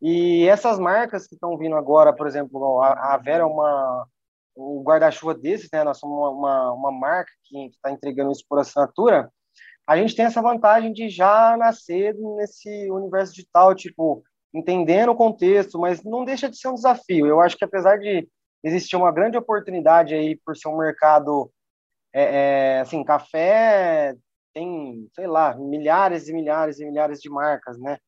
E 0.00 0.48
essas 0.48 0.78
marcas 0.78 1.26
que 1.26 1.34
estão 1.34 1.58
vindo 1.58 1.76
agora, 1.76 2.10
por 2.10 2.26
exemplo, 2.26 2.80
a, 2.82 3.18
Vera 3.18 3.42
é 3.42 3.46
uma 3.46 4.06
um 4.56 4.82
guarda-chuva 4.82 5.34
desses, 5.34 5.68
né? 5.72 5.84
Nós 5.84 5.98
somos 5.98 6.16
uma, 6.16 6.30
uma, 6.30 6.72
uma 6.72 6.92
marca 6.92 7.30
que 7.44 7.66
está 7.66 7.90
entregando 7.90 8.32
isso 8.32 8.44
por 8.48 8.58
assinatura. 8.58 9.30
A 9.86 9.96
gente 9.96 10.14
tem 10.14 10.24
essa 10.24 10.42
vantagem 10.42 10.92
de 10.92 11.08
já 11.08 11.56
nascer 11.56 12.14
nesse 12.36 12.90
universo 12.90 13.34
digital, 13.34 13.74
tipo, 13.74 14.22
entendendo 14.52 15.10
o 15.10 15.16
contexto, 15.16 15.78
mas 15.78 16.02
não 16.02 16.24
deixa 16.24 16.48
de 16.48 16.58
ser 16.58 16.68
um 16.68 16.74
desafio. 16.74 17.26
Eu 17.26 17.40
acho 17.40 17.56
que 17.56 17.64
apesar 17.64 17.98
de 17.98 18.28
existir 18.62 18.96
uma 18.96 19.12
grande 19.12 19.38
oportunidade 19.38 20.14
aí 20.14 20.36
por 20.44 20.56
ser 20.56 20.68
um 20.68 20.78
mercado, 20.78 21.50
é, 22.12 22.22
é, 22.76 22.80
assim, 22.80 23.02
café 23.04 24.14
tem, 24.52 25.08
sei 25.14 25.26
lá, 25.26 25.54
milhares 25.56 26.28
e 26.28 26.32
milhares 26.32 26.80
e 26.80 26.84
milhares 26.84 27.20
de 27.20 27.30
marcas, 27.30 27.78
né? 27.78 27.98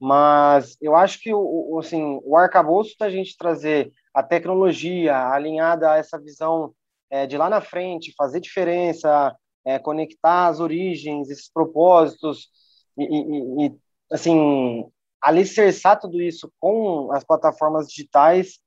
Mas 0.00 0.76
eu 0.80 0.96
acho 0.96 1.20
que 1.20 1.32
o, 1.34 1.78
assim, 1.78 2.20
o 2.24 2.36
arcabouço 2.36 2.96
da 2.98 3.10
gente 3.10 3.36
trazer 3.36 3.92
a 4.14 4.22
tecnologia 4.22 5.28
alinhada 5.28 5.92
a 5.92 5.96
essa 5.98 6.18
visão 6.18 6.74
é, 7.10 7.26
de 7.26 7.36
lá 7.36 7.50
na 7.50 7.60
frente, 7.60 8.14
fazer 8.16 8.40
diferença, 8.40 9.36
é, 9.64 9.78
conectar 9.78 10.48
as 10.48 10.60
origens, 10.60 11.28
esses 11.28 11.50
propósitos 11.52 12.48
e, 12.96 13.04
e, 13.04 13.66
e 13.66 13.76
assim 14.10 14.84
alicerçar 15.22 16.00
tudo 16.00 16.20
isso 16.22 16.50
com 16.58 17.12
as 17.12 17.22
plataformas 17.24 17.88
digitais 17.88 18.58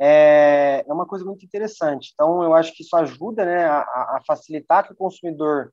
é, 0.00 0.84
é 0.86 0.92
uma 0.92 1.06
coisa 1.06 1.24
muito 1.24 1.44
interessante. 1.44 2.10
Então, 2.12 2.42
eu 2.42 2.54
acho 2.54 2.74
que 2.74 2.82
isso 2.82 2.96
ajuda 2.96 3.44
né, 3.44 3.64
a, 3.64 3.80
a 3.80 4.20
facilitar 4.26 4.84
que 4.84 4.92
o 4.92 4.96
consumidor 4.96 5.72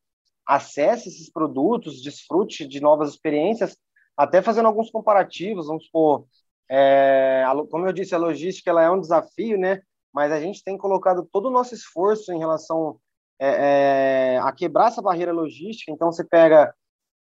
acesse 0.49 1.09
esses 1.09 1.31
produtos, 1.31 2.01
desfrute 2.01 2.67
de 2.67 2.81
novas 2.81 3.11
experiências, 3.11 3.77
até 4.17 4.41
fazendo 4.41 4.65
alguns 4.65 4.89
comparativos, 4.89 5.67
vamos 5.67 5.85
supor, 5.85 6.25
é, 6.67 7.43
como 7.69 7.85
eu 7.85 7.93
disse, 7.93 8.15
a 8.15 8.17
logística 8.17 8.71
ela 8.71 8.81
é 8.83 8.89
um 8.89 8.99
desafio, 8.99 9.59
né? 9.59 9.79
Mas 10.11 10.31
a 10.31 10.39
gente 10.39 10.63
tem 10.63 10.75
colocado 10.75 11.27
todo 11.31 11.49
o 11.49 11.51
nosso 11.51 11.75
esforço 11.75 12.33
em 12.33 12.39
relação 12.39 12.99
é, 13.39 14.33
é, 14.33 14.39
a 14.39 14.51
quebrar 14.51 14.87
essa 14.87 15.03
barreira 15.03 15.31
logística. 15.31 15.91
Então, 15.91 16.11
você 16.11 16.23
pega 16.23 16.73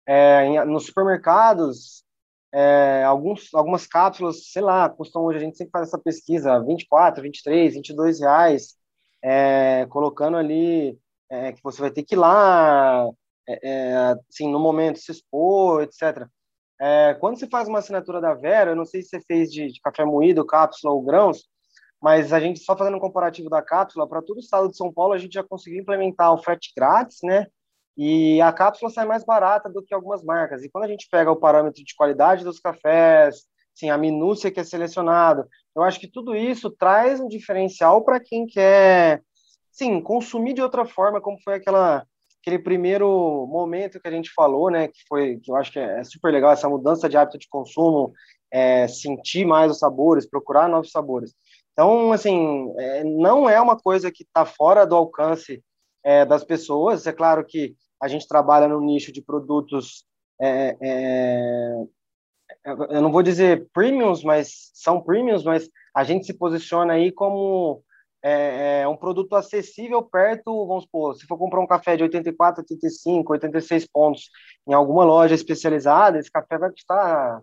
é, 0.06 0.44
em, 0.44 0.64
nos 0.66 0.84
supermercados, 0.84 2.04
é, 2.52 3.04
alguns, 3.04 3.54
algumas 3.54 3.86
cápsulas, 3.86 4.50
sei 4.52 4.60
lá, 4.60 4.88
custam 4.90 5.24
hoje, 5.24 5.38
a 5.38 5.42
gente 5.42 5.56
sempre 5.56 5.72
faz 5.72 5.88
essa 5.88 5.98
pesquisa, 5.98 6.60
24, 6.60 7.22
23, 7.22 7.74
22 7.74 8.20
reais, 8.20 8.76
é, 9.22 9.86
colocando 9.86 10.36
ali 10.36 10.98
é, 11.30 11.52
que 11.52 11.62
você 11.62 11.80
vai 11.80 11.90
ter 11.90 12.02
que 12.02 12.14
ir 12.14 12.18
lá, 12.18 13.08
é, 13.48 13.58
é, 13.62 14.14
assim, 14.28 14.50
no 14.50 14.58
momento 14.58 14.98
se 14.98 15.12
expor, 15.12 15.82
etc. 15.82 16.26
É, 16.80 17.14
quando 17.14 17.38
você 17.38 17.46
faz 17.46 17.68
uma 17.68 17.78
assinatura 17.78 18.20
da 18.20 18.34
Vera, 18.34 18.72
eu 18.72 18.76
não 18.76 18.84
sei 18.84 19.02
se 19.02 19.08
você 19.08 19.20
fez 19.20 19.50
de, 19.50 19.72
de 19.72 19.80
café 19.80 20.04
moído, 20.04 20.46
cápsula 20.46 20.92
ou 20.92 21.02
grãos, 21.02 21.44
mas 22.02 22.32
a 22.32 22.40
gente 22.40 22.60
só 22.60 22.76
fazendo 22.76 22.96
um 22.96 23.00
comparativo 23.00 23.48
da 23.48 23.62
cápsula, 23.62 24.08
para 24.08 24.22
todo 24.22 24.36
o 24.36 24.40
estado 24.40 24.68
de 24.68 24.76
São 24.76 24.92
Paulo, 24.92 25.14
a 25.14 25.18
gente 25.18 25.32
já 25.32 25.42
conseguiu 25.42 25.80
implementar 25.80 26.32
o 26.32 26.38
frete 26.38 26.72
grátis, 26.76 27.18
né? 27.22 27.46
E 27.96 28.40
a 28.42 28.52
cápsula 28.52 28.90
sai 28.90 29.06
mais 29.06 29.24
barata 29.24 29.70
do 29.70 29.82
que 29.82 29.94
algumas 29.94 30.22
marcas. 30.22 30.62
E 30.64 30.68
quando 30.68 30.84
a 30.84 30.88
gente 30.88 31.08
pega 31.10 31.30
o 31.30 31.36
parâmetro 31.36 31.82
de 31.84 31.94
qualidade 31.94 32.44
dos 32.44 32.58
cafés, 32.58 33.44
sim, 33.74 33.88
a 33.88 33.96
minúcia 33.96 34.50
que 34.50 34.60
é 34.60 34.64
selecionado, 34.64 35.48
eu 35.74 35.82
acho 35.82 36.00
que 36.00 36.08
tudo 36.08 36.34
isso 36.34 36.70
traz 36.70 37.20
um 37.20 37.28
diferencial 37.28 38.04
para 38.04 38.20
quem 38.20 38.46
quer, 38.46 39.22
sim, 39.74 40.00
consumir 40.00 40.54
de 40.54 40.62
outra 40.62 40.86
forma, 40.86 41.20
como 41.20 41.36
foi 41.42 41.54
aquela 41.54 42.06
aquele 42.40 42.58
primeiro 42.58 43.46
momento 43.46 43.98
que 43.98 44.06
a 44.06 44.10
gente 44.10 44.30
falou, 44.34 44.70
né, 44.70 44.88
que 44.88 45.00
foi 45.08 45.38
que 45.42 45.50
eu 45.50 45.56
acho 45.56 45.72
que 45.72 45.78
é 45.78 46.04
super 46.04 46.30
legal 46.30 46.52
essa 46.52 46.68
mudança 46.68 47.08
de 47.08 47.16
hábito 47.16 47.38
de 47.38 47.48
consumo, 47.48 48.12
é, 48.52 48.86
sentir 48.86 49.46
mais 49.46 49.70
os 49.72 49.78
sabores, 49.78 50.28
procurar 50.28 50.68
novos 50.68 50.90
sabores. 50.90 51.34
Então, 51.72 52.12
assim, 52.12 52.70
é, 52.78 53.02
não 53.02 53.48
é 53.48 53.60
uma 53.60 53.78
coisa 53.78 54.12
que 54.12 54.22
está 54.22 54.44
fora 54.44 54.86
do 54.86 54.94
alcance 54.94 55.62
é, 56.04 56.24
das 56.24 56.44
pessoas. 56.44 57.06
É 57.06 57.12
claro 57.12 57.44
que 57.44 57.74
a 58.00 58.06
gente 58.06 58.28
trabalha 58.28 58.68
no 58.68 58.80
nicho 58.80 59.10
de 59.10 59.22
produtos, 59.22 60.04
é, 60.40 60.76
é, 60.82 61.84
eu 62.90 63.00
não 63.00 63.10
vou 63.10 63.22
dizer 63.22 63.68
premiums, 63.72 64.22
mas 64.22 64.70
são 64.74 65.00
premiums, 65.00 65.44
mas 65.44 65.68
a 65.94 66.04
gente 66.04 66.26
se 66.26 66.34
posiciona 66.34 66.92
aí 66.92 67.10
como 67.10 67.82
é, 68.26 68.80
é, 68.80 68.88
um 68.88 68.96
produto 68.96 69.36
acessível 69.36 70.02
perto, 70.02 70.66
vamos 70.66 70.84
supor, 70.84 71.14
se 71.14 71.26
for 71.26 71.36
comprar 71.36 71.60
um 71.60 71.66
café 71.66 71.94
de 71.94 72.04
84, 72.04 72.62
85, 72.62 73.32
86 73.32 73.86
pontos 73.86 74.30
em 74.66 74.72
alguma 74.72 75.04
loja 75.04 75.34
especializada, 75.34 76.18
esse 76.18 76.30
café 76.30 76.56
vai 76.56 76.70
custar 76.70 77.42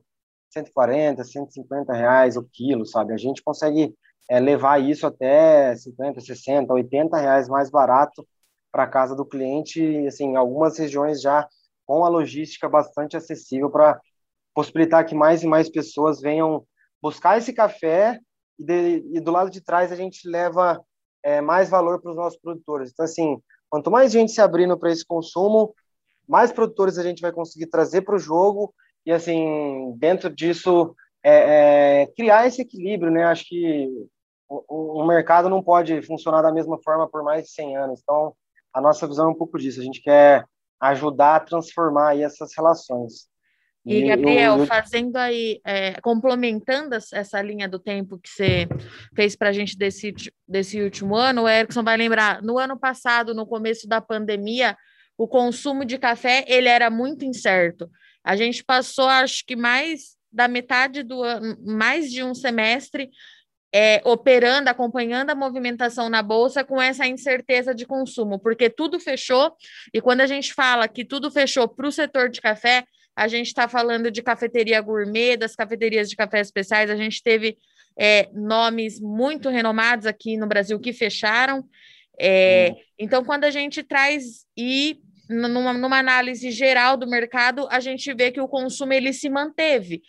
140, 0.50 1.24
150 1.24 1.94
reais 1.94 2.36
o 2.36 2.44
quilo, 2.44 2.84
sabe? 2.84 3.14
A 3.14 3.18
gente 3.18 3.44
consegue 3.44 3.94
é, 4.28 4.40
levar 4.40 4.82
isso 4.82 5.06
até 5.06 5.76
50, 5.76 6.20
60, 6.20 6.74
80 6.74 7.16
reais 7.16 7.48
mais 7.48 7.70
barato 7.70 8.28
para 8.72 8.88
casa 8.88 9.16
do 9.16 9.26
cliente, 9.26 10.08
assim, 10.08 10.36
algumas 10.36 10.80
regiões 10.80 11.22
já 11.22 11.48
com 11.86 12.04
a 12.04 12.10
logística 12.10 12.68
bastante 12.68 13.16
acessível 13.16 13.70
para 13.70 14.02
possibilitar 14.52 15.06
que 15.06 15.14
mais 15.14 15.44
e 15.44 15.48
mais 15.48 15.70
pessoas 15.70 16.20
venham 16.20 16.66
buscar 17.00 17.38
esse 17.38 17.54
café 17.54 18.20
e, 18.62 18.64
de, 18.64 19.18
e 19.18 19.20
do 19.20 19.32
lado 19.32 19.50
de 19.50 19.62
trás 19.62 19.92
a 19.92 19.96
gente 19.96 20.28
leva 20.28 20.80
é, 21.24 21.42
mais 21.42 21.70
valor 21.70 22.00
para 22.00 22.12
os 22.12 22.16
nossos 22.16 22.40
produtores. 22.40 22.92
Então, 22.92 23.06
assim, 23.06 23.42
quanto 23.70 23.90
mais 23.90 24.12
gente 24.12 24.32
se 24.32 24.42
abrindo 24.42 24.78
para 24.78 24.92
esse 24.92 25.06
consumo, 25.06 25.74
mais 26.28 26.52
produtores 26.52 26.98
a 26.98 27.04
gente 27.04 27.22
vai 27.22 27.32
conseguir 27.32 27.68
trazer 27.68 28.02
para 28.02 28.16
o 28.16 28.20
jogo 28.20 28.74
e, 29.06 29.12
assim, 29.12 29.94
dentro 29.98 30.30
disso, 30.30 30.96
é, 31.24 32.04
é, 32.04 32.08
criar 32.16 32.48
esse 32.48 32.62
equilíbrio, 32.62 33.12
né? 33.12 33.24
Acho 33.24 33.46
que 33.48 33.90
o, 34.48 35.02
o 35.02 35.08
mercado 35.08 35.50
não 35.50 35.64
pode 35.64 36.02
funcionar 36.04 36.42
da 36.42 36.52
mesma 36.52 36.78
forma 36.84 37.10
por 37.10 37.24
mais 37.24 37.46
de 37.46 37.52
100 37.52 37.78
anos. 37.78 38.00
Então, 38.04 38.36
a 38.74 38.80
nossa 38.80 39.08
visão 39.08 39.28
é 39.28 39.32
um 39.32 39.38
pouco 39.38 39.58
disso. 39.58 39.82
A 39.82 39.84
gente 39.84 40.02
quer 40.02 40.46
ajudar 40.80 41.36
a 41.36 41.40
transformar 41.40 42.18
essas 42.18 42.52
relações. 42.56 43.28
E, 43.84 44.04
Gabriel, 44.04 44.66
fazendo 44.68 45.16
aí, 45.18 45.60
é, 45.66 46.00
complementando 46.02 46.96
essa 46.96 47.42
linha 47.42 47.68
do 47.68 47.80
tempo 47.80 48.20
que 48.20 48.30
você 48.30 48.68
fez 49.16 49.36
para 49.36 49.50
a 49.50 49.52
gente 49.52 49.76
desse, 49.76 50.14
desse 50.48 50.80
último 50.80 51.16
ano, 51.16 51.44
o 51.44 51.50
Erickson 51.50 51.84
vai 51.84 51.98
lembrar, 51.98 52.44
no 52.44 52.60
ano 52.60 52.80
passado, 52.80 53.34
no 53.34 53.46
começo 53.46 53.88
da 53.88 54.00
pandemia, 54.00 54.78
o 55.18 55.28
consumo 55.28 55.84
de 55.84 55.98
café 55.98 56.46
ele 56.48 56.70
era 56.70 56.92
muito 56.92 57.26
incerto. 57.26 57.90
A 58.24 58.36
gente 58.36 58.64
passou, 58.64 59.08
acho 59.08 59.44
que 59.46 59.56
mais 59.56 60.16
da 60.32 60.48
metade 60.48 61.02
do 61.02 61.24
ano, 61.24 61.58
mais 61.66 62.12
de 62.12 62.24
um 62.24 62.36
semestre 62.36 63.10
é, 63.74 64.02
operando, 64.06 64.70
acompanhando 64.70 65.32
a 65.32 65.36
movimentação 65.36 66.10
na 66.10 66.22
bolsa 66.22 66.64
com 66.64 66.82
essa 66.82 67.08
incerteza 67.08 67.74
de 67.74 67.86
consumo, 67.86 68.38
porque 68.38 68.70
tudo 68.70 69.00
fechou, 69.00 69.56
e 69.94 70.02
quando 70.02 70.22
a 70.22 70.28
gente 70.28 70.54
fala 70.54 70.88
que 70.88 71.06
tudo 71.06 71.32
fechou 71.32 71.68
para 71.68 71.88
o 71.88 71.92
setor 71.92 72.30
de 72.30 72.42
café, 72.42 72.86
a 73.16 73.28
gente 73.28 73.48
está 73.48 73.68
falando 73.68 74.10
de 74.10 74.22
cafeteria 74.22 74.82
gourmet, 74.82 75.38
das 75.38 75.56
cafeterias 75.56 76.10
de 76.10 76.16
café 76.16 76.40
especiais, 76.40 76.90
a 76.90 76.96
gente 76.96 77.22
teve 77.22 77.58
é, 77.98 78.30
nomes 78.34 79.00
muito 79.00 79.50
renomados 79.50 80.06
aqui 80.06 80.38
no 80.38 80.48
Brasil 80.48 80.80
que 80.80 80.94
fecharam. 80.94 81.64
É, 82.20 82.76
então, 82.98 83.24
quando 83.24 83.44
a 83.44 83.52
gente 83.52 83.84
traz 83.84 84.46
e 84.56 85.00
numa, 85.30 85.74
numa, 85.74 85.98
análise 85.98 86.52
geral 86.52 86.98
do 86.98 87.08
mercado, 87.08 87.68
a 87.72 87.80
gente 87.80 88.14
vê 88.14 88.32
que 88.32 88.42
o 88.42 88.48
consumo 88.48 88.94
ele 88.94 89.14
se 89.14 89.30
manteve. 89.30 90.02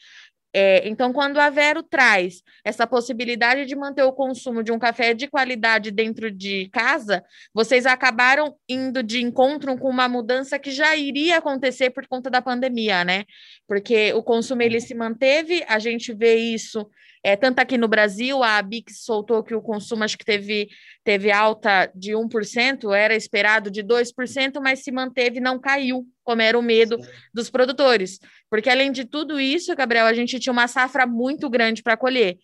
É, 0.54 0.86
então, 0.86 1.12
quando 1.12 1.38
a 1.38 1.48
Vero 1.48 1.82
traz 1.82 2.42
essa 2.62 2.86
possibilidade 2.86 3.64
de 3.64 3.74
manter 3.74 4.02
o 4.02 4.12
consumo 4.12 4.62
de 4.62 4.70
um 4.70 4.78
café 4.78 5.14
de 5.14 5.26
qualidade 5.26 5.90
dentro 5.90 6.30
de 6.30 6.68
casa, 6.70 7.24
vocês 7.54 7.86
acabaram 7.86 8.54
indo 8.68 9.02
de 9.02 9.22
encontro 9.22 9.76
com 9.78 9.88
uma 9.88 10.08
mudança 10.08 10.58
que 10.58 10.70
já 10.70 10.94
iria 10.94 11.38
acontecer 11.38 11.90
por 11.90 12.06
conta 12.06 12.28
da 12.28 12.42
pandemia, 12.42 13.02
né? 13.02 13.24
Porque 13.66 14.12
o 14.12 14.22
consumo 14.22 14.60
ele 14.60 14.80
se 14.80 14.94
manteve, 14.94 15.64
a 15.66 15.78
gente 15.78 16.12
vê 16.12 16.36
isso 16.36 16.86
é, 17.24 17.36
tanto 17.36 17.60
aqui 17.60 17.78
no 17.78 17.86
Brasil, 17.86 18.42
a 18.42 18.60
Bix 18.60 19.04
soltou 19.04 19.44
que 19.44 19.54
o 19.54 19.62
consumo 19.62 20.02
acho 20.02 20.18
que 20.18 20.24
teve, 20.24 20.68
teve 21.04 21.30
alta 21.30 21.90
de 21.94 22.12
1%, 22.12 22.92
era 22.92 23.14
esperado 23.14 23.70
de 23.70 23.82
2%, 23.82 24.60
mas 24.60 24.80
se 24.82 24.90
manteve, 24.90 25.38
não 25.38 25.60
caiu, 25.60 26.04
como 26.24 26.42
era 26.42 26.58
o 26.58 26.62
medo 26.62 26.98
dos 27.32 27.48
produtores. 27.48 28.18
Porque 28.50 28.68
além 28.68 28.90
de 28.90 29.04
tudo 29.04 29.38
isso, 29.38 29.74
Gabriel, 29.76 30.06
a 30.06 30.12
gente 30.12 30.40
tinha 30.40 30.52
uma 30.52 30.66
safra 30.66 31.06
muito 31.06 31.48
grande 31.48 31.80
para 31.80 31.96
colher. 31.96 32.38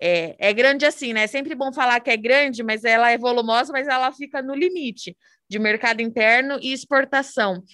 É, 0.00 0.36
é, 0.38 0.52
grande 0.52 0.86
assim, 0.86 1.12
né? 1.12 1.24
É 1.24 1.26
sempre 1.26 1.54
bom 1.56 1.72
falar 1.72 1.98
que 2.00 2.10
é 2.10 2.16
grande, 2.16 2.62
mas 2.62 2.84
ela 2.84 3.10
é 3.10 3.18
volumosa, 3.18 3.72
mas 3.72 3.88
ela 3.88 4.12
fica 4.12 4.40
no 4.40 4.54
limite 4.54 5.16
de 5.48 5.58
mercado 5.58 6.00
interno 6.00 6.56
e 6.62 6.72
exportação. 6.72 7.64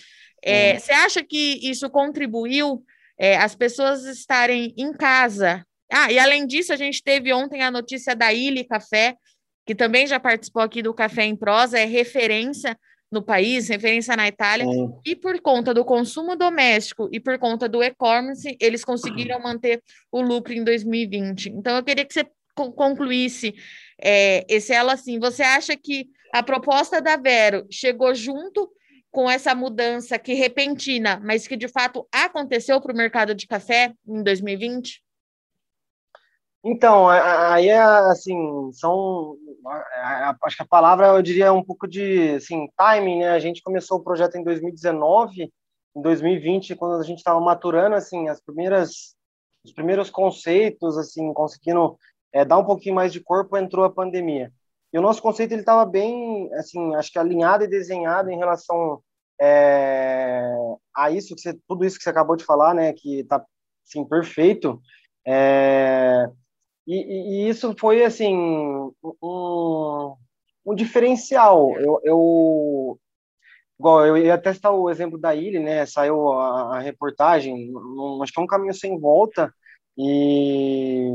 É, 0.42 0.78
você 0.78 0.92
acha 0.92 1.22
que 1.22 1.60
isso 1.62 1.90
contribuiu 1.90 2.82
é, 3.18 3.36
as 3.36 3.54
pessoas 3.54 4.04
estarem 4.04 4.74
em 4.76 4.92
casa 4.92 5.64
ah, 5.92 6.10
e 6.10 6.18
além 6.18 6.46
disso, 6.46 6.72
a 6.72 6.76
gente 6.76 7.02
teve 7.02 7.32
ontem 7.32 7.62
a 7.62 7.70
notícia 7.70 8.14
da 8.14 8.32
Ilha 8.32 8.64
Café, 8.66 9.16
que 9.64 9.74
também 9.74 10.06
já 10.06 10.18
participou 10.18 10.62
aqui 10.62 10.82
do 10.82 10.94
Café 10.94 11.24
em 11.24 11.36
Prosa, 11.36 11.78
é 11.78 11.84
referência 11.84 12.78
no 13.10 13.22
país, 13.22 13.68
referência 13.68 14.16
na 14.16 14.26
Itália, 14.26 14.66
e 15.04 15.14
por 15.14 15.40
conta 15.40 15.72
do 15.72 15.84
consumo 15.84 16.36
doméstico 16.36 17.08
e 17.12 17.20
por 17.20 17.38
conta 17.38 17.68
do 17.68 17.82
e-commerce, 17.82 18.56
eles 18.60 18.84
conseguiram 18.84 19.40
manter 19.40 19.82
o 20.10 20.20
lucro 20.20 20.52
em 20.52 20.64
2020. 20.64 21.50
Então, 21.50 21.76
eu 21.76 21.84
queria 21.84 22.04
que 22.04 22.12
você 22.12 22.26
concluísse 22.54 23.54
é, 24.00 24.44
esse 24.48 24.72
ela 24.72 24.94
assim. 24.94 25.18
Você 25.18 25.42
acha 25.42 25.76
que 25.76 26.08
a 26.32 26.42
proposta 26.42 27.00
da 27.00 27.16
Vero 27.16 27.66
chegou 27.70 28.14
junto 28.14 28.70
com 29.10 29.30
essa 29.30 29.54
mudança 29.54 30.18
que 30.18 30.34
repentina, 30.34 31.20
mas 31.24 31.46
que 31.46 31.56
de 31.56 31.68
fato 31.68 32.06
aconteceu 32.12 32.80
para 32.80 32.92
o 32.92 32.96
mercado 32.96 33.34
de 33.34 33.46
café 33.46 33.92
em 34.06 34.22
2020? 34.22 35.02
Então, 36.68 37.08
aí 37.08 37.68
é 37.68 37.78
assim, 37.80 38.72
são, 38.72 39.36
acho 40.42 40.56
que 40.56 40.64
a 40.64 40.66
palavra 40.66 41.06
eu 41.06 41.22
diria 41.22 41.52
um 41.52 41.62
pouco 41.62 41.86
de, 41.86 42.30
assim, 42.30 42.66
timing, 42.76 43.20
né? 43.20 43.28
A 43.30 43.38
gente 43.38 43.62
começou 43.62 43.98
o 43.98 44.02
projeto 44.02 44.34
em 44.34 44.42
2019, 44.42 45.44
em 45.94 46.02
2020, 46.02 46.74
quando 46.74 47.00
a 47.00 47.04
gente 47.04 47.18
estava 47.18 47.40
maturando, 47.40 47.94
assim, 47.94 48.28
as 48.28 48.40
primeiras, 48.40 49.14
os 49.64 49.72
primeiros 49.72 50.10
conceitos, 50.10 50.98
assim, 50.98 51.32
conseguindo 51.32 51.96
é, 52.32 52.44
dar 52.44 52.58
um 52.58 52.64
pouquinho 52.64 52.96
mais 52.96 53.12
de 53.12 53.20
corpo, 53.20 53.56
entrou 53.56 53.84
a 53.84 53.92
pandemia. 53.92 54.52
E 54.92 54.98
o 54.98 55.02
nosso 55.02 55.22
conceito 55.22 55.52
ele 55.52 55.60
estava 55.60 55.86
bem, 55.86 56.52
assim, 56.54 56.96
acho 56.96 57.12
que 57.12 57.18
alinhado 57.20 57.62
e 57.62 57.68
desenhado 57.68 58.28
em 58.28 58.38
relação 58.38 59.00
é, 59.40 60.52
a 60.92 61.12
isso 61.12 61.32
que 61.36 61.42
você, 61.42 61.56
tudo 61.68 61.84
isso 61.84 61.96
que 61.96 62.02
você 62.02 62.10
acabou 62.10 62.34
de 62.34 62.44
falar, 62.44 62.74
né? 62.74 62.92
Que 62.92 63.20
está, 63.20 63.40
assim, 63.86 64.04
perfeito. 64.04 64.82
É, 65.24 66.28
e, 66.86 67.46
e, 67.46 67.48
isso 67.48 67.74
foi, 67.78 68.04
assim, 68.04 68.34
um, 69.22 70.16
um 70.64 70.74
diferencial. 70.74 71.74
Eu, 71.78 72.00
eu, 72.04 73.00
igual, 73.78 74.06
eu 74.06 74.16
ia 74.16 74.34
até 74.34 74.52
citar 74.54 74.72
o 74.72 74.90
exemplo 74.90 75.18
da 75.18 75.34
ilha, 75.34 75.60
né? 75.60 75.86
Saiu 75.86 76.32
a, 76.32 76.76
a 76.76 76.80
reportagem, 76.80 77.72
um, 77.74 78.22
acho 78.22 78.32
que 78.32 78.40
é 78.40 78.42
um 78.42 78.46
caminho 78.46 78.74
sem 78.74 78.98
volta, 78.98 79.52
e 79.98 81.10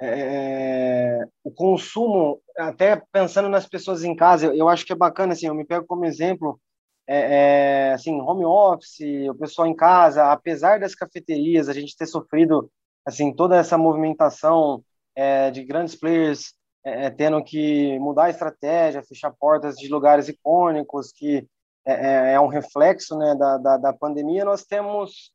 é, 0.00 1.24
o 1.42 1.50
consumo, 1.50 2.40
até 2.56 3.02
pensando 3.12 3.48
nas 3.48 3.66
pessoas 3.66 4.04
em 4.04 4.14
casa, 4.14 4.46
eu, 4.46 4.54
eu, 4.54 4.68
acho 4.68 4.84
que 4.86 4.92
é 4.92 4.96
bacana, 4.96 5.32
assim, 5.32 5.46
eu 5.46 5.54
me 5.54 5.64
pego 5.64 5.86
como 5.86 6.04
exemplo, 6.04 6.60
é, 7.06 7.88
é, 7.90 7.92
assim, 7.94 8.20
home 8.20 8.44
office, 8.44 9.00
o 9.30 9.34
pessoal 9.34 9.66
em 9.66 9.74
casa, 9.74 10.30
apesar 10.30 10.78
das 10.78 10.94
cafeterias, 10.94 11.68
a 11.68 11.72
gente 11.72 11.96
ter 11.96 12.06
sofrido 12.06 12.70
assim 13.08 13.32
toda 13.32 13.56
essa 13.56 13.78
movimentação 13.78 14.84
é, 15.16 15.50
de 15.50 15.64
grandes 15.64 15.94
players 15.94 16.52
é, 16.84 17.06
é, 17.06 17.10
tendo 17.10 17.42
que 17.42 17.98
mudar 17.98 18.24
a 18.24 18.30
estratégia, 18.30 19.02
fechar 19.02 19.32
portas 19.32 19.76
de 19.76 19.88
lugares 19.88 20.28
icônicos, 20.28 21.10
que 21.10 21.48
é, 21.86 21.92
é, 21.92 22.32
é 22.34 22.40
um 22.40 22.48
reflexo 22.48 23.16
né, 23.16 23.34
da, 23.34 23.56
da, 23.56 23.76
da, 23.78 23.92
pandemia, 23.94 24.44
nós 24.44 24.64
temos, 24.64 25.32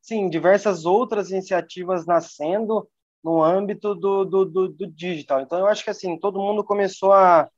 sim, 0.00 0.30
diversas 0.30 0.86
outras 0.86 1.30
iniciativas 1.30 2.06
nascendo 2.06 2.88
no 3.22 3.42
âmbito 3.42 3.94
do, 3.94 4.24
do, 4.24 4.44
do, 4.46 4.68
do 4.68 4.86
digital. 4.86 5.42
Então, 5.42 5.58
eu 5.58 5.66
acho 5.66 5.84
que, 5.84 5.90
assim, 5.90 6.18
todo 6.18 6.40
mundo 6.40 6.64
começou 6.64 7.12
a, 7.12 7.50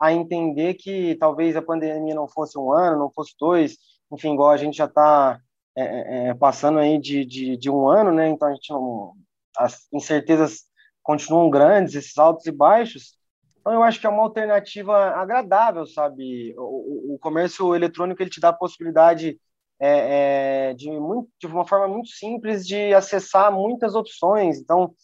a 0.00 0.12
entender 0.12 0.74
que 0.74 1.14
talvez 1.20 1.56
a 1.56 1.62
pandemia 1.62 2.16
não 2.16 2.26
fosse 2.26 2.58
um 2.58 2.72
ano, 2.72 2.98
não 2.98 3.12
fosse 3.12 3.32
dois, 3.38 3.76
enfim, 4.12 4.34
igual 4.34 4.50
a 4.50 4.56
gente 4.56 4.76
já 4.76 4.86
está 4.86 5.40
é, 5.76 5.82
é, 5.82 6.28
é, 6.28 6.34
passando 6.34 6.78
aí 6.78 7.00
de, 7.00 7.24
de, 7.24 7.56
de, 7.56 7.68
um 7.70 7.88
ano, 7.88 8.12
né? 8.12 8.28
Então 8.28 8.48
a 8.48 8.54
gente 8.54 8.70
não, 8.70 9.14
as 9.56 9.88
incertezas 9.92 10.62
continuam 11.02 11.50
grandes, 11.50 11.94
esses 11.94 12.16
altos 12.16 12.46
e 12.46 12.52
baixos. 12.52 13.18
Então 13.60 13.72
eu 13.72 13.82
acho 13.82 14.00
que 14.00 14.06
é 14.06 14.10
uma 14.10 14.22
alternativa 14.22 14.96
agradável, 15.16 15.84
sabe? 15.86 16.54
O, 16.56 17.14
o 17.14 17.18
comércio 17.18 17.74
eletrônico 17.74 18.22
ele 18.22 18.30
te 18.30 18.40
dá 18.40 18.50
a 18.50 18.52
possibilidade 18.52 19.38
é, 19.80 20.70
é, 20.70 20.74
de, 20.74 20.90
muito, 20.90 21.28
de 21.40 21.46
uma 21.48 21.66
forma 21.66 21.88
muito 21.88 22.08
simples 22.10 22.64
de 22.66 22.94
acessar 22.94 23.52
muitas 23.52 23.96
opções. 23.96 24.58
Então, 24.58 24.94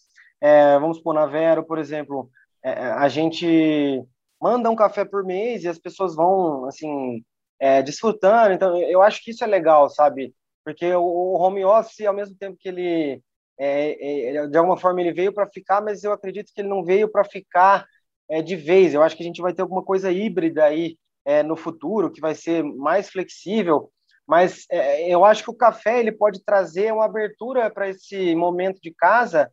é, 0.41 0.79
vamos 0.79 1.01
por 1.01 1.15
na 1.15 1.27
Vero, 1.27 1.65
por 1.65 1.79
exemplo, 1.79 2.31
a 2.63 3.09
gente 3.09 4.05
manda 4.41 4.71
um 4.71 4.77
café 4.77 5.05
por 5.05 5.25
mês 5.25 5.65
e 5.65 5.69
as 5.69 5.79
pessoas 5.79 6.15
vão 6.15 6.67
assim 6.67 7.25
desfrutando. 7.85 8.55
Então, 8.55 8.77
eu 8.77 9.03
acho 9.03 9.23
que 9.25 9.33
isso 9.33 9.43
é 9.43 9.47
legal, 9.47 9.89
sabe? 9.89 10.35
Porque 10.65 10.95
o, 10.95 11.35
home 11.35 11.65
office, 11.65 12.07
ao 12.07 12.15
mesmo 12.15 12.37
tempo 12.37 12.57
que 12.59 12.69
ele, 12.69 13.23
é, 13.59 14.37
é, 14.37 14.47
de 14.47 14.59
alguma 14.59 14.77
forma, 14.77 15.01
ele 15.01 15.13
veio 15.13 15.33
para 15.33 15.47
ficar, 15.47 15.81
mas 15.81 16.05
eu 16.05 16.13
acredito 16.13 16.53
que 16.55 16.61
ele 16.61 16.69
não 16.69 16.85
veio 16.85 17.11
para 17.11 17.25
ficar 17.25 17.87
é, 18.29 18.41
de 18.43 18.57
vez. 18.57 18.95
Eu 18.95 19.03
acho 19.03 19.17
que 19.17 19.23
a 19.23 19.27
gente 19.27 19.43
vai 19.43 19.53
ter 19.53 19.63
alguma 19.63 19.83
coisa 19.83 20.11
híbrida 20.11 20.65
aí 20.65 20.97
é, 21.25 21.43
no 21.43 21.57
futuro, 21.57 22.11
que 22.11 22.21
vai 22.21 22.35
ser 22.35 22.63
mais 22.63 23.11
flexível. 23.11 23.91
Mas 24.27 24.65
é, 24.71 25.09
eu 25.13 25.25
acho 25.25 25.43
que 25.43 25.51
o 25.51 25.57
café 25.57 25.99
ele 25.99 26.13
pode 26.13 26.45
trazer 26.45 26.93
uma 26.93 27.05
abertura 27.05 27.71
para 27.71 27.89
esse 27.89 28.35
momento 28.35 28.81
de 28.81 28.95
casa, 28.95 29.51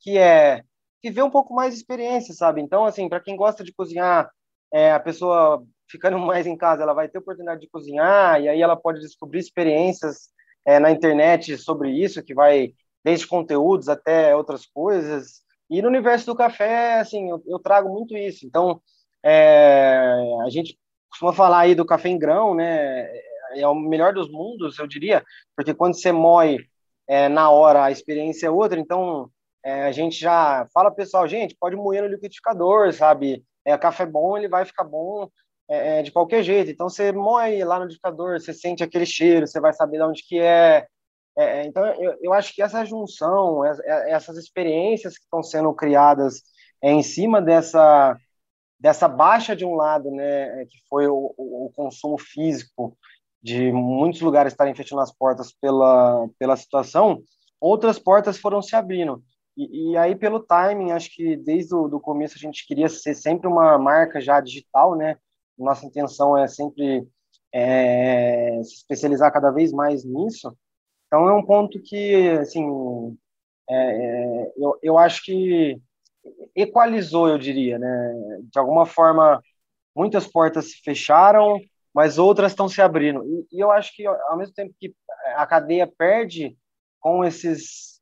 que 0.00 0.18
é 0.18 0.62
viver 1.02 1.22
um 1.22 1.30
pouco 1.30 1.54
mais 1.54 1.72
de 1.72 1.80
experiência, 1.80 2.34
sabe? 2.34 2.60
Então, 2.60 2.84
assim, 2.84 3.08
para 3.08 3.20
quem 3.20 3.36
gosta 3.36 3.62
de 3.62 3.72
cozinhar, 3.72 4.28
é, 4.72 4.92
a 4.92 5.00
pessoa 5.00 5.64
ficando 5.88 6.18
mais 6.26 6.46
em 6.46 6.56
casa, 6.56 6.82
ela 6.82 6.94
vai 6.94 7.08
ter 7.08 7.18
oportunidade 7.18 7.60
de 7.60 7.68
cozinhar 7.68 8.40
e 8.40 8.48
aí 8.48 8.60
ela 8.60 8.76
pode 8.76 9.00
descobrir 9.00 9.38
experiências 9.38 10.30
é, 10.66 10.80
na 10.80 10.90
internet 10.90 11.56
sobre 11.56 11.90
isso, 11.90 12.22
que 12.22 12.34
vai 12.34 12.74
desde 13.04 13.26
conteúdos 13.26 13.88
até 13.88 14.34
outras 14.34 14.66
coisas. 14.66 15.42
E 15.70 15.80
no 15.80 15.88
universo 15.88 16.26
do 16.26 16.34
café, 16.34 16.98
assim, 16.98 17.30
eu, 17.30 17.42
eu 17.46 17.58
trago 17.60 17.88
muito 17.88 18.16
isso. 18.16 18.44
Então, 18.44 18.82
é, 19.22 20.12
a 20.44 20.50
gente 20.50 20.76
costuma 21.08 21.32
falar 21.32 21.60
aí 21.60 21.74
do 21.74 21.86
café 21.86 22.08
em 22.08 22.18
grão, 22.18 22.54
né? 22.54 23.08
É 23.54 23.66
o 23.66 23.74
melhor 23.74 24.12
dos 24.12 24.30
mundos, 24.30 24.78
eu 24.78 24.86
diria, 24.86 25.24
porque 25.56 25.72
quando 25.72 25.94
você 25.94 26.12
moe 26.12 26.58
é, 27.08 27.28
na 27.28 27.48
hora, 27.50 27.84
a 27.84 27.90
experiência 27.90 28.48
é 28.48 28.50
outra. 28.50 28.78
Então, 28.78 29.30
é, 29.64 29.84
a 29.84 29.92
gente 29.92 30.18
já 30.18 30.66
fala, 30.74 30.90
pessoal, 30.90 31.26
gente, 31.28 31.56
pode 31.58 31.76
moer 31.76 32.02
no 32.02 32.08
liquidificador, 32.08 32.92
sabe? 32.92 33.44
É, 33.64 33.76
café 33.78 34.04
bom, 34.04 34.36
ele 34.36 34.48
vai 34.48 34.64
ficar 34.64 34.84
bom 34.84 35.28
é, 35.68 35.98
é, 35.98 36.02
de 36.02 36.12
qualquer 36.12 36.42
jeito. 36.42 36.70
Então 36.70 36.88
você 36.88 37.12
moe 37.12 37.64
lá 37.64 37.78
no 37.80 37.88
dictador, 37.88 38.40
você 38.40 38.52
sente 38.52 38.82
aquele 38.82 39.06
cheiro, 39.06 39.46
você 39.46 39.60
vai 39.60 39.72
saber 39.72 39.98
de 39.98 40.04
onde 40.04 40.22
que 40.22 40.38
é. 40.38 40.86
é, 41.36 41.44
é 41.60 41.66
então 41.66 41.84
eu, 41.86 42.16
eu 42.22 42.32
acho 42.32 42.54
que 42.54 42.62
essa 42.62 42.84
junção, 42.84 43.64
essas 43.64 44.36
experiências 44.36 45.18
que 45.18 45.24
estão 45.24 45.42
sendo 45.42 45.72
criadas 45.74 46.42
é, 46.82 46.90
em 46.92 47.02
cima 47.02 47.40
dessa 47.40 48.16
dessa 48.78 49.08
baixa 49.08 49.56
de 49.56 49.64
um 49.64 49.74
lado, 49.74 50.10
né, 50.10 50.66
que 50.66 50.78
foi 50.86 51.06
o, 51.08 51.34
o, 51.38 51.72
consumo 51.74 52.18
físico 52.18 52.94
de 53.42 53.72
muitos 53.72 54.20
lugares 54.20 54.52
estarem 54.52 54.74
fechando 54.74 55.00
as 55.00 55.10
portas 55.10 55.50
pela 55.50 56.28
pela 56.38 56.56
situação, 56.56 57.22
outras 57.60 57.98
portas 57.98 58.38
foram 58.38 58.60
se 58.60 58.76
abrindo. 58.76 59.22
E, 59.56 59.92
e, 59.92 59.96
aí, 59.96 60.14
pelo 60.14 60.40
timing, 60.40 60.92
acho 60.92 61.10
que 61.14 61.34
desde 61.36 61.74
o 61.74 61.88
do 61.88 61.98
começo 61.98 62.34
a 62.36 62.38
gente 62.38 62.66
queria 62.66 62.88
ser 62.88 63.14
sempre 63.14 63.48
uma 63.48 63.78
marca 63.78 64.20
já 64.20 64.38
digital, 64.40 64.94
né? 64.94 65.16
Nossa 65.58 65.86
intenção 65.86 66.36
é 66.36 66.46
sempre 66.48 67.06
é, 67.52 68.60
se 68.62 68.76
especializar 68.76 69.32
cada 69.32 69.50
vez 69.50 69.72
mais 69.72 70.04
nisso. 70.04 70.56
Então 71.06 71.28
é 71.28 71.34
um 71.34 71.44
ponto 71.44 71.80
que, 71.80 72.30
assim, 72.30 73.16
é, 73.68 74.52
eu, 74.56 74.78
eu 74.82 74.98
acho 74.98 75.24
que 75.24 75.80
equalizou, 76.54 77.28
eu 77.28 77.38
diria, 77.38 77.78
né? 77.78 78.14
De 78.52 78.58
alguma 78.58 78.86
forma, 78.86 79.42
muitas 79.94 80.26
portas 80.26 80.70
se 80.70 80.80
fecharam, 80.82 81.60
mas 81.94 82.18
outras 82.18 82.52
estão 82.52 82.68
se 82.68 82.82
abrindo. 82.82 83.24
E, 83.24 83.56
e, 83.56 83.60
eu 83.60 83.70
acho 83.70 83.94
que, 83.94 84.06
ao 84.06 84.36
mesmo 84.36 84.54
tempo 84.54 84.74
que 84.78 84.94
a 85.36 85.46
cadeia 85.46 85.86
perde 85.86 86.56
com 87.00 87.24
esses 87.24 88.00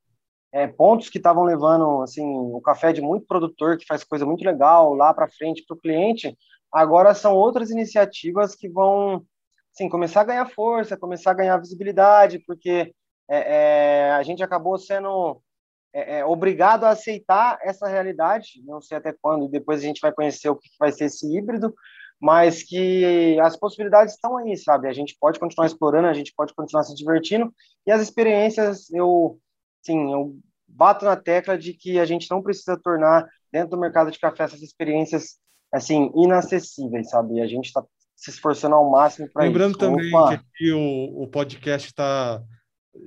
é, 0.52 0.66
pontos 0.66 1.09
que 1.09 1.18
estavam 1.18 1.44
levando 1.44 2.02
assim 2.02 2.24
o 2.24 2.61
café 2.61 2.92
de 2.92 3.00
muito 3.00 3.26
produtor 3.26 3.76
que 3.76 3.86
faz 3.86 4.05
coisa 4.05 4.24
muito 4.24 4.44
legal 4.44 4.94
lá 4.94 5.12
para 5.12 5.28
frente 5.28 5.64
para 5.66 5.76
o 5.76 5.80
cliente, 5.80 6.36
agora 6.75 7.14
são 7.14 7.35
outras 7.35 7.70
iniciativas 7.70 8.57
que 8.57 8.68
vão 8.68 9.25
assim, 9.72 9.89
começar 9.89 10.22
a 10.22 10.25
ganhar 10.25 10.51
força, 10.51 10.97
começar 10.97 11.31
a 11.31 11.35
ganhar 11.35 11.57
visibilidade, 11.59 12.41
porque 12.41 12.93
é, 13.29 13.39
é, 14.09 14.11
a 14.12 14.22
gente 14.22 14.43
acabou 14.43 14.77
sendo 14.77 15.41
é, 15.93 16.18
é, 16.18 16.25
obrigado 16.25 16.85
a 16.85 16.91
aceitar 16.91 17.59
essa 17.62 17.87
realidade, 17.87 18.62
não 18.64 18.81
sei 18.81 18.99
até 18.99 19.12
quando, 19.12 19.49
depois 19.49 19.81
a 19.81 19.87
gente 19.87 20.01
vai 20.01 20.12
conhecer 20.12 20.49
o 20.49 20.57
que 20.57 20.68
vai 20.79 20.91
ser 20.91 21.05
esse 21.05 21.27
híbrido, 21.37 21.75
mas 22.20 22.62
que 22.62 23.39
as 23.41 23.57
possibilidades 23.57 24.14
estão 24.14 24.37
aí, 24.37 24.57
sabe? 24.57 24.89
A 24.89 24.93
gente 24.93 25.16
pode 25.20 25.39
continuar 25.39 25.66
explorando, 25.66 26.09
a 26.09 26.14
gente 26.14 26.33
pode 26.37 26.55
continuar 26.55 26.83
se 26.85 26.95
divertindo, 26.95 27.53
e 27.87 27.93
as 27.93 28.01
experiências, 28.01 28.91
eu, 28.91 29.39
sim, 29.83 30.12
eu 30.12 30.37
bato 30.66 31.05
na 31.05 31.16
tecla 31.16 31.57
de 31.57 31.72
que 31.75 31.99
a 32.01 32.05
gente 32.05 32.31
não 32.31 32.43
precisa 32.43 32.77
tornar 32.77 33.29
dentro 33.53 33.70
do 33.70 33.79
mercado 33.79 34.11
de 34.11 34.18
café 34.18 34.45
essas 34.45 34.62
experiências 34.62 35.39
assim 35.75 36.11
inacessíveis, 36.14 37.11
sabe? 37.11 37.41
A 37.41 37.47
gente 37.47 37.66
está 37.66 37.85
se 38.14 38.31
esforçando 38.31 38.77
ao 38.77 38.91
máximo 38.91 39.29
para 39.29 39.45
isso. 39.45 39.53
Lembrando 39.53 39.77
também 39.77 40.14
Opa. 40.14 40.29
que 40.29 40.35
aqui 40.35 40.72
o, 40.72 41.22
o 41.22 41.29
podcast 41.29 41.89
está 41.89 42.43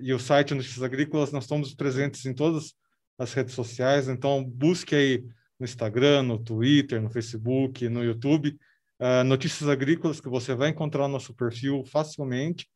e 0.01 0.13
o 0.13 0.19
site 0.19 0.53
Notícias 0.53 0.83
Agrícolas, 0.83 1.31
nós 1.31 1.45
estamos 1.45 1.73
presentes 1.73 2.25
em 2.25 2.33
todas 2.33 2.73
as 3.17 3.31
redes 3.33 3.53
sociais, 3.53 4.09
então 4.09 4.43
busque 4.43 4.93
aí 4.93 5.23
no 5.57 5.63
Instagram, 5.63 6.23
no 6.23 6.37
Twitter, 6.37 7.01
no 7.01 7.09
Facebook, 7.09 7.87
no 7.87 8.03
YouTube, 8.03 8.57
uh, 8.99 9.23
Notícias 9.23 9.69
Agrícolas, 9.69 10.19
que 10.19 10.27
você 10.27 10.53
vai 10.53 10.69
encontrar 10.69 11.05
o 11.05 11.07
nosso 11.07 11.33
perfil 11.33 11.83
facilmente. 11.85 12.67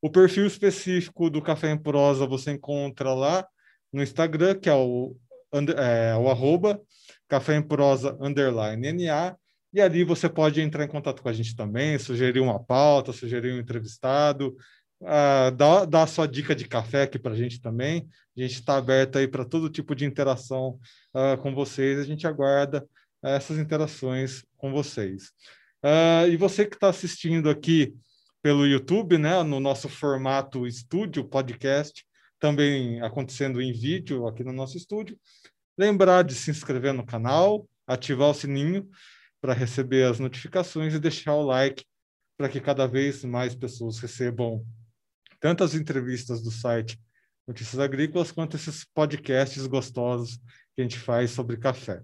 O 0.00 0.10
perfil 0.10 0.46
específico 0.46 1.30
do 1.30 1.40
Café 1.40 1.70
em 1.70 1.78
Prosa 1.78 2.26
você 2.26 2.52
encontra 2.52 3.14
lá 3.14 3.46
no 3.90 4.02
Instagram, 4.02 4.56
que 4.56 4.68
é 4.68 4.74
o, 4.74 5.16
é, 5.76 6.14
o 6.16 6.28
arroba 6.28 6.80
Café 7.32 7.56
em 7.56 7.62
Prosa 7.62 8.14
underline 8.20 8.92
NA, 8.92 9.34
e 9.72 9.80
ali 9.80 10.04
você 10.04 10.28
pode 10.28 10.60
entrar 10.60 10.84
em 10.84 10.88
contato 10.88 11.22
com 11.22 11.30
a 11.30 11.32
gente 11.32 11.56
também, 11.56 11.98
sugerir 11.98 12.40
uma 12.40 12.62
pauta, 12.62 13.10
sugerir 13.10 13.54
um 13.54 13.58
entrevistado, 13.58 14.54
uh, 15.00 15.50
dá, 15.56 15.86
dá 15.86 16.02
a 16.02 16.06
sua 16.06 16.28
dica 16.28 16.54
de 16.54 16.68
café 16.68 17.04
aqui 17.04 17.18
para 17.18 17.32
a 17.32 17.34
gente 17.34 17.58
também. 17.58 18.06
A 18.36 18.42
gente 18.42 18.56
está 18.56 18.76
aberto 18.76 19.16
aí 19.16 19.26
para 19.26 19.46
todo 19.46 19.70
tipo 19.70 19.94
de 19.94 20.04
interação 20.04 20.78
uh, 21.14 21.40
com 21.40 21.54
vocês. 21.54 21.98
A 21.98 22.04
gente 22.04 22.26
aguarda 22.26 22.86
uh, 23.22 23.28
essas 23.28 23.56
interações 23.56 24.44
com 24.58 24.70
vocês. 24.70 25.32
Uh, 25.82 26.28
e 26.30 26.36
você 26.36 26.66
que 26.66 26.76
está 26.76 26.90
assistindo 26.90 27.48
aqui 27.48 27.94
pelo 28.42 28.66
YouTube, 28.66 29.16
né, 29.16 29.42
no 29.42 29.58
nosso 29.58 29.88
formato 29.88 30.66
estúdio, 30.66 31.24
podcast, 31.24 32.04
também 32.38 33.00
acontecendo 33.00 33.62
em 33.62 33.72
vídeo 33.72 34.26
aqui 34.26 34.44
no 34.44 34.52
nosso 34.52 34.76
estúdio, 34.76 35.16
lembrar 35.76 36.22
de 36.22 36.34
se 36.34 36.50
inscrever 36.50 36.92
no 36.92 37.04
canal, 37.04 37.68
ativar 37.86 38.30
o 38.30 38.34
sininho 38.34 38.88
para 39.40 39.52
receber 39.52 40.04
as 40.04 40.18
notificações 40.18 40.94
e 40.94 41.00
deixar 41.00 41.34
o 41.34 41.42
like 41.42 41.84
para 42.36 42.48
que 42.48 42.60
cada 42.60 42.86
vez 42.86 43.24
mais 43.24 43.54
pessoas 43.54 43.98
recebam 43.98 44.64
tanto 45.40 45.64
as 45.64 45.74
entrevistas 45.74 46.42
do 46.42 46.50
site 46.50 47.00
Notícias 47.46 47.80
Agrícolas, 47.80 48.30
quanto 48.30 48.56
esses 48.56 48.84
podcasts 48.84 49.66
gostosos 49.66 50.36
que 50.74 50.80
a 50.80 50.82
gente 50.82 50.98
faz 50.98 51.32
sobre 51.32 51.56
café. 51.56 52.02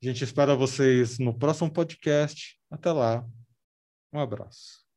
A 0.00 0.06
gente 0.06 0.22
espera 0.22 0.54
vocês 0.54 1.18
no 1.18 1.36
próximo 1.36 1.72
podcast. 1.72 2.56
Até 2.70 2.92
lá. 2.92 3.26
Um 4.12 4.20
abraço. 4.20 4.87